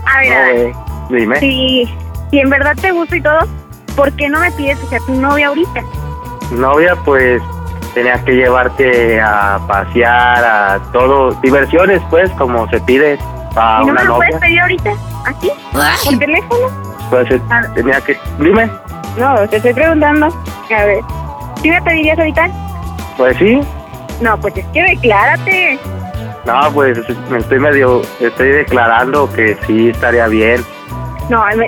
[0.06, 0.74] A ver, a ver, no, eh,
[1.10, 1.36] dime.
[1.40, 1.88] si,
[2.30, 3.40] si en verdad te gusta y todo,
[3.96, 5.82] ¿por qué no me pides que sea tu novia ahorita?
[6.52, 7.40] Novia, pues
[7.94, 13.18] tenía que llevarte a pasear, a todo, diversiones, pues, como se pide
[13.56, 14.28] a ¿Y no una me lo novia.
[14.28, 14.90] puedes pedir ahorita?
[15.26, 15.50] ¿Aquí?
[16.04, 16.91] ¿Por teléfono?
[17.12, 17.40] Eh,
[17.74, 18.18] tenía que.
[18.38, 18.70] Dime.
[19.18, 20.26] No, te estoy preguntando.
[20.26, 21.00] A ver,
[21.60, 22.48] ¿sí me pedirías ahorita?
[23.16, 23.60] Pues sí.
[24.20, 25.78] No, pues es que declárate.
[26.46, 26.98] No, pues
[27.30, 28.02] me estoy medio.
[28.20, 30.64] Estoy declarando que sí estaría bien.
[31.28, 31.66] No, me,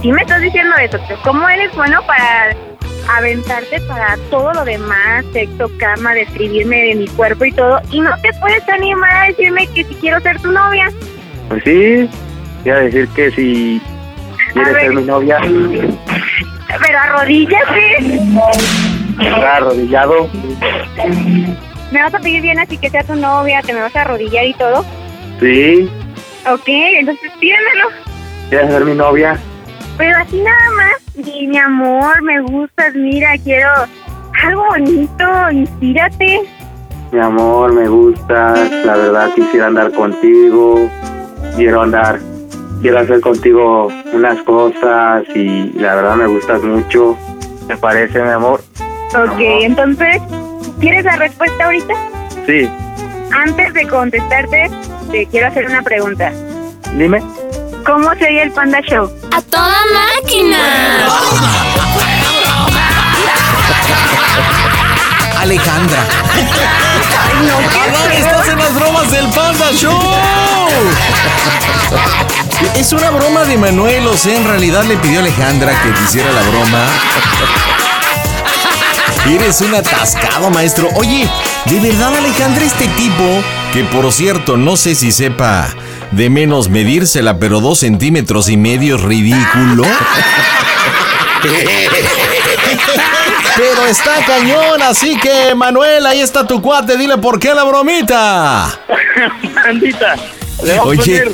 [0.00, 2.56] sí me estás diciendo eso, ¿cómo eres bueno para
[3.16, 8.10] aventarte para todo lo demás, sexo, cama, describirme de mi cuerpo y todo, y no
[8.22, 10.86] te puedes animar a decirme que si quiero ser tu novia?
[11.48, 12.08] Pues sí.
[12.62, 13.82] Voy a decir que si
[14.54, 18.20] quieres ser mi novia, Pero arrodíllate.
[19.56, 20.28] arrodillado.
[21.92, 24.46] Me vas a pedir bien así que sea tu novia, te me vas a arrodillar
[24.46, 24.84] y todo.
[25.40, 25.90] Sí.
[26.50, 27.88] Ok, entonces pídemelo.
[28.48, 29.38] ¿Quieres ser mi novia?
[29.96, 31.26] Pero así nada más.
[31.26, 33.68] Y mi amor, me gustas, mira, quiero
[34.42, 36.40] algo bonito, inspírate.
[37.12, 38.70] Mi amor, me gustas.
[38.84, 40.90] La verdad quisiera andar contigo.
[41.54, 42.18] Quiero andar.
[42.84, 47.16] Quiero hacer contigo unas cosas y la verdad me gustas mucho.
[47.66, 48.62] ¿Te parece, mi amor?
[49.16, 50.20] Ok, entonces,
[50.80, 51.94] ¿quieres la respuesta ahorita?
[52.44, 52.68] Sí.
[53.32, 54.70] Antes de contestarte,
[55.10, 56.30] te quiero hacer una pregunta.
[56.94, 57.22] Dime.
[57.86, 59.10] ¿Cómo se oye el Panda Show?
[59.32, 59.78] ¡A toda
[60.20, 60.58] máquina!
[65.44, 66.04] Alejandra.
[67.84, 70.00] Adán, estás en las bromas del Panda Show.
[72.74, 76.02] Es una broma de Manuel, o sea, en realidad le pidió a Alejandra que te
[76.02, 76.86] hiciera la broma.
[79.30, 80.88] Eres un atascado, maestro.
[80.94, 81.28] Oye,
[81.66, 83.42] ¿de verdad, Alejandra, este tipo,
[83.74, 85.68] que por cierto, no sé si sepa
[86.12, 89.84] de menos medírsela, pero dos centímetros y medio es ridículo?
[93.56, 98.78] Pero está cañón, así que Manuel, ahí está tu cuate, dile por qué la bromita.
[99.54, 100.16] Bandita,
[100.62, 101.18] le vamos Oye.
[101.20, 101.32] a poner.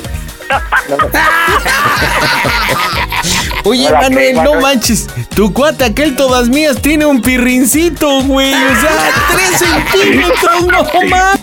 [3.63, 4.61] Oye, Hola, Manuel, ¿qué, no Manuel?
[4.61, 5.07] manches.
[5.35, 8.53] Tu cuate, aquel todas mías, tiene un pirrincito, güey.
[8.53, 11.39] O sea, tres centímetros, no más.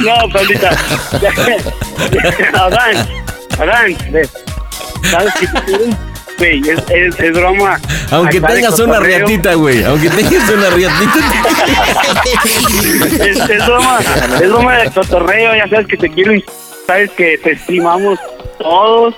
[0.00, 0.70] No, pandita.
[2.54, 3.08] Adán,
[3.58, 3.96] Adán.
[5.10, 6.07] ¿Sabes qué te?
[6.38, 7.80] Güey, es, es, es broma.
[8.12, 9.82] Aunque Acá tengas una riatita, güey.
[9.84, 11.20] Aunque tengas una riatita.
[13.24, 13.98] Es, es broma,
[14.40, 16.44] es broma de cotorreo, ya sabes que te quiero y
[16.86, 18.18] sabes que te estimamos
[18.58, 19.14] todos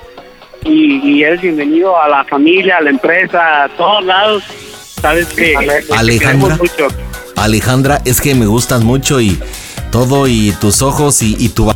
[0.65, 4.43] y, y eres bienvenido a la familia, a la empresa, a todos lados.
[5.01, 6.19] Sabes que te Alejandra.
[6.19, 6.89] queremos mucho.
[7.37, 9.39] Alejandra, es que me gustas mucho y
[9.91, 11.71] todo, y tus ojos, y, y tu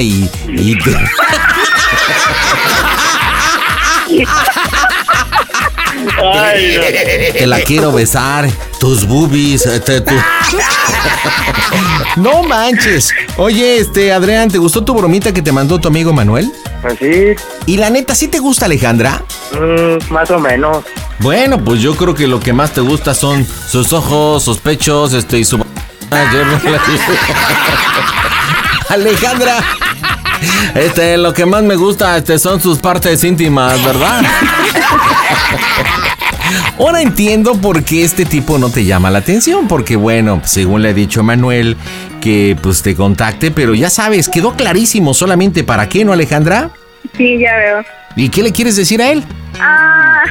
[0.00, 0.90] y, y tu-
[6.22, 6.82] Ay, no.
[7.38, 8.48] Te la quiero besar,
[8.80, 10.14] tus boobies, eh, te- tu-
[12.16, 13.12] No manches.
[13.36, 16.50] Oye, este, Adrián, ¿te gustó tu bromita que te mandó tu amigo Manuel?
[16.82, 17.34] Pues sí.
[17.66, 19.22] ¿Y la neta, sí te gusta Alejandra?
[19.52, 20.84] Mm, más o menos.
[21.20, 25.12] Bueno, pues yo creo que lo que más te gusta son sus ojos, sus pechos,
[25.14, 25.58] este, y su...
[28.88, 29.62] Alejandra,
[30.74, 34.22] este, lo que más me gusta, este, son sus partes íntimas, ¿verdad?
[36.78, 40.90] Ahora entiendo por qué este tipo no te llama la atención, porque bueno, según le
[40.90, 41.76] ha dicho Manuel,
[42.20, 46.70] que pues te contacte, pero ya sabes, quedó clarísimo solamente para qué, ¿no, Alejandra?
[47.16, 47.84] Sí, ya veo.
[48.16, 49.24] ¿Y qué le quieres decir a él?
[49.60, 50.22] Ah,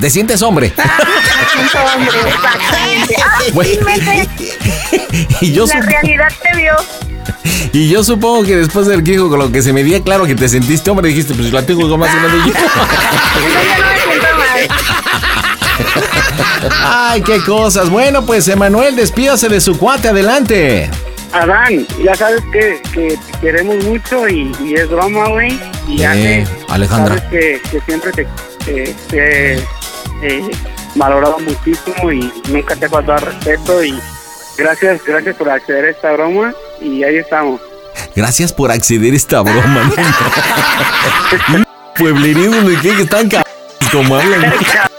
[0.00, 0.72] ¿Te sientes hombre?
[1.52, 3.14] siento hombre, exactamente.
[3.44, 3.86] Sí, Bueno.
[3.86, 4.28] me sé.
[5.40, 6.72] Y yo, La realidad te vio.
[7.72, 10.34] y yo supongo que después del Kiko con lo que se me dio claro que
[10.34, 12.44] te sentiste hombre, dijiste, pues la tengo con más grande yo.
[12.46, 14.68] Entonces ya no me siento mal.
[16.84, 17.88] Ay, qué cosas.
[17.90, 20.90] Bueno, pues Emanuel, despídase de su cuate, adelante.
[21.32, 25.58] Adán, ya sabes que, que te queremos mucho y, y es broma, güey.
[25.88, 27.16] Y ya Eh, que Alejandra.
[27.18, 28.26] sabes que, que siempre te,
[28.64, 29.68] te, te
[30.22, 30.42] he
[30.94, 33.98] valorado muchísimo y nunca te he faltado respeto y
[34.56, 37.60] gracias, gracias por acceder a esta broma y ahí estamos.
[38.14, 39.90] Gracias por acceder a esta broma.
[41.48, 41.64] ¿no?
[41.98, 43.42] Pueblerinos de qué que están c...
[43.92, 44.52] como hablan.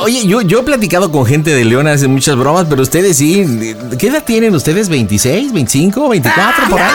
[0.00, 3.74] Oye, yo, yo he platicado con gente de León hace muchas bromas, pero ustedes sí.
[3.98, 4.90] ¿Qué edad tienen ustedes?
[4.90, 6.90] ¿26, 25, 24 por ahí?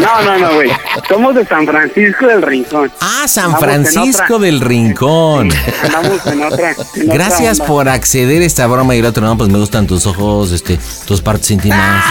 [0.00, 0.70] No, no, no, güey.
[1.08, 2.90] Somos de San Francisco del Rincón.
[3.00, 5.50] Ah, San Andamos Francisco del Rincón.
[5.84, 6.74] Andamos en otra.
[6.94, 10.06] en Gracias por acceder a esta broma y el otro, no, pues me gustan tus
[10.06, 12.04] ojos, este, tus partes íntimas.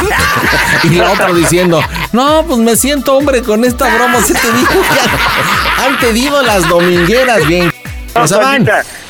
[0.83, 1.81] y la otra diciendo,
[2.11, 6.67] no, pues me siento hombre con esta broma, se te dijo que han pedido las
[6.67, 7.71] domingueras bien.
[8.15, 8.67] No, O sea, van.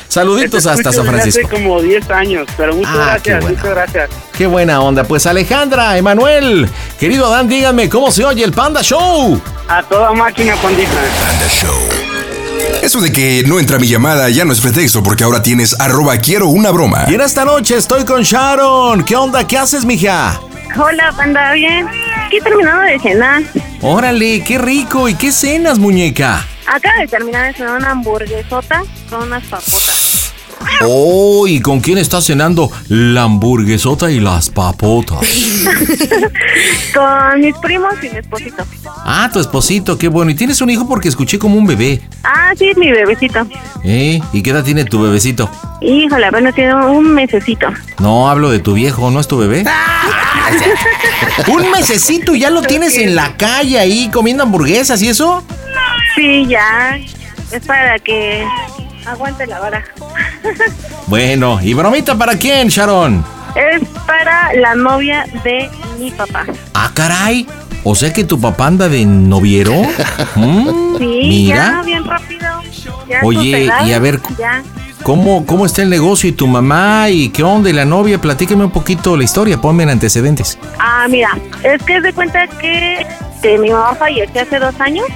[0.08, 1.46] Saluditos te hasta San Francisco.
[1.46, 4.10] Hace como 10 años, pero muchas Ah, qué gracias, muchas gracias.
[4.36, 5.04] Qué buena onda.
[5.04, 9.40] Pues Alejandra, Emanuel, querido Adán, díganme cómo se oye el Panda Show.
[9.68, 10.90] A toda máquina, pandita.
[12.82, 16.16] Eso de que no entra mi llamada ya no es pretexto porque ahora tienes arroba
[16.16, 17.04] quiero una broma.
[17.08, 19.04] Y en esta noche estoy con Sharon.
[19.04, 19.46] ¿Qué onda?
[19.46, 20.40] ¿Qué haces, mija?
[20.78, 21.86] Hola, panda, bien.
[22.26, 23.42] Aquí terminando de cenar.
[23.82, 25.08] Órale, qué rico.
[25.08, 26.46] ¿Y qué cenas, muñeca?
[26.70, 30.34] Acaba de terminar de cenar una hamburguesota con unas papotas.
[30.82, 32.70] Oh, ¿y con quién estás cenando?
[32.88, 35.20] La hamburguesota y las papotas.
[36.94, 38.64] con mis primos y mi esposito.
[38.86, 40.30] Ah, tu esposito, qué bueno.
[40.30, 40.86] ¿Y tienes un hijo?
[40.86, 42.02] Porque escuché como un bebé.
[42.22, 43.46] Ah, sí, mi bebecito.
[43.82, 44.20] ¿Eh?
[44.32, 45.50] ¿Y qué edad tiene tu bebecito?
[45.80, 47.68] Híjole, apenas tiene un mesecito.
[47.98, 49.64] No, hablo de tu viejo, ¿no es tu bebé?
[51.48, 55.42] un mesecito y ya lo tienes en la calle ahí comiendo hamburguesas y eso.
[56.18, 56.98] Sí, ya.
[57.52, 58.44] Es para que
[59.06, 59.84] aguante la vara.
[61.06, 63.24] Bueno, ¿y bromita para quién, Sharon?
[63.56, 66.44] Es para la novia de mi papá.
[66.74, 67.46] Ah, caray.
[67.82, 69.72] O sea que tu papá anda de noviero.
[70.36, 71.56] Mm, Sí, Mira.
[71.56, 72.46] ya, bien rápido.
[73.08, 74.62] Ya Oye, y a ver, Ya.
[75.02, 78.20] ¿Cómo, ¿Cómo está el negocio y tu mamá y qué onda y la novia?
[78.20, 80.58] Platícame un poquito la historia, ponme en antecedentes.
[80.78, 81.30] Ah, mira,
[81.62, 85.06] es que de cuenta que este, mi mamá falleció hace dos años,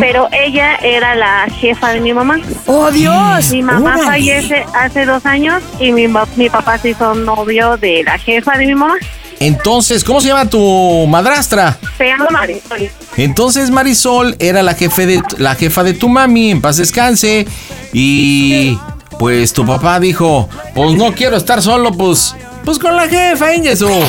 [0.00, 2.40] Pero ella era la jefa de mi mamá.
[2.66, 3.50] ¡Oh, Dios!
[3.50, 6.06] Mi mamá fallece hace dos años y mi,
[6.36, 8.96] mi papá se hizo novio de la jefa de mi mamá.
[9.40, 11.76] Entonces, ¿cómo se llama tu madrastra?
[11.98, 12.88] Se llama Marisol.
[13.16, 17.46] Entonces Marisol era la, jefe de, la jefa de tu mami, en paz descanse.
[17.92, 18.78] Y
[19.18, 23.88] pues tu papá dijo, pues no quiero estar solo, pues, pues con la jefa, Ingesu.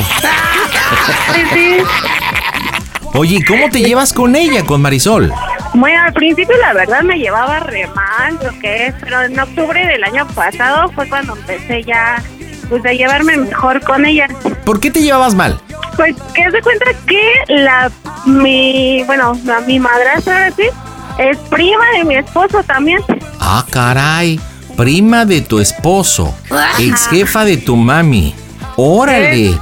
[3.16, 5.32] Oye, ¿y ¿cómo te llevas con ella, con Marisol?
[5.72, 9.86] Bueno, al principio la verdad me llevaba re mal, lo que es, pero en octubre
[9.86, 12.22] del año pasado fue cuando empecé ya
[12.68, 14.28] pues a llevarme mejor con ella.
[14.66, 15.58] ¿Por qué te llevabas mal?
[15.96, 17.90] Pues que se cuenta que la
[18.26, 20.64] mi bueno, la, mi madrastra sí
[21.18, 23.00] es prima de mi esposo también.
[23.40, 24.38] Ah, caray.
[24.76, 26.34] Prima de tu esposo.
[26.78, 28.34] Ex jefa de tu mami.
[28.76, 29.58] Órale.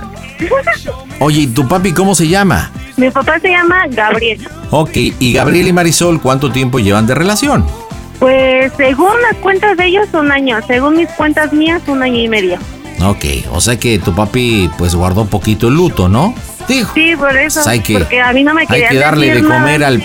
[1.20, 2.72] Oye, ¿y tu papi cómo se llama?
[2.96, 4.46] Mi papá se llama Gabriel.
[4.70, 7.64] Ok, y Gabriel y Marisol, ¿cuánto tiempo llevan de relación?
[8.20, 12.28] Pues según las cuentas de ellos un año, según mis cuentas mías un año y
[12.28, 12.58] medio.
[13.04, 16.34] Ok, o sea que tu papi pues guardó poquito el luto, ¿no?
[16.68, 16.92] Dijo.
[16.94, 19.42] Sí, por eso, Pues hay que, porque a mí no me hay que darle de
[19.42, 19.58] nada.
[19.60, 20.02] comer al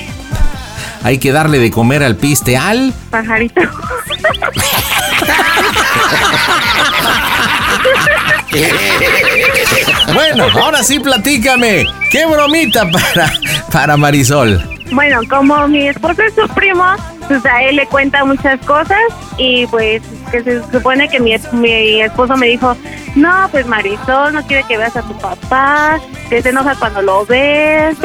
[1.04, 3.62] hay que darle de comer al piste al pajarito.
[10.14, 11.86] Bueno, ahora sí platícame.
[12.10, 13.32] ¿Qué bromita para
[13.72, 14.62] para Marisol?
[14.92, 16.84] Bueno, como mi esposo es su primo,
[17.28, 19.00] pues a él le cuenta muchas cosas
[19.38, 20.02] y pues
[20.32, 22.76] que se supone que mi, mi esposo me dijo,
[23.16, 27.26] no, pues Marisol no quiere que veas a tu papá, que se enoja cuando lo
[27.26, 27.98] ves,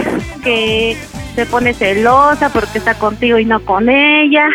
[0.43, 0.99] que
[1.35, 4.49] se pone celosa porque está contigo y no con ella.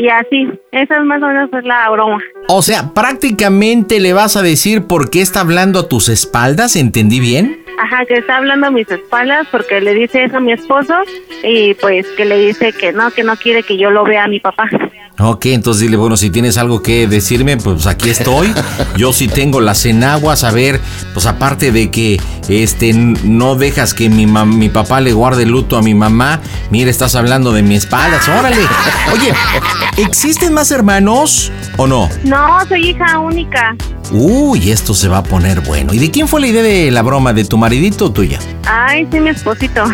[0.00, 2.18] Y así, esa es más o menos pues, la broma.
[2.48, 7.20] O sea, prácticamente le vas a decir por qué está hablando a tus espaldas, ¿entendí
[7.20, 7.62] bien?
[7.78, 10.94] Ajá, que está hablando a mis espaldas porque le dice eso a mi esposo
[11.42, 14.28] y pues que le dice que no, que no quiere que yo lo vea a
[14.28, 14.70] mi papá.
[15.22, 18.54] Ok, entonces dile, bueno, si tienes algo que decirme, pues aquí estoy.
[18.96, 20.80] Yo sí tengo las enaguas, a ver,
[21.12, 25.82] pues aparte de que este no dejas que mi, mi papá le guarde luto a
[25.82, 26.40] mi mamá,
[26.70, 28.62] mira, estás hablando de mi espaldas, órale.
[29.12, 29.32] Oye,
[29.98, 32.08] ¿existen más hermanos o no?
[32.24, 33.76] No, soy hija única.
[34.12, 35.94] Uy, esto se va a poner bueno.
[35.94, 37.32] ¿Y de quién fue la idea de la broma?
[37.32, 38.40] ¿De tu maridito o tuya?
[38.66, 39.84] Ay, sí, mi esposito.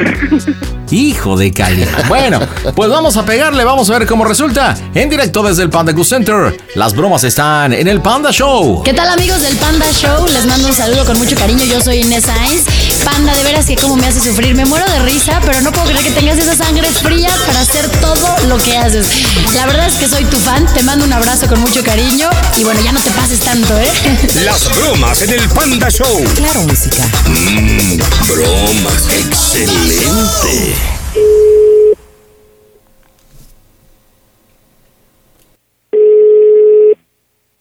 [0.90, 1.84] Hijo de Cali.
[2.08, 2.38] Bueno,
[2.74, 4.76] pues vamos a pegarle, vamos a ver cómo resulta.
[4.94, 6.54] En directo desde el Panda Goose Center.
[6.74, 8.82] Las bromas están en el Panda Show.
[8.82, 10.26] ¿Qué tal amigos del Panda Show?
[10.26, 11.64] Les mando un saludo con mucho cariño.
[11.64, 12.64] Yo soy Inés Sainz.
[13.02, 14.54] Panda, de veras que como me hace sufrir.
[14.54, 17.88] Me muero de risa, pero no puedo creer que tengas esa sangre fría para hacer
[18.02, 19.06] todo lo que haces.
[19.54, 20.66] La verdad es que soy tu fan.
[20.74, 22.28] Te mando un abrazo con mucho cariño.
[22.58, 23.88] Y bueno, ya no te pases tanto, ¿eh?
[24.44, 26.24] Las bromas en el Panda Show.
[26.34, 27.08] Claro, música.
[27.26, 27.96] Mmm,
[28.28, 29.06] bromas.
[29.08, 30.76] Excelente.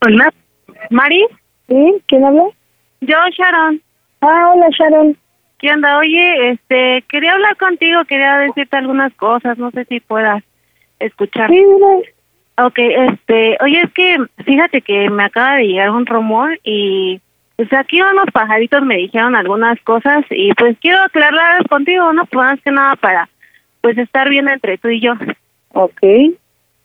[0.05, 0.31] Hola.
[0.91, 1.25] ¿Mari?
[1.67, 2.03] ¿Sí?
[2.07, 2.43] ¿Quién habla?
[3.01, 3.81] Yo, Sharon.
[4.21, 5.17] Ah, hola, Sharon.
[5.57, 5.97] ¿Qué onda?
[5.97, 10.43] Oye, este, quería hablar contigo, quería decirte algunas cosas, no sé si puedas
[10.99, 11.49] escuchar.
[11.49, 12.03] Sí, dime.
[12.57, 17.19] Ok, este, oye, es que fíjate que me acaba de llegar un rumor y
[17.55, 22.25] pues aquí unos pajaritos me dijeron algunas cosas y pues quiero aclararlas contigo, ¿no?
[22.27, 23.27] Pues más que nada para
[23.81, 25.13] pues estar bien entre tú y yo.
[25.73, 25.99] Ok.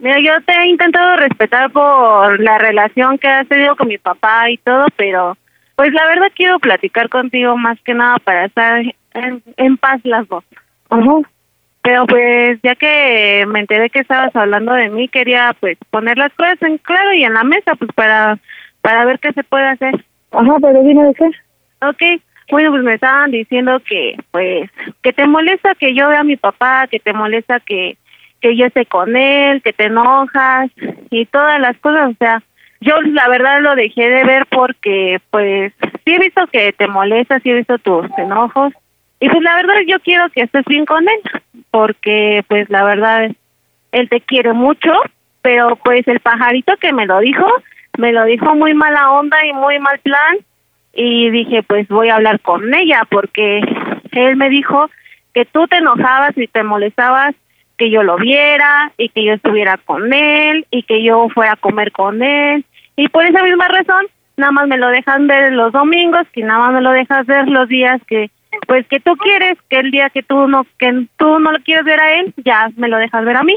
[0.00, 4.50] Mira, yo te he intentado respetar por la relación que has tenido con mi papá
[4.50, 5.36] y todo, pero
[5.76, 8.82] pues la verdad quiero platicar contigo más que nada para estar
[9.12, 10.42] en, en paz las dos.
[10.88, 11.20] Ajá.
[11.82, 16.32] Pero pues ya que me enteré que estabas hablando de mí, quería pues poner las
[16.32, 18.38] cosas en claro y en la mesa pues para
[18.80, 20.02] para ver qué se puede hacer.
[20.30, 21.24] Ajá, pero dime de qué.
[21.86, 24.70] Ok, bueno pues me estaban diciendo que pues
[25.02, 27.98] que te molesta que yo vea a mi papá, que te molesta que
[28.40, 30.70] que yo esté con él, que te enojas
[31.10, 32.42] y todas las cosas, o sea,
[32.80, 35.72] yo la verdad lo dejé de ver porque pues
[36.04, 38.72] sí he visto que te molesta, sí he visto tus enojos
[39.20, 41.20] y pues la verdad yo quiero que estés bien con él
[41.70, 43.30] porque pues la verdad
[43.92, 44.92] él te quiere mucho,
[45.42, 47.46] pero pues el pajarito que me lo dijo,
[47.98, 50.38] me lo dijo muy mala onda y muy mal plan
[50.94, 53.60] y dije pues voy a hablar con ella porque
[54.12, 54.90] él me dijo
[55.34, 57.34] que tú te enojabas y te molestabas
[57.80, 61.56] que yo lo viera y que yo estuviera con él y que yo fuera a
[61.56, 64.04] comer con él y por esa misma razón
[64.36, 67.48] nada más me lo dejan ver los domingos que nada más me lo dejas ver
[67.48, 68.30] los días que
[68.66, 71.86] pues que tú quieres que el día que tú no que tú no lo quieres
[71.86, 73.56] ver a él ya me lo dejas ver a mí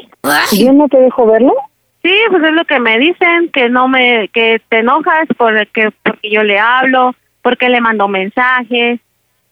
[0.58, 1.54] ¿Yo no te dejo verlo?
[2.02, 6.30] sí pues es lo que me dicen que no me que te enojas porque porque
[6.30, 9.02] yo le hablo porque le mando mensajes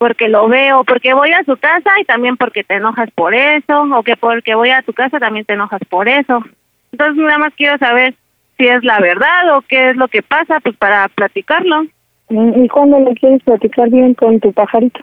[0.01, 3.83] porque lo veo, porque voy a su casa y también porque te enojas por eso,
[3.83, 6.43] o que porque voy a tu casa también te enojas por eso.
[6.91, 8.15] Entonces nada más quiero saber
[8.57, 11.83] si es la verdad o qué es lo que pasa, pues para platicarlo.
[12.29, 15.01] ¿Y cuándo le quieres platicar bien con tu pajarito?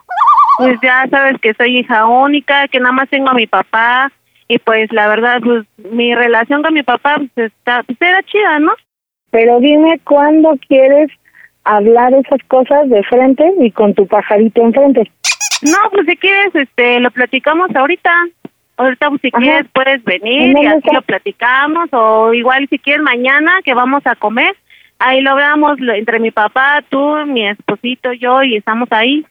[0.58, 4.10] Pues ya sabes que soy hija única, que nada más tengo a mi papá
[4.48, 8.58] y pues la verdad, pues mi relación con mi papá pues está, pues era chida,
[8.58, 8.72] ¿no?
[9.30, 11.08] Pero dime cuándo quieres
[11.64, 15.10] hablar esas cosas de frente y con tu pajarito enfrente.
[15.62, 18.10] No, pues si quieres, este, lo platicamos ahorita.
[18.76, 19.42] Ahorita, pues si Ajá.
[19.42, 20.92] quieres, puedes venir ¿En y así está?
[20.94, 21.88] lo platicamos.
[21.92, 24.54] O igual, si quieres, mañana que vamos a comer,
[25.00, 29.26] ahí lo hablamos lo- entre mi papá, tú, mi esposito, yo, y estamos ahí.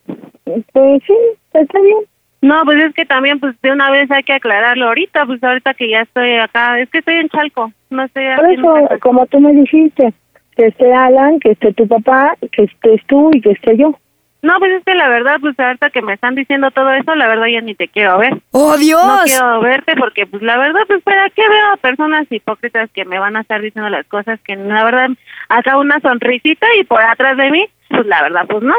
[0.73, 1.13] Pues sí,
[1.53, 1.97] está bien.
[2.41, 5.73] No, pues es que también, pues de una vez hay que aclararlo ahorita, pues ahorita
[5.73, 9.39] que ya estoy acá, es que estoy en Chalco, no estoy Por eso, como tú
[9.39, 10.13] me dijiste,
[10.57, 13.95] que esté Alan, que esté tu papá, que estés tú y que esté yo.
[14.41, 17.27] No, pues es que la verdad, pues ahorita que me están diciendo todo eso, la
[17.27, 18.37] verdad ya ni te quiero ver.
[18.51, 19.03] ¡Oh, Dios!
[19.05, 23.03] No quiero verte porque, pues la verdad, pues para qué veo a personas hipócritas que
[23.05, 25.09] me van a estar diciendo las cosas que la verdad,
[25.49, 28.75] acá una sonrisita y por atrás de mí, pues la verdad, pues no.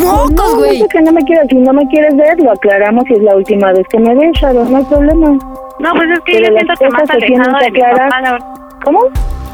[0.00, 0.80] ¡Mocos, no, güey!
[0.80, 3.36] no que no me quieres, si no me quieres ver, lo aclaramos si es la
[3.36, 5.38] última vez que me ves, Sharon, no hay problema.
[5.78, 8.46] No, pues es que Pero yo siento que más alejado de mi papá, la verdad.
[8.84, 9.00] ¿Cómo?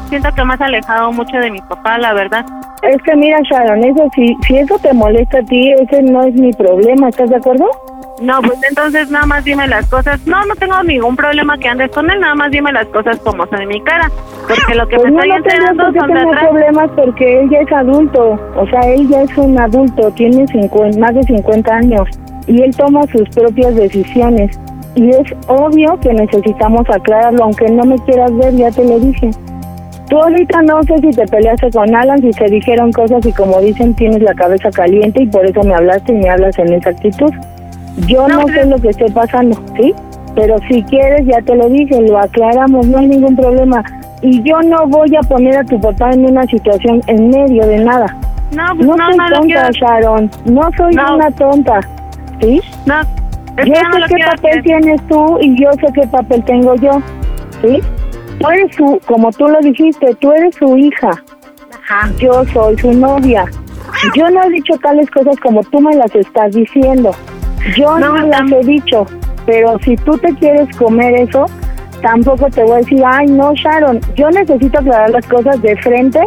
[0.09, 2.45] Siento que más alejado mucho de mi papá, la verdad.
[2.81, 6.33] Es que mira, Sharon, eso si, si eso te molesta a ti, ese no es
[6.35, 7.65] mi problema, ¿estás de acuerdo?
[8.21, 10.25] No, pues entonces nada más dime las cosas.
[10.25, 13.45] No, no tengo ningún problema que andes con él, nada más dime las cosas como
[13.47, 14.09] son en mi cara.
[14.47, 16.47] Porque lo que Pues me no, estoy no enterando son de tener atrás.
[16.49, 20.99] problemas porque él ya es adulto, o sea, él ya es un adulto, tiene 50,
[20.99, 22.07] más de 50 años
[22.47, 24.57] y él toma sus propias decisiones.
[24.95, 29.29] Y es obvio que necesitamos aclararlo, aunque no me quieras ver, ya te lo dije.
[30.09, 33.59] Tú ahorita no sé si te peleaste con Alan, si te dijeron cosas y como
[33.59, 36.91] dicen tienes la cabeza caliente y por eso me hablaste y me hablas en esa
[36.91, 37.31] actitud.
[38.07, 39.93] Yo no, sé lo que esté pasando, ¿sí?
[40.35, 43.83] Pero si quieres, ya te lo dije, lo aclaramos, no hay ningún problema.
[44.21, 47.79] Y yo no voy a poner a tu papá en una situación en medio de
[47.79, 48.05] nada.
[48.55, 49.69] No, pues No, no, soy no tonta.
[49.71, 50.31] Sharon.
[50.45, 51.79] No soy una tonta,
[52.39, 52.61] ¿sí?
[52.85, 53.01] No,
[53.65, 54.63] Yo sé qué papel hacer.
[54.63, 57.01] tienes tú y yo sé qué papel tengo yo,
[57.61, 57.79] ¿sí?
[58.39, 61.11] Tú eres su, como tú lo dijiste, tú eres su hija.
[61.83, 62.09] Ajá.
[62.19, 63.45] Yo soy su novia.
[64.15, 67.11] Yo no he dicho tales cosas como tú me las estás diciendo.
[67.75, 69.05] Yo no, No, las he dicho.
[69.45, 71.45] Pero si tú te quieres comer eso,
[72.01, 74.01] tampoco te voy a decir, ay, no, Sharon.
[74.15, 76.19] Yo necesito aclarar las cosas de frente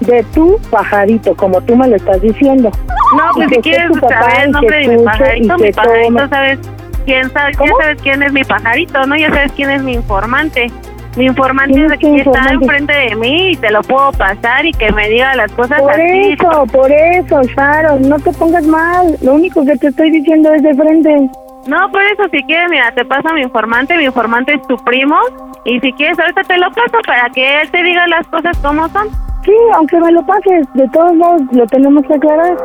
[0.00, 2.70] de tu pajarito, como tú me lo estás diciendo.
[3.16, 6.14] No, pues si quieres saber el nombre de mi escuche pajarito, y mi que pajarito
[6.14, 6.28] tome.
[6.28, 6.58] sabes
[7.04, 7.76] quién sabe, ya ¿Cómo?
[7.80, 9.16] sabes quién es mi pajarito, ¿no?
[9.16, 10.70] Ya sabes quién es mi informante.
[11.18, 14.70] Mi informante ¿Quién es que está enfrente de mí y te lo puedo pasar y
[14.72, 16.32] que me diga las cosas Por así.
[16.32, 19.16] eso, por eso, Sharon, no te pongas mal.
[19.20, 21.28] Lo único que te estoy diciendo es de frente.
[21.66, 24.76] No, por eso si quieres, mira, te paso a mi informante, mi informante es tu
[24.84, 25.16] primo
[25.64, 28.88] y si quieres ahorita te lo paso para que él te diga las cosas como
[28.88, 29.08] son.
[29.44, 32.56] Sí, aunque me lo pases, de todos modos lo tenemos que aclarar.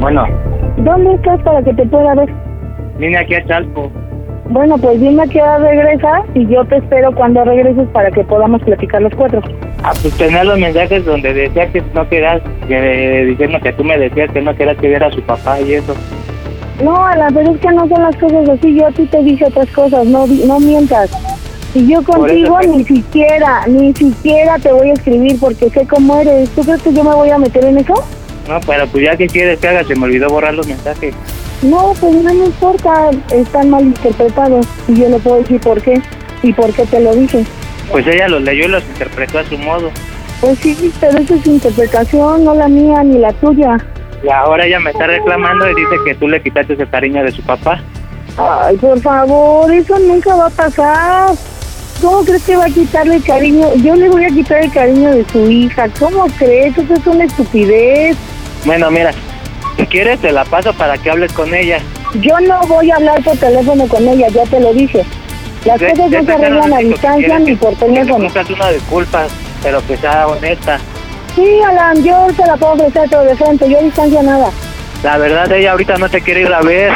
[0.00, 0.26] Bueno,
[0.78, 2.28] ¿Dónde estás para que te pueda ver?
[2.98, 3.90] vine aquí a Chalco.
[4.50, 8.24] Bueno, pues dime a qué hora regresa y yo te espero cuando regreses para que
[8.24, 9.42] podamos platicar los cuatro.
[9.82, 13.98] Ah, pues tenía los mensajes donde decía que no querías, que, diciendo que tú me
[13.98, 15.94] decías que no querías que viera a su papá y eso.
[16.82, 18.74] No, Alan, pero es que no son las cosas así.
[18.74, 21.10] Yo a ti te dije otras cosas, no, no mientas.
[21.74, 26.18] Y yo contigo que- ni siquiera, ni siquiera te voy a escribir porque sé cómo
[26.20, 26.48] eres.
[26.50, 27.94] ¿Tú crees que yo me voy a meter en eso?
[28.48, 31.14] No, pero pues ya que quieres que haga, se me olvidó borrar los mensajes.
[31.62, 33.10] No, pues no me importa.
[33.30, 34.66] Están mal interpretados.
[34.86, 36.00] Y yo le puedo decir por qué
[36.42, 37.44] y por qué te lo dije.
[37.90, 39.90] Pues ella los leyó y los interpretó a su modo.
[40.40, 43.78] Pues sí, pero esa es su interpretación, no la mía ni la tuya.
[44.22, 47.32] Y ahora ella me está reclamando y dice que tú le quitaste el cariño de
[47.32, 47.80] su papá.
[48.36, 51.30] Ay, por favor, eso nunca va a pasar.
[52.00, 53.74] ¿Cómo crees que va a quitarle el cariño?
[53.76, 55.88] Yo le voy a quitar el cariño de su hija.
[55.98, 56.78] ¿Cómo crees?
[56.78, 58.16] Eso es una estupidez.
[58.64, 59.10] Bueno, mira,
[59.78, 61.78] si quieres te la paso para que hables con ella.
[62.20, 65.04] Yo no voy a hablar por teléfono con ella, ya te lo dije.
[65.64, 68.24] Las Ya- cosas no se arreglan a que distancia ni que- por que teléfono.
[68.24, 69.26] buscas una disculpa,
[69.62, 70.78] pero que sea honesta.
[71.34, 74.50] Sí, Alan, yo te la puedo ofrecer todo de frente, yo a distancia nada.
[75.02, 76.90] La verdad, ella ahorita no te quiere ir a ver.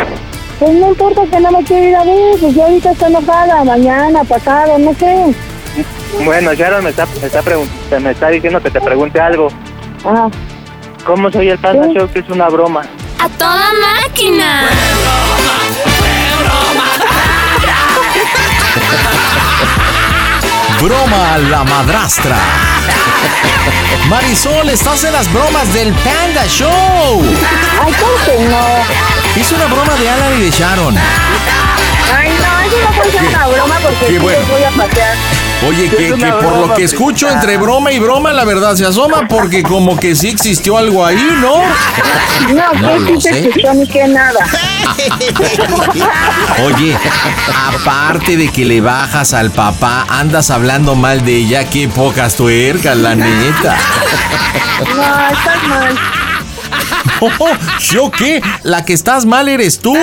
[0.59, 3.65] Pues no importa que no me quiera ir a ver, pues yo ahorita está enojada,
[3.65, 5.35] mañana, pasado, no sé.
[6.25, 7.43] Bueno, Sharon me está, me está,
[8.01, 9.49] me está diciendo que te pregunte algo.
[10.05, 10.29] Ajá.
[11.05, 12.09] ¿Cómo soy el Panda Show?
[12.13, 12.83] Que es una broma.
[13.19, 14.69] ¡A toda máquina!
[20.81, 22.37] Broma a la madrastra.
[24.09, 27.23] Marisol, estás en las bromas del Panda Show.
[27.85, 29.41] Ay, ¿cómo que no?
[29.41, 30.97] Hizo una broma de Alan y de Sharon.
[32.15, 34.47] Ay, no, eso no puede ser una broma porque sí bueno.
[34.51, 35.17] voy a pasear.
[35.69, 36.13] Oye, que,
[36.43, 40.17] por lo que escucho entre broma y broma, la verdad se asoma porque como que
[40.17, 41.63] sí existió algo ahí, ¿no?
[42.53, 43.49] No, No que lo sí se sé.
[43.49, 44.45] escuchó ni que nada.
[46.65, 46.97] Oye,
[47.75, 52.97] aparte de que le bajas al papá, andas hablando mal de ella, qué pocas tuercas,
[52.97, 53.77] la neta.
[54.97, 55.03] No,
[55.37, 55.99] estás mal.
[57.21, 57.31] Oh,
[57.79, 58.43] ¿Yo qué?
[58.65, 59.97] La que estás mal eres tú.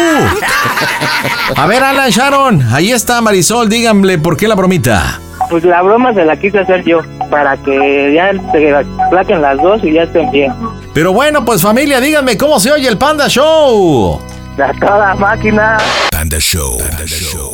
[1.56, 5.20] A ver, Alan Sharon, ahí está Marisol, díganle por qué la bromita.
[5.50, 7.00] Pues la broma se la quise hacer yo,
[7.30, 10.54] para que ya se plaquen las dos y ya estén bien.
[10.94, 14.20] Pero bueno, pues familia, díganme cómo se oye el Panda Show.
[14.62, 15.78] A toda máquina.
[16.12, 16.78] Panda Show.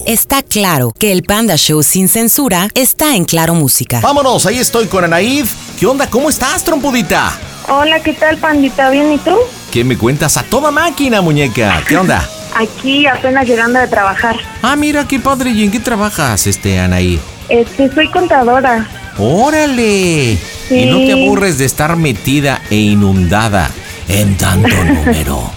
[0.08, 4.00] Está claro que el Panda Show sin censura está en Claro Música.
[4.02, 5.46] Vámonos, ahí estoy con Anaid.
[5.80, 6.10] ¿Qué onda?
[6.10, 7.32] ¿Cómo estás, trompudita?
[7.70, 8.90] Hola, ¿qué tal, pandita?
[8.90, 9.36] ¿Bien y tú?
[9.72, 11.82] ¿Qué me cuentas a toda máquina, muñeca?
[11.88, 12.28] ¿Qué onda?
[12.56, 14.36] Aquí apenas llegando de trabajar.
[14.64, 15.52] Ah, mira, qué padre.
[15.52, 17.20] ¿Y en qué trabajas, este, Anaí?
[17.50, 18.88] Este, soy contadora.
[19.18, 20.38] ¡Órale!
[20.68, 20.80] Sí.
[20.80, 23.70] Y no te aburres de estar metida e inundada
[24.10, 25.52] en tanto número.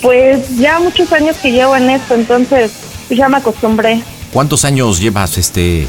[0.00, 2.72] pues ya muchos años que llevo en esto, entonces
[3.08, 4.02] pues ya me acostumbré.
[4.32, 5.86] ¿Cuántos años llevas, este,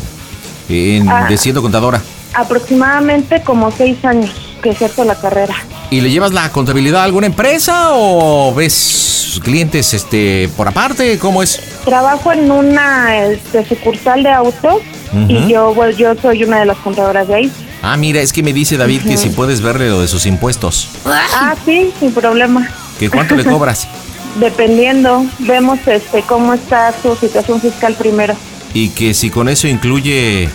[0.70, 1.28] en, Ah.
[1.30, 2.02] de siendo contadora?
[2.34, 4.32] Aproximadamente como seis años
[4.62, 5.56] que ejerzo la carrera.
[5.94, 11.20] ¿Y le llevas la contabilidad a alguna empresa o ves clientes, este, por aparte?
[11.20, 11.60] ¿Cómo es?
[11.86, 14.82] Trabajo en una este, sucursal de autos
[15.28, 17.52] y yo, pues, yo soy una de las contadoras de ahí.
[17.84, 20.90] Ah, mira, es que me dice David que si puedes verle lo de sus impuestos.
[21.06, 22.68] Ah, sí, sin problema.
[22.98, 23.88] ¿Que cuánto le cobras?
[24.40, 28.36] Dependiendo, vemos este cómo está su situación fiscal primero.
[28.74, 30.50] Y que si con eso incluye...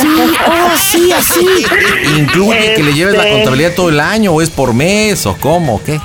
[0.00, 0.08] Sí,
[0.46, 1.46] oh, sí, así.
[2.18, 5.36] ¿Incluye que le lleves la Este- contabilidad todo el año o es por mes o
[5.36, 5.82] cómo?
[5.82, 6.00] ¿Qué?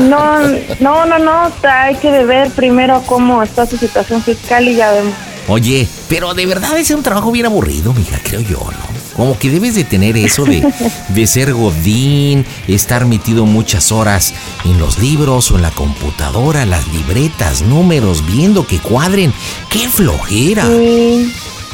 [0.00, 0.40] No,
[0.80, 5.14] no, no, no, hay que ver primero cómo está su situación fiscal y ya vemos.
[5.48, 9.03] Oye, pero de verdad es un trabajo bien aburrido, mija, creo yo, ¿no?
[9.16, 10.66] Como que debes de tener eso de,
[11.08, 14.34] de ser godín, estar metido muchas horas
[14.64, 19.32] en los libros o en la computadora, las libretas, números, viendo que cuadren.
[19.70, 20.68] ¡Qué flojera!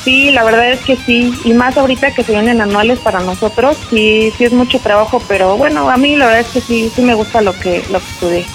[0.04, 1.32] Sí, la verdad es que sí.
[1.44, 5.56] Y más ahorita que se vienen anuales para nosotros, sí, sí es mucho trabajo, pero
[5.56, 8.10] bueno, a mí la verdad es que sí, sí me gusta lo que, lo que
[8.10, 8.46] estudié.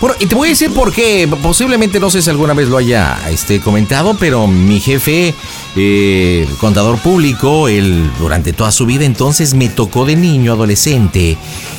[0.00, 1.28] Bueno, y te voy a decir por qué.
[1.42, 5.34] Posiblemente no sé si alguna vez lo haya este, comentado, pero mi jefe,
[5.76, 11.38] eh, contador público, él durante toda su vida, entonces me tocó de niño, adolescente,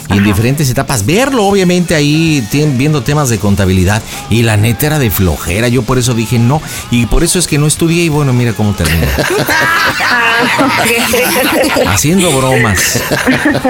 [0.09, 4.01] y en diferentes etapas verlo, obviamente ahí viendo temas de contabilidad.
[4.29, 5.67] Y la neta era de flojera.
[5.67, 6.61] Yo por eso dije no.
[6.91, 8.03] Y por eso es que no estudié.
[8.03, 9.07] Y bueno, mira cómo terminé.
[11.87, 13.01] Haciendo bromas.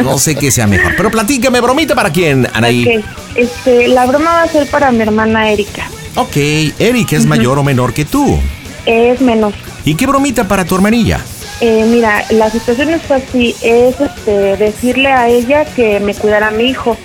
[0.04, 0.94] No sé qué sea mejor.
[0.98, 2.98] Pero platícame, bromita para quién, Anaí.
[2.98, 3.06] Ok,
[3.36, 5.90] este, la broma va a ser para mi hermana Erika.
[6.16, 6.36] Ok,
[6.80, 8.40] Eric es mayor o menor que tú.
[8.86, 9.54] Es menos.
[9.84, 11.20] ¿Y qué bromita para tu hermanilla?
[11.62, 16.52] Eh, mira, la situación es así, es este, decirle a ella que me cuidara a
[16.52, 16.98] mi hijo,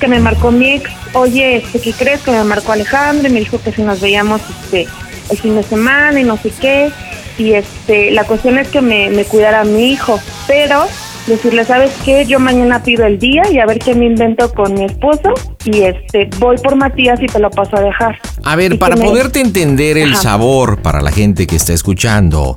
[0.00, 2.20] que me marcó mi ex, oye, este, ¿qué crees?
[2.22, 4.88] Que me marcó Alejandro y me dijo que si nos veíamos este,
[5.30, 6.90] el fin de semana y no sé qué,
[7.38, 10.84] y este, la cuestión es que me, me cuidara a mi hijo, pero
[11.28, 12.26] decirle, ¿sabes qué?
[12.26, 15.32] Yo mañana pido el día y a ver qué me invento con mi esposo
[15.64, 18.18] y este, voy por Matías y te lo paso a dejar.
[18.44, 20.22] A ver, Y para me- poderte entender el Ajá.
[20.22, 22.54] sabor para la gente que está escuchando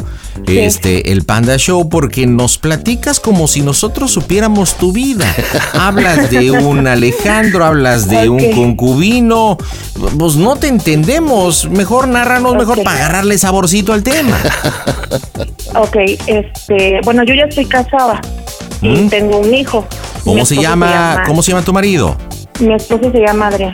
[0.48, 0.58] Sí.
[0.60, 5.26] este el Panda Show, porque nos platicas como si nosotros supiéramos tu vida.
[5.74, 9.58] hablas de un Alejandro, hablas de un concubino,
[10.18, 11.70] pues no te entendemos.
[11.70, 14.38] Mejor narranos, mejor para agarrarle saborcito al tema.
[15.78, 18.22] Ok, este, bueno, yo ya estoy casada
[18.82, 19.10] y ¿Mm?
[19.10, 19.86] tengo un hijo.
[20.24, 22.16] ¿Cómo se esposo llama, cómo se llama tu marido?
[22.60, 23.74] Mi esposo se llama Adrián.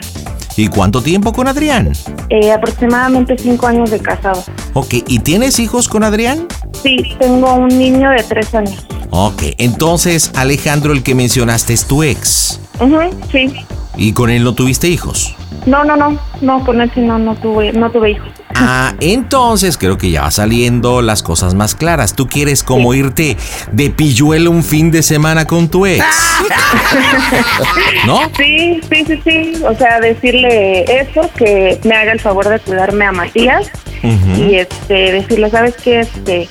[0.56, 1.92] ¿Y cuánto tiempo con Adrián?
[2.28, 4.44] Eh, aproximadamente cinco años de casado.
[4.74, 6.46] Ok, ¿y tienes hijos con Adrián?
[6.82, 8.86] Sí, tengo un niño de tres años.
[9.10, 12.60] Ok, entonces Alejandro, el que mencionaste, es tu ex.
[12.80, 12.98] Ujú,
[13.30, 13.54] sí.
[13.96, 15.36] ¿Y con él no tuviste hijos?
[15.66, 18.28] No, no, no, no, con él sí no, no tuve, no tuve hijos.
[18.54, 22.14] Ah, entonces creo que ya va saliendo las cosas más claras.
[22.14, 23.36] Tú quieres como irte
[23.70, 26.04] de pilluelo un fin de semana con tu ex.
[28.06, 28.20] ¿No?
[28.36, 29.62] Sí, sí, sí, sí.
[29.64, 33.70] O sea, decirle eso, que me haga el favor de cuidarme a Matías
[34.02, 36.00] y este, decirle, ¿sabes qué?
[36.00, 36.48] Este,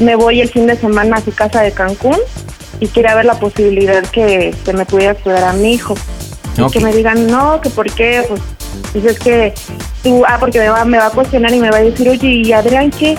[0.00, 2.16] me voy el fin de semana a su casa de Cancún
[2.78, 5.94] y quiere ver la posibilidad que, que me pudiera cuidar a mi hijo.
[6.56, 8.40] Y que me digan, no, que por qué, pues,
[8.92, 9.54] dices que
[10.02, 12.28] tú, ah, porque me va, me va a cuestionar y me va a decir, oye,
[12.28, 13.16] ¿y Adrián qué?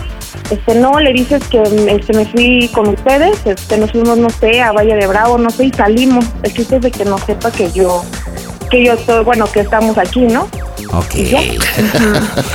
[0.50, 4.62] Este, no, le dices que este, me fui con ustedes, este, nos fuimos, no sé,
[4.62, 6.26] a Valle de Bravo, no sé, y salimos.
[6.44, 8.04] El chiste es de que no sepa que yo,
[8.70, 10.48] que yo estoy, bueno, que estamos aquí, ¿no?
[10.94, 11.16] Ok.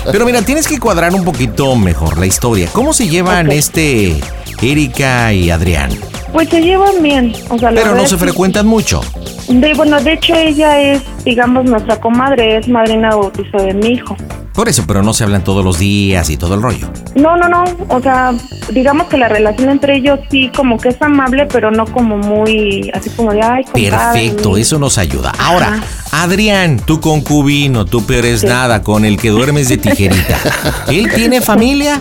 [0.13, 2.69] Pero mira, tienes que cuadrar un poquito mejor la historia.
[2.73, 4.21] ¿Cómo se llevan este
[4.61, 5.91] Erika y Adrián?
[6.37, 9.01] Pues se llevan bien, o sea, Pero no se frecuentan mucho.
[9.49, 13.93] De, bueno, de hecho ella es, digamos, nuestra comadre, es madrina de bautizo de mi
[13.93, 14.15] hijo.
[14.53, 16.91] Por eso, pero no se hablan todos los días y todo el rollo.
[17.15, 18.35] No, no, no, o sea,
[18.71, 22.91] digamos que la relación entre ellos sí como que es amable, pero no como muy,
[22.93, 23.91] así como de, ay, compadre.
[23.91, 25.33] Perfecto, eso nos ayuda.
[25.39, 25.83] Ahora,
[26.13, 30.39] Adrián, tu concubino, tú peor es nada, con el que duermes de tijerita.
[30.89, 31.99] ¿Él tiene familia?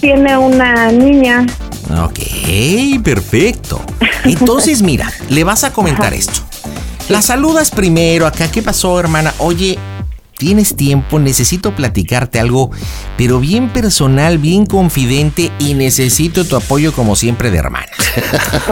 [0.00, 1.46] Tiene una niña,
[1.90, 2.18] Ok,
[3.02, 3.84] perfecto.
[4.24, 6.40] Entonces, mira, le vas a comentar esto.
[7.08, 8.50] La saludas primero acá.
[8.50, 9.32] ¿Qué pasó, hermana?
[9.38, 9.78] Oye,
[10.36, 11.20] ¿tienes tiempo?
[11.20, 12.70] Necesito platicarte algo,
[13.16, 17.86] pero bien personal, bien confidente y necesito tu apoyo como siempre de hermana.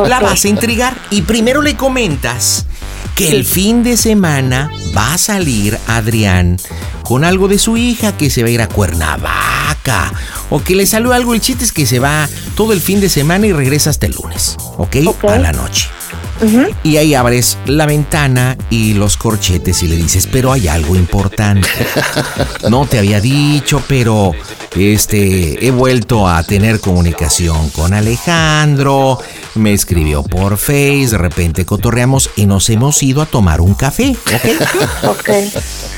[0.09, 2.67] La vas a intrigar y primero le comentas
[3.15, 6.57] que el fin de semana va a salir Adrián
[7.03, 10.13] con algo de su hija que se va a ir a Cuernavaca
[10.51, 11.35] o que le salió algo.
[11.35, 14.13] El chiste es que se va todo el fin de semana y regresa hasta el
[14.13, 14.97] lunes, ¿ok?
[15.29, 15.89] A la noche.
[16.83, 21.69] Y ahí abres la ventana y los corchetes y le dices, pero hay algo importante.
[22.71, 24.33] No te había dicho, pero
[24.75, 29.19] este he vuelto a tener comunicación con Alejandro.
[29.55, 34.17] Me escribió por Face, de repente cotorreamos y nos hemos ido a tomar un café,
[34.27, 35.09] ¿ok?
[35.11, 35.31] Ok.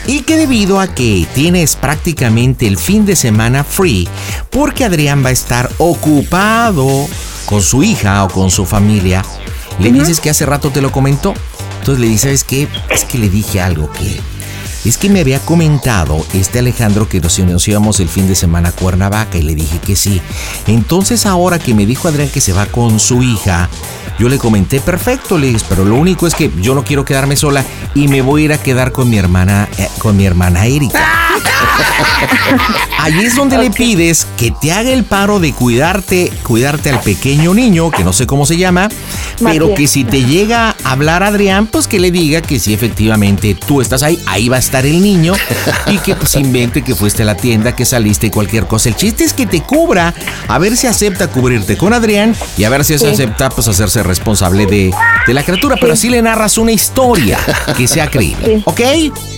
[0.06, 4.08] Y que debido a que tienes prácticamente el fin de semana free,
[4.50, 7.06] porque Adrián va a estar ocupado
[7.46, 9.24] con su hija o con su familia,
[9.78, 11.34] le dices que hace rato te lo comentó.
[11.80, 12.68] Entonces le dices, ¿sabes qué?
[12.90, 14.20] Es que le dije algo que...
[14.86, 18.68] Es que me había comentado este Alejandro que nos, nos íbamos el fin de semana
[18.68, 20.22] a Cuernavaca y le dije que sí.
[20.68, 23.68] Entonces ahora que me dijo Adrián que se va con su hija,
[24.20, 27.34] yo le comenté perfecto, le dije, pero lo único es que yo no quiero quedarme
[27.34, 27.64] sola
[27.96, 31.04] y me voy a ir a quedar con mi hermana, eh, con mi hermana Erika.
[32.98, 37.54] Allí es donde le pides que te haga el paro de cuidarte, cuidarte al pequeño
[37.54, 38.88] niño, que no sé cómo se llama,
[39.42, 43.54] pero que si te llega a hablar Adrián, pues que le diga que si efectivamente
[43.54, 45.32] tú estás ahí, ahí va a estar el niño
[45.86, 48.88] y que pues invente que fuiste a la tienda, que saliste y cualquier cosa.
[48.88, 50.12] El chiste es que te cubra,
[50.48, 53.12] a ver si acepta cubrirte con Adrián y a ver si eso Sí.
[53.12, 54.90] acepta pues hacerse responsable de,
[55.26, 57.38] de la criatura, pero así le narras una historia
[57.76, 58.80] que sea creíble, ¿ok?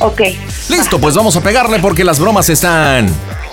[0.00, 0.20] Ok.
[0.70, 3.08] Listo, pues vamos a pegarle porque las bromas están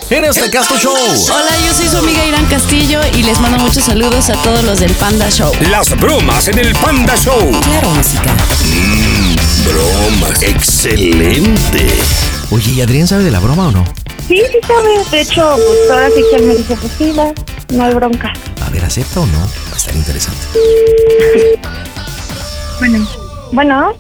[0.10, 0.94] en este Casto Show.
[0.96, 4.80] Hola, yo soy su amiga Irán Castillo y les mando muchos saludos a todos los
[4.80, 5.52] del Panda Show.
[5.70, 7.52] Las bromas en el Panda Show.
[7.64, 8.34] Claro, música.
[9.66, 10.44] Bromas.
[10.44, 11.86] Excelente.
[12.52, 13.84] Oye, ¿y Adrián sabe de la broma o no?
[14.28, 17.32] Sí, sí sabes, de hecho, pues ahora sí que él me dice, pues sí, va,
[17.76, 18.34] no hay bronca.
[18.66, 19.40] A ver, ¿acepta o no?
[19.40, 20.46] Va a estar interesante.
[22.80, 23.06] Bueno.
[23.52, 23.94] Bueno.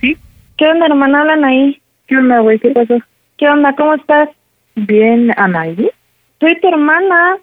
[0.00, 0.16] ¿Sí?
[0.56, 1.20] ¿Qué onda, hermana?
[1.22, 1.80] Hablan ahí.
[2.06, 2.58] ¿Qué onda, güey?
[2.58, 2.98] ¿Qué pasó?
[3.38, 3.74] ¿Qué onda?
[3.76, 4.28] ¿Cómo estás?
[4.74, 5.90] Bien, Anaí.
[6.40, 7.36] Soy tu hermana.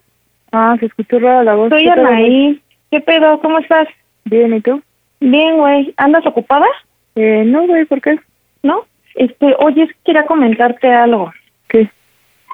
[0.52, 1.70] Ah, se escuchó rara la voz.
[1.70, 2.62] Soy ¿Qué tal, Anaí.
[2.92, 3.40] ¿Qué pedo?
[3.42, 3.88] ¿Cómo estás?
[4.26, 4.82] Bien, ¿y tú?
[5.20, 5.94] Bien, güey.
[5.98, 6.66] ¿Andas ocupada?
[7.16, 8.20] Eh, no, güey, ¿por qué?
[8.64, 8.86] ¿No?
[9.16, 11.32] Este, oye, es que quería comentarte algo.
[11.68, 11.90] ¿Qué?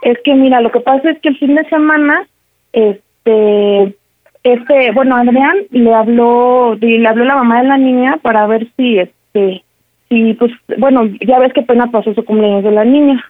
[0.02, 2.28] Es que mira, lo que pasa es que el fin de semana,
[2.74, 3.96] este,
[4.44, 9.00] este, bueno, Adrián le habló, le habló la mamá de la niña para ver si,
[9.00, 9.64] este,
[10.10, 13.24] si, pues, bueno, ya ves que apenas pasó su cumpleaños de la niña.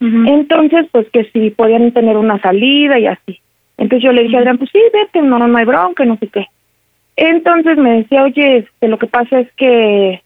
[0.00, 3.40] Entonces, pues que si podían tener una salida y así.
[3.78, 6.28] Entonces yo le dije a Adrián, pues sí, vete, no, no hay bronca, no sé
[6.28, 6.46] qué.
[7.16, 10.22] Entonces me decía, oye, este, lo que pasa es que,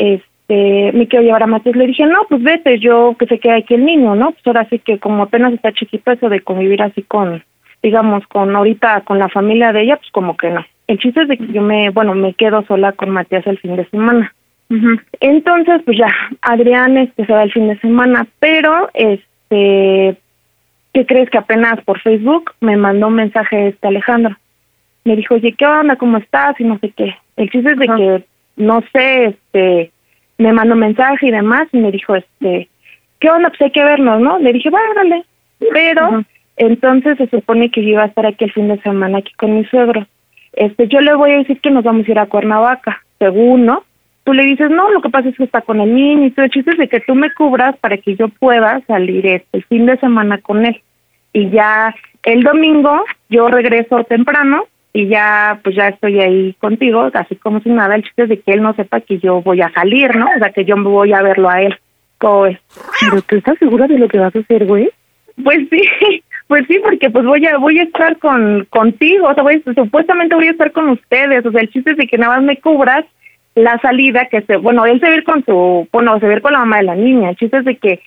[0.00, 1.76] este, me quiero llevar a Matías.
[1.76, 4.32] Le dije, no, pues vete, yo que se quede aquí el niño, ¿no?
[4.32, 7.44] Pues ahora sí que como apenas está chiquito, eso de convivir así con,
[7.82, 10.64] digamos, con ahorita con la familia de ella, pues como que no.
[10.86, 13.76] El chiste es de que yo me, bueno, me quedo sola con Matías el fin
[13.76, 14.34] de semana.
[15.18, 16.08] Entonces, pues ya,
[16.42, 20.16] Adrián este, se va el fin de semana, pero, este,
[20.92, 24.36] ¿qué crees que apenas por Facebook me mandó un mensaje este Alejandro?
[25.04, 25.96] Me dijo, oye, ¿qué onda?
[25.96, 26.60] ¿Cómo estás?
[26.60, 27.16] Y no sé qué.
[27.36, 28.24] El chiste es de que,
[28.60, 29.90] no sé, este,
[30.38, 32.68] me mandó mensaje y demás, y me dijo, este,
[33.18, 33.48] ¿qué onda?
[33.50, 34.38] Pues hay que vernos, ¿no?
[34.38, 35.24] Le dije, dale.
[35.72, 36.24] Pero,
[36.56, 39.56] entonces se supone que yo iba a estar aquí el fin de semana aquí con
[39.56, 40.06] mi suegro.
[40.52, 43.84] Este, yo le voy a decir que nos vamos a ir a Cuernavaca, según, ¿no?
[44.24, 46.44] Tú le dices, no, lo que pasa es que está con el niño y todo.
[46.44, 49.64] El chiste es de que tú me cubras para que yo pueda salir este el
[49.64, 50.80] fin de semana con él.
[51.32, 57.36] Y ya el domingo yo regreso temprano y ya pues ya estoy ahí contigo, así
[57.36, 57.94] como si nada.
[57.94, 60.26] El chiste es de que él no sepa que yo voy a salir, ¿no?
[60.26, 61.76] O sea, que yo me voy a verlo a él.
[62.18, 62.58] ¿Cómo es?
[63.00, 64.90] ¿Pero tú estás segura de lo que vas a hacer, güey?
[65.42, 65.82] Pues sí,
[66.48, 70.34] pues sí, porque pues voy a voy a estar con contigo, o sea, voy, supuestamente
[70.34, 72.58] voy a estar con ustedes, o sea, el chiste es de que nada más me
[72.58, 73.04] cubras
[73.54, 76.32] la salida que se, bueno, él se va a ir con su, bueno, se va
[76.32, 78.00] a ir con la mamá de la niña, el chiste es de que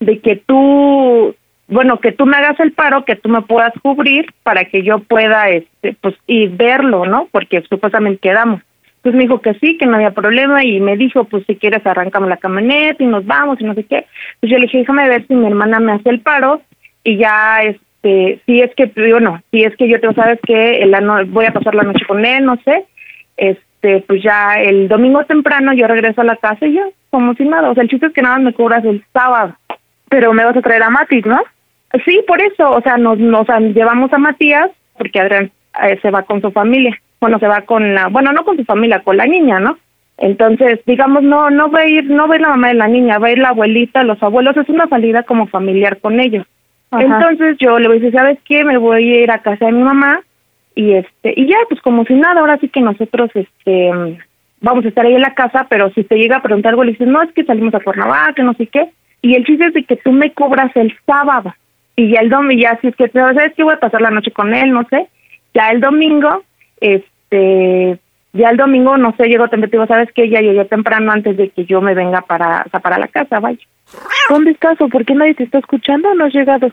[0.00, 1.34] de que tú
[1.70, 4.98] bueno, que tú me hagas el paro, que tú me puedas cubrir para que yo
[4.98, 7.28] pueda, este, pues, y verlo, ¿no?
[7.30, 8.60] Porque supuestamente quedamos.
[9.02, 11.86] Pues me dijo que sí, que no había problema y me dijo, pues si quieres
[11.86, 14.06] arrancamos la camioneta y nos vamos y no sé qué.
[14.40, 16.60] Pues yo le dije, déjame ver si mi hermana me hace el paro
[17.02, 21.00] y ya, este, si es que, bueno, si es que yo te sabes que la
[21.00, 22.84] no, voy a pasar la noche con él, no sé,
[23.38, 27.44] este, pues ya el domingo temprano yo regreso a la casa y ya, como si
[27.44, 27.70] nada.
[27.70, 29.56] O sea, el chiste es que nada más me cubras el sábado.
[30.10, 31.40] Pero me vas a traer a Matis, ¿no?
[32.04, 35.50] Sí, por eso, o sea, nos, nos llevamos a Matías porque Adrián
[35.82, 36.96] eh, se va con su familia.
[37.20, 39.78] Bueno, se va con la, bueno, no con su familia, con la niña, ¿no?
[40.18, 42.88] Entonces, digamos, no no va a ir, no va a ir la mamá de la
[42.88, 46.46] niña, va a ir la abuelita, los abuelos, es una salida como familiar con ellos.
[46.90, 47.02] Ajá.
[47.02, 48.62] Entonces yo le voy a decir, ¿sabes qué?
[48.64, 50.20] Me voy a ir a casa de mi mamá
[50.74, 54.18] y este y ya, pues como si nada, ahora sí que nosotros este
[54.60, 56.92] vamos a estar ahí en la casa, pero si te llega a preguntar algo, le
[56.92, 58.90] dices, no, es que salimos a Cuernavaca, no sé qué.
[59.22, 61.54] Y el chiste es de que tú me cobras el sábado
[62.00, 63.62] y ya el domingo, ya si es que, ¿sabes qué?
[63.62, 65.08] Voy a pasar la noche con él, no sé.
[65.52, 66.42] Ya el domingo,
[66.80, 67.98] este,
[68.32, 70.30] ya el domingo, no sé, llego temprano, ¿sabes qué?
[70.30, 73.38] Ya llegué temprano antes de que yo me venga para, o sea, para la casa,
[73.38, 73.58] vaya.
[74.30, 76.70] ¿Dónde estás o por qué nadie te está escuchando o no has llegado?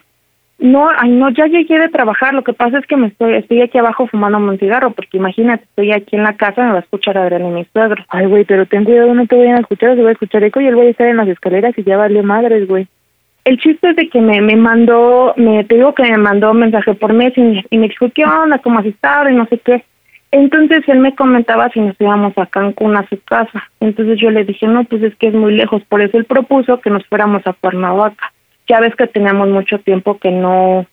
[0.60, 2.34] No, ay, no, ya llegué de trabajar.
[2.34, 5.66] Lo que pasa es que me estoy, estoy aquí abajo fumando un cigarro, porque imagínate,
[5.66, 8.04] estoy aquí en la casa, me va a escuchar Adrián y mi suegro.
[8.08, 10.62] Ay, güey, pero ten cuidado, no te vayan a escuchar, se va a escuchar eco
[10.62, 12.88] y él voy a estar en las escaleras y ya valió madres, güey.
[13.48, 16.60] El chiste es de que me, me mandó, me te digo que me mandó un
[16.60, 18.60] mensaje por Messenger y me dijo, ¿qué onda?
[18.60, 19.30] ¿Cómo has estado?
[19.30, 19.86] Y no sé qué.
[20.32, 23.64] Entonces él me comentaba si nos íbamos a Cancún a su casa.
[23.80, 25.82] Entonces yo le dije, no, pues es que es muy lejos.
[25.88, 28.34] Por eso él propuso que nos fuéramos a Cuernavaca.
[28.68, 30.86] Ya ves que teníamos mucho tiempo que no,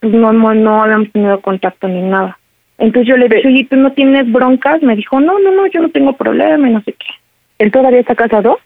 [0.00, 2.40] pues no, no, no habíamos tenido contacto ni nada.
[2.78, 4.82] Entonces yo le dije, oye, ¿tú no tienes broncas?
[4.82, 7.06] Me dijo, no, no, no, yo no tengo problema y no sé qué.
[7.60, 8.58] ¿Él todavía está casado?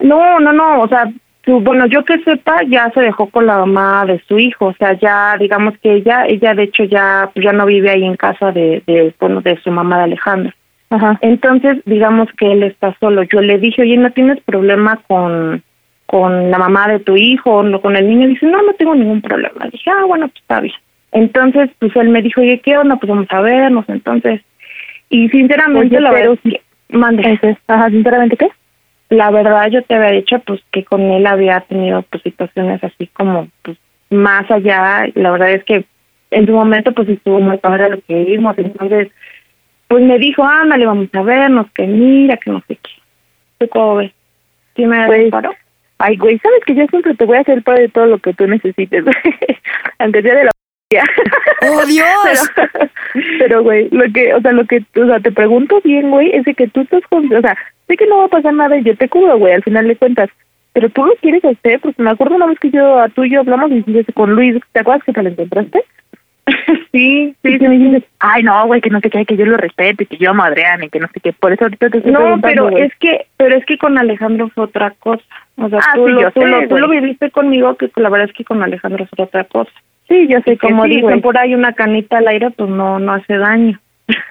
[0.00, 1.08] No, no, no, o sea,
[1.50, 4.74] su, bueno, yo que sepa, ya se dejó con la mamá de su hijo, o
[4.74, 8.52] sea, ya digamos que ella, ella de hecho ya, ya no vive ahí en casa
[8.52, 10.52] de, de, bueno, de su mamá de Alejandro.
[10.90, 11.18] Ajá.
[11.22, 13.22] Entonces, digamos que él está solo.
[13.24, 15.62] Yo le dije, oye, ¿no tienes problema con,
[16.06, 18.26] con la mamá de tu hijo o no con el niño?
[18.26, 19.64] Dice, no, no tengo ningún problema.
[19.64, 20.74] Le dije, ah, bueno, pues está bien.
[21.12, 22.96] Entonces, pues él me dijo, oye, ¿qué onda?
[22.96, 24.40] Pues vamos a vernos, entonces.
[25.08, 26.60] Y sinceramente, Oye, la verdad es que,
[26.96, 27.56] mande.
[27.66, 28.48] Ajá, sinceramente, ¿qué?
[29.10, 33.08] La verdad, yo te había dicho, pues, que con él había tenido, pues, situaciones así
[33.08, 33.76] como, pues,
[34.08, 35.06] más allá.
[35.14, 35.84] La verdad es que
[36.30, 38.56] en su momento, pues, estuvo muy padre lo que vimos.
[38.56, 39.08] Entonces,
[39.88, 42.90] pues, me dijo, ándale, vamos a vernos, que mira, que no sé qué.
[43.58, 44.12] ¿Tú cómo ves?
[44.76, 45.52] ¿Sí me Pues, paro?
[45.98, 48.32] Ay, güey, sabes que yo siempre te voy a hacer para de todo lo que
[48.32, 49.04] tú necesites,
[49.98, 50.50] aunque sea de la
[51.62, 52.50] ¡Oh, Dios!
[53.38, 56.44] Pero, güey, lo que, o sea, lo que, o sea, te pregunto bien, güey, es
[56.44, 57.56] de que tú estás con, o sea,
[57.86, 59.96] sé que no va a pasar nada y yo te cubro, güey, al final de
[59.96, 60.30] cuentas,
[60.72, 63.30] pero tú lo quieres hacer, porque me acuerdo una vez que yo, a tú y
[63.30, 65.84] yo hablamos y dijiste con Luis, ¿te acuerdas que te lo encontraste?
[66.92, 69.56] sí, sí, sí, me dijiste, ay, no, güey, que no sé qué, que yo lo
[69.56, 71.32] respeto y que yo Adrián y que no sé qué.
[71.32, 74.64] Por eso ahorita te estoy No, pero es que, pero es que con Alejandro fue
[74.64, 75.22] otra cosa.
[75.56, 78.08] O sea, Ah, tú, sí, lo, tú, sé, lo, tú lo viviste conmigo, que la
[78.08, 79.70] verdad es que con Alejandro es otra cosa.
[80.10, 83.12] Sí, yo sé, Y como dicen por ahí una canita al aire, pues no, no
[83.12, 83.78] hace daño.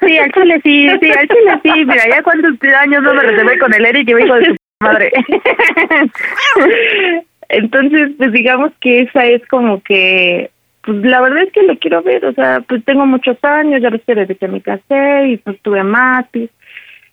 [0.01, 1.85] Sí, al chile sí, sí, al chile sí.
[1.85, 2.51] Mira, ya cuántos
[2.81, 5.09] años no me reservé con el Eric y me dijo de su madre.
[7.49, 10.51] Entonces, pues digamos que esa es como que,
[10.83, 13.89] pues la verdad es que lo quiero ver, o sea, pues tengo muchos años, ya
[13.89, 16.49] ves que desde que me casé y pues tuve matis.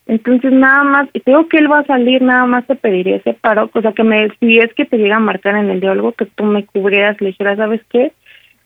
[0.07, 3.35] Entonces nada más, y tengo que él va a salir, nada más te pediría ese
[3.35, 6.13] paro, o sea que me, si es que te llega a marcar en el diálogo,
[6.13, 8.13] que tú me cubrieras, le dijeras, ¿sabes qué?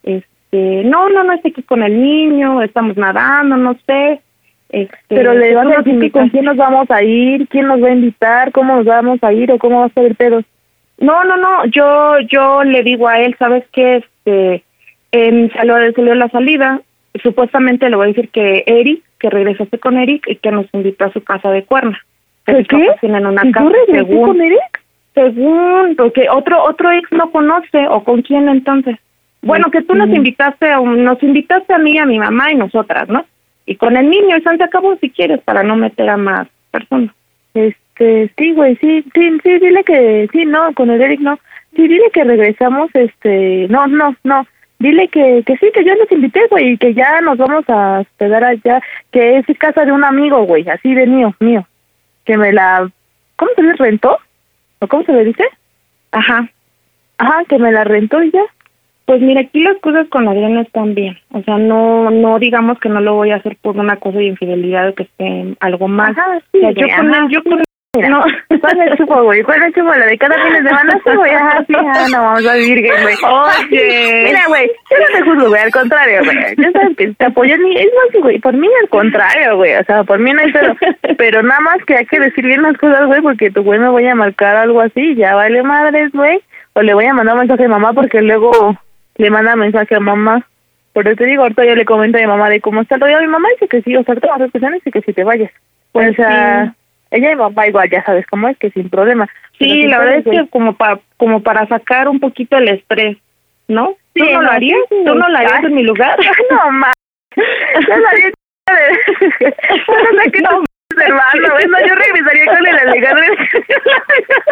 [0.02, 4.20] Este, no, no, no, estoy aquí con el niño, estamos nadando, no sé.
[4.70, 7.88] Este, Pero le vas a decir con quién nos vamos a ir, quién nos va
[7.88, 10.42] a invitar, cómo nos vamos a ir o cómo va a ser el pedo.
[10.98, 13.96] No, no, no, yo yo le digo a él, ¿sabes qué?
[13.96, 14.62] Este,
[15.12, 16.80] em, salió, salió la salida,
[17.22, 21.06] supuestamente le voy a decir que Eric, que regresaste con Eric y que nos invitó
[21.06, 21.98] a su casa de Cuerna.
[22.44, 22.88] ¿Qué?
[23.00, 24.82] tienen una ¿Y casa, regresé según, con Eric?
[25.14, 28.96] según, porque otro otro ex no conoce, o con quién entonces.
[29.42, 32.56] Bueno, que tú nos invitaste, a un- nos invitaste a mí, a mi mamá y
[32.56, 33.24] nosotras, ¿no?
[33.66, 37.14] Y con el niño, y se acabó si quieres, para no meter a más personas.
[37.54, 41.38] Este, sí, güey, sí, sí, sí, dile que, sí, no, con el Eric no.
[41.74, 44.46] Sí, dile que regresamos, este, no, no, no.
[44.78, 48.00] Dile que, que sí, que yo los invité, güey, y que ya nos vamos a
[48.00, 51.66] hospedar allá, que es casa de un amigo, güey, así de mío, mío.
[52.24, 52.90] Que me la,
[53.36, 54.18] ¿cómo se le rentó?
[54.80, 55.44] ¿O cómo se le dice?
[56.12, 56.48] Ajá.
[57.18, 58.42] Ajá, que me la rentó y ya.
[59.10, 61.18] Pues mira, aquí las cosas con Adrián están bien.
[61.32, 64.26] O sea, no no digamos que no lo voy a hacer por una cosa de
[64.26, 66.16] infidelidad o que esté algo más.
[66.16, 67.60] Ajá, sí, o sea, yo con él, yo con
[67.96, 68.20] Mira, no.
[68.60, 69.42] ¿cuál es el chupo, güey?
[69.42, 69.92] ¿Cuál es el chupo?
[69.96, 71.72] La de cada fin de semana, sí, güey, ajá, sí,
[72.12, 73.16] no, vamos a vivir, gay, güey.
[73.24, 74.22] Oye.
[74.26, 76.36] Mira, güey, yo no te juzgo, güey, al contrario, güey.
[76.56, 79.82] Yo sabes que te apoyo ni, es más, güey, por mí al contrario, güey, o
[79.86, 80.76] sea, por mí no hay pero,
[81.18, 83.88] pero nada más que hay que decir bien las cosas, güey, porque tu güey me
[83.88, 86.40] voy a marcar algo así, ya vale madres, güey,
[86.74, 88.78] o le voy a mandar un mensaje a mamá porque luego
[89.20, 90.46] le manda mensaje a mamá.
[90.92, 93.02] Por eso te digo, ahorita yo le comento a mi mamá de cómo está el
[93.02, 93.20] rollo.
[93.20, 95.24] Mi mamá dice que sí, o sea, ahorita vas a y dice que si te
[95.24, 95.50] vayas.
[95.92, 96.74] Pues o sea,
[97.10, 99.28] ella y papá igual, ya sabes cómo es, que sin problema.
[99.58, 103.18] Pero Sí, la verdad es que como para como para sacar un poquito el estrés,
[103.68, 103.94] ¿no?
[104.14, 104.78] ¿Tú Sí, no lo no, harías?
[104.88, 105.04] sí, sí.
[105.04, 106.18] ¿Tú no lo harías en mi lugar?
[106.50, 106.92] No, ma.
[107.36, 108.30] Yo lo haría
[108.70, 110.64] no sé qué no
[110.98, 111.48] hermano.
[111.68, 113.24] No, yo regresaría con el Alejandro.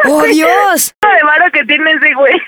[0.04, 0.94] ¡Oh, Dios!
[1.02, 2.40] de malo que tiene ese güey.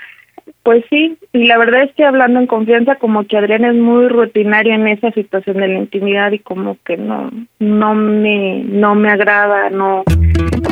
[0.63, 4.09] Pues sí, y la verdad es que hablando en confianza, como que Adrián es muy
[4.09, 9.11] rutinario en esa situación de la intimidad y como que no, no me, no me
[9.11, 10.05] agrada, no,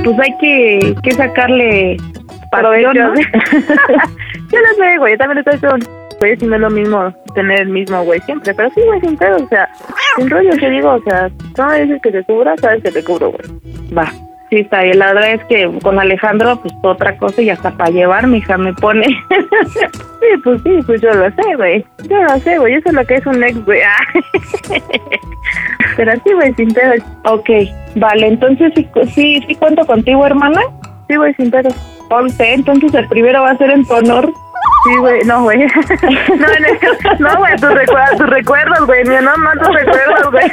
[0.04, 1.96] pues hay que, que sacarle
[2.50, 3.14] pasión, ¿no?
[4.52, 5.14] yo lo sé, güey.
[5.14, 5.80] Yo también estoy con
[6.18, 8.54] güey, si no es lo mismo tener el mismo güey siempre.
[8.54, 9.68] Pero sí, güey, sin pedo, o sea,
[10.16, 11.30] sin rollo, te digo, o sea,
[11.68, 13.96] me dices que te cubra, sabes que te cubro, güey.
[13.96, 14.12] Va,
[14.50, 14.98] sí está bien.
[14.98, 18.56] La verdad es que con Alejandro, pues otra cosa y hasta para llevar, mi hija
[18.58, 19.06] me pone.
[20.20, 21.86] Sí, pues sí, pues yo lo sé, güey.
[22.10, 22.74] Yo lo sé, güey.
[22.74, 23.80] Eso es lo que es un ex, güey.
[23.82, 24.04] Ah.
[25.96, 26.94] Pero sí, güey, sin pedo.
[27.24, 27.48] ok,
[27.94, 30.60] vale, entonces sí, sí, sí cuento contigo, hermana.
[31.08, 31.68] Sí, güey, sin pedo.
[32.10, 34.32] Ponte, entonces el primero va a ser en tu honor.
[34.84, 35.58] Sí, güey, no, güey.
[36.08, 39.04] No, no, no, güey, tus recuerdos, güey.
[39.04, 40.50] Mío, no, no, tus recuerdos, güey.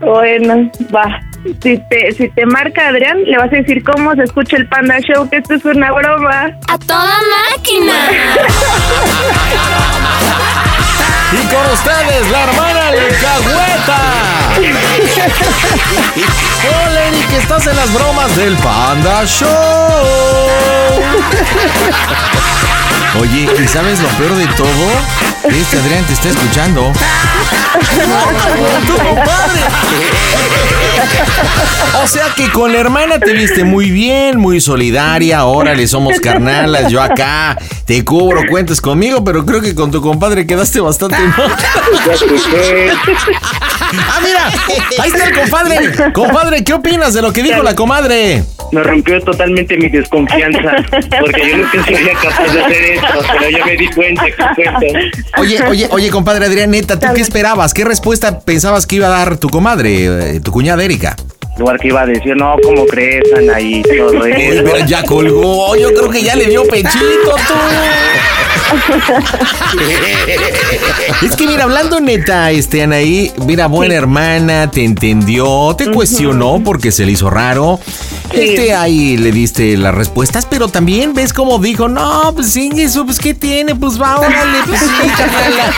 [0.00, 1.20] Bueno, va.
[1.62, 4.98] Si te, si te marca Adrián, le vas a decir cómo se escucha el Panda
[5.00, 6.50] Show, que esto es una broma.
[6.68, 7.14] ¡A toda
[7.52, 7.94] máquina!
[11.32, 14.00] Y con ustedes, la hermana Lecahueta.
[16.86, 19.50] Hola, Eric, estás en las bromas del Panda Show.
[23.20, 24.90] Oye, ¿y sabes lo peor de todo?
[25.44, 26.92] Este Adrián te está escuchando.
[28.86, 29.60] ¡Tu compadre!
[32.02, 35.44] O sea que con la hermana te viste muy bien, muy solidaria.
[35.44, 36.90] Órale, somos carnalas.
[36.90, 41.52] Yo acá te cubro, cuentas conmigo, pero creo que con tu compadre quedaste bastante mal.
[44.08, 44.48] Ah, mira,
[45.02, 46.12] ahí está el compadre.
[46.12, 48.44] Compadre, ¿qué opinas de lo que dijo la comadre?
[48.72, 50.76] Me rompió totalmente mi desconfianza,
[51.20, 53.06] porque yo nunca sería capaz de hacer esto,
[53.38, 54.86] pero ya me di cuenta que cuento.
[55.38, 57.74] Oye, oye, oye, compadre Adrián, neta, ¿tú qué esperabas?
[57.74, 61.16] ¿Qué respuesta pensabas que iba a dar tu comadre, eh, tu cuñada Erika?
[61.58, 63.82] Lugar que iba a decir, no, ¿cómo crees, Anaí?
[63.82, 64.62] Todo eso.
[64.64, 67.54] pero ya colgó, yo creo que ya le dio pechito tú.
[71.22, 76.90] Es que mira, hablando neta, este Anaí, mira, buena hermana, te entendió, te cuestionó porque
[76.90, 77.78] se le hizo raro.
[78.32, 83.04] Este ahí le diste las respuestas, pero también ves como dijo, no, pues sí, eso,
[83.06, 83.74] pues ¿qué tiene?
[83.74, 85.72] Pues va, órale, pues sí, carnala.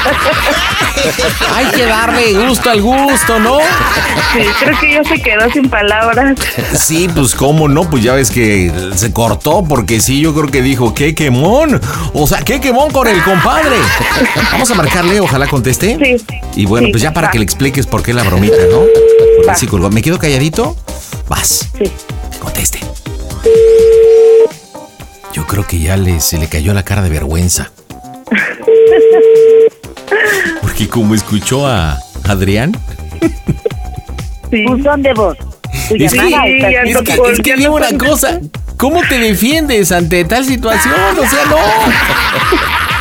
[1.54, 3.58] Hay que darle gusto al gusto, ¿no?
[4.32, 6.36] Sí, creo que ya se quedó sin palabras.
[6.74, 10.62] Sí, pues cómo no, pues ya ves que se cortó, porque sí, yo creo que
[10.62, 11.80] dijo, qué quemón.
[12.14, 13.76] O sea, qué quemón con el compadre.
[14.52, 15.96] Vamos a marcarle, ojalá conteste.
[16.02, 16.36] Sí.
[16.56, 17.30] Y bueno, Sí, pues ya para va.
[17.32, 19.54] que le expliques por qué la bromita, ¿no?
[19.56, 19.90] Sí colgó.
[19.90, 20.76] ¿Me quedo calladito?
[21.28, 21.68] Vas.
[21.78, 21.84] Sí.
[22.38, 22.80] Conteste.
[25.32, 27.70] Yo creo que ya le, se le cayó la cara de vergüenza.
[30.62, 32.72] Porque como escuchó a Adrián.
[34.66, 35.36] Buzón de voz.
[35.90, 36.14] Es que,
[36.86, 38.40] es que, es que dime una cosa.
[38.76, 40.94] ¿Cómo te defiendes ante tal situación?
[41.18, 41.56] O sea, no.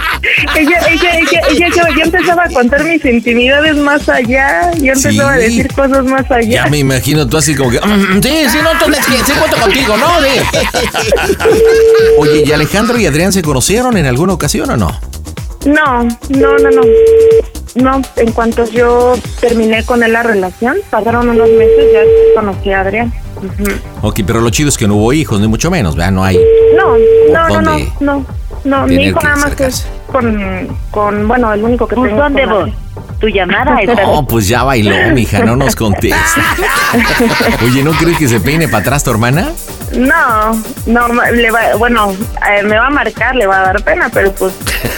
[0.55, 4.71] Ella, ella, ella, ella, yo, yo empezaba a contar mis intimidades más allá.
[4.75, 6.49] Yo empezaba a decir cosas más allá.
[6.49, 7.79] Ya me imagino tú así como que.
[7.79, 10.07] "Mm, sí, sí, no, entonces sí, sí cuento contigo, ¿no?
[10.21, 10.39] Sí.
[12.17, 14.99] Oye, ¿y Alejandro y Adrián se conocieron en alguna ocasión o no?
[15.65, 16.81] No, no, no, no.
[17.75, 21.99] No, en cuanto yo terminé con él la relación, pasaron unos meses, ya
[22.35, 23.13] conocí a Adrián.
[23.37, 23.71] Ujú.
[24.01, 26.11] Ok, pero lo chido es que no hubo hijos, ni mucho menos, ¿verdad?
[26.11, 26.39] No hay.
[26.75, 26.97] No,
[27.31, 28.25] no, no, no, ¿Dónde no,
[28.67, 32.09] no, mi hijo nada más es con, con, bueno, el único que tengo.
[32.09, 32.61] Buzón de con voz.
[32.63, 32.87] Adrián.
[33.19, 34.03] Tu llamada está...
[34.03, 36.45] No, pues ya bailó, mija, no nos contesta.
[37.65, 39.49] Oye, ¿no crees que se peine para atrás tu hermana?
[39.97, 42.13] No, no, ma- le va, bueno,
[42.49, 44.53] eh, me va a marcar, le va a dar pena, pero pues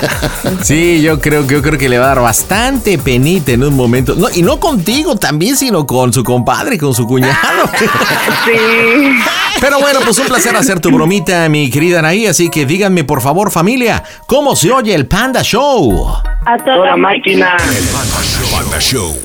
[0.63, 3.75] Sí, yo creo que yo creo que le va a dar bastante penita en un
[3.75, 4.15] momento.
[4.15, 7.33] No, y no contigo también, sino con su compadre, con su cuñado.
[8.45, 9.19] sí.
[9.59, 12.27] Pero bueno, pues un placer hacer tu bromita, mi querida Anaí.
[12.27, 16.07] Así que díganme, por favor, familia, ¿cómo se oye el Panda Show?
[16.45, 17.57] a toda máquina.
[18.51, 19.15] Panda Show.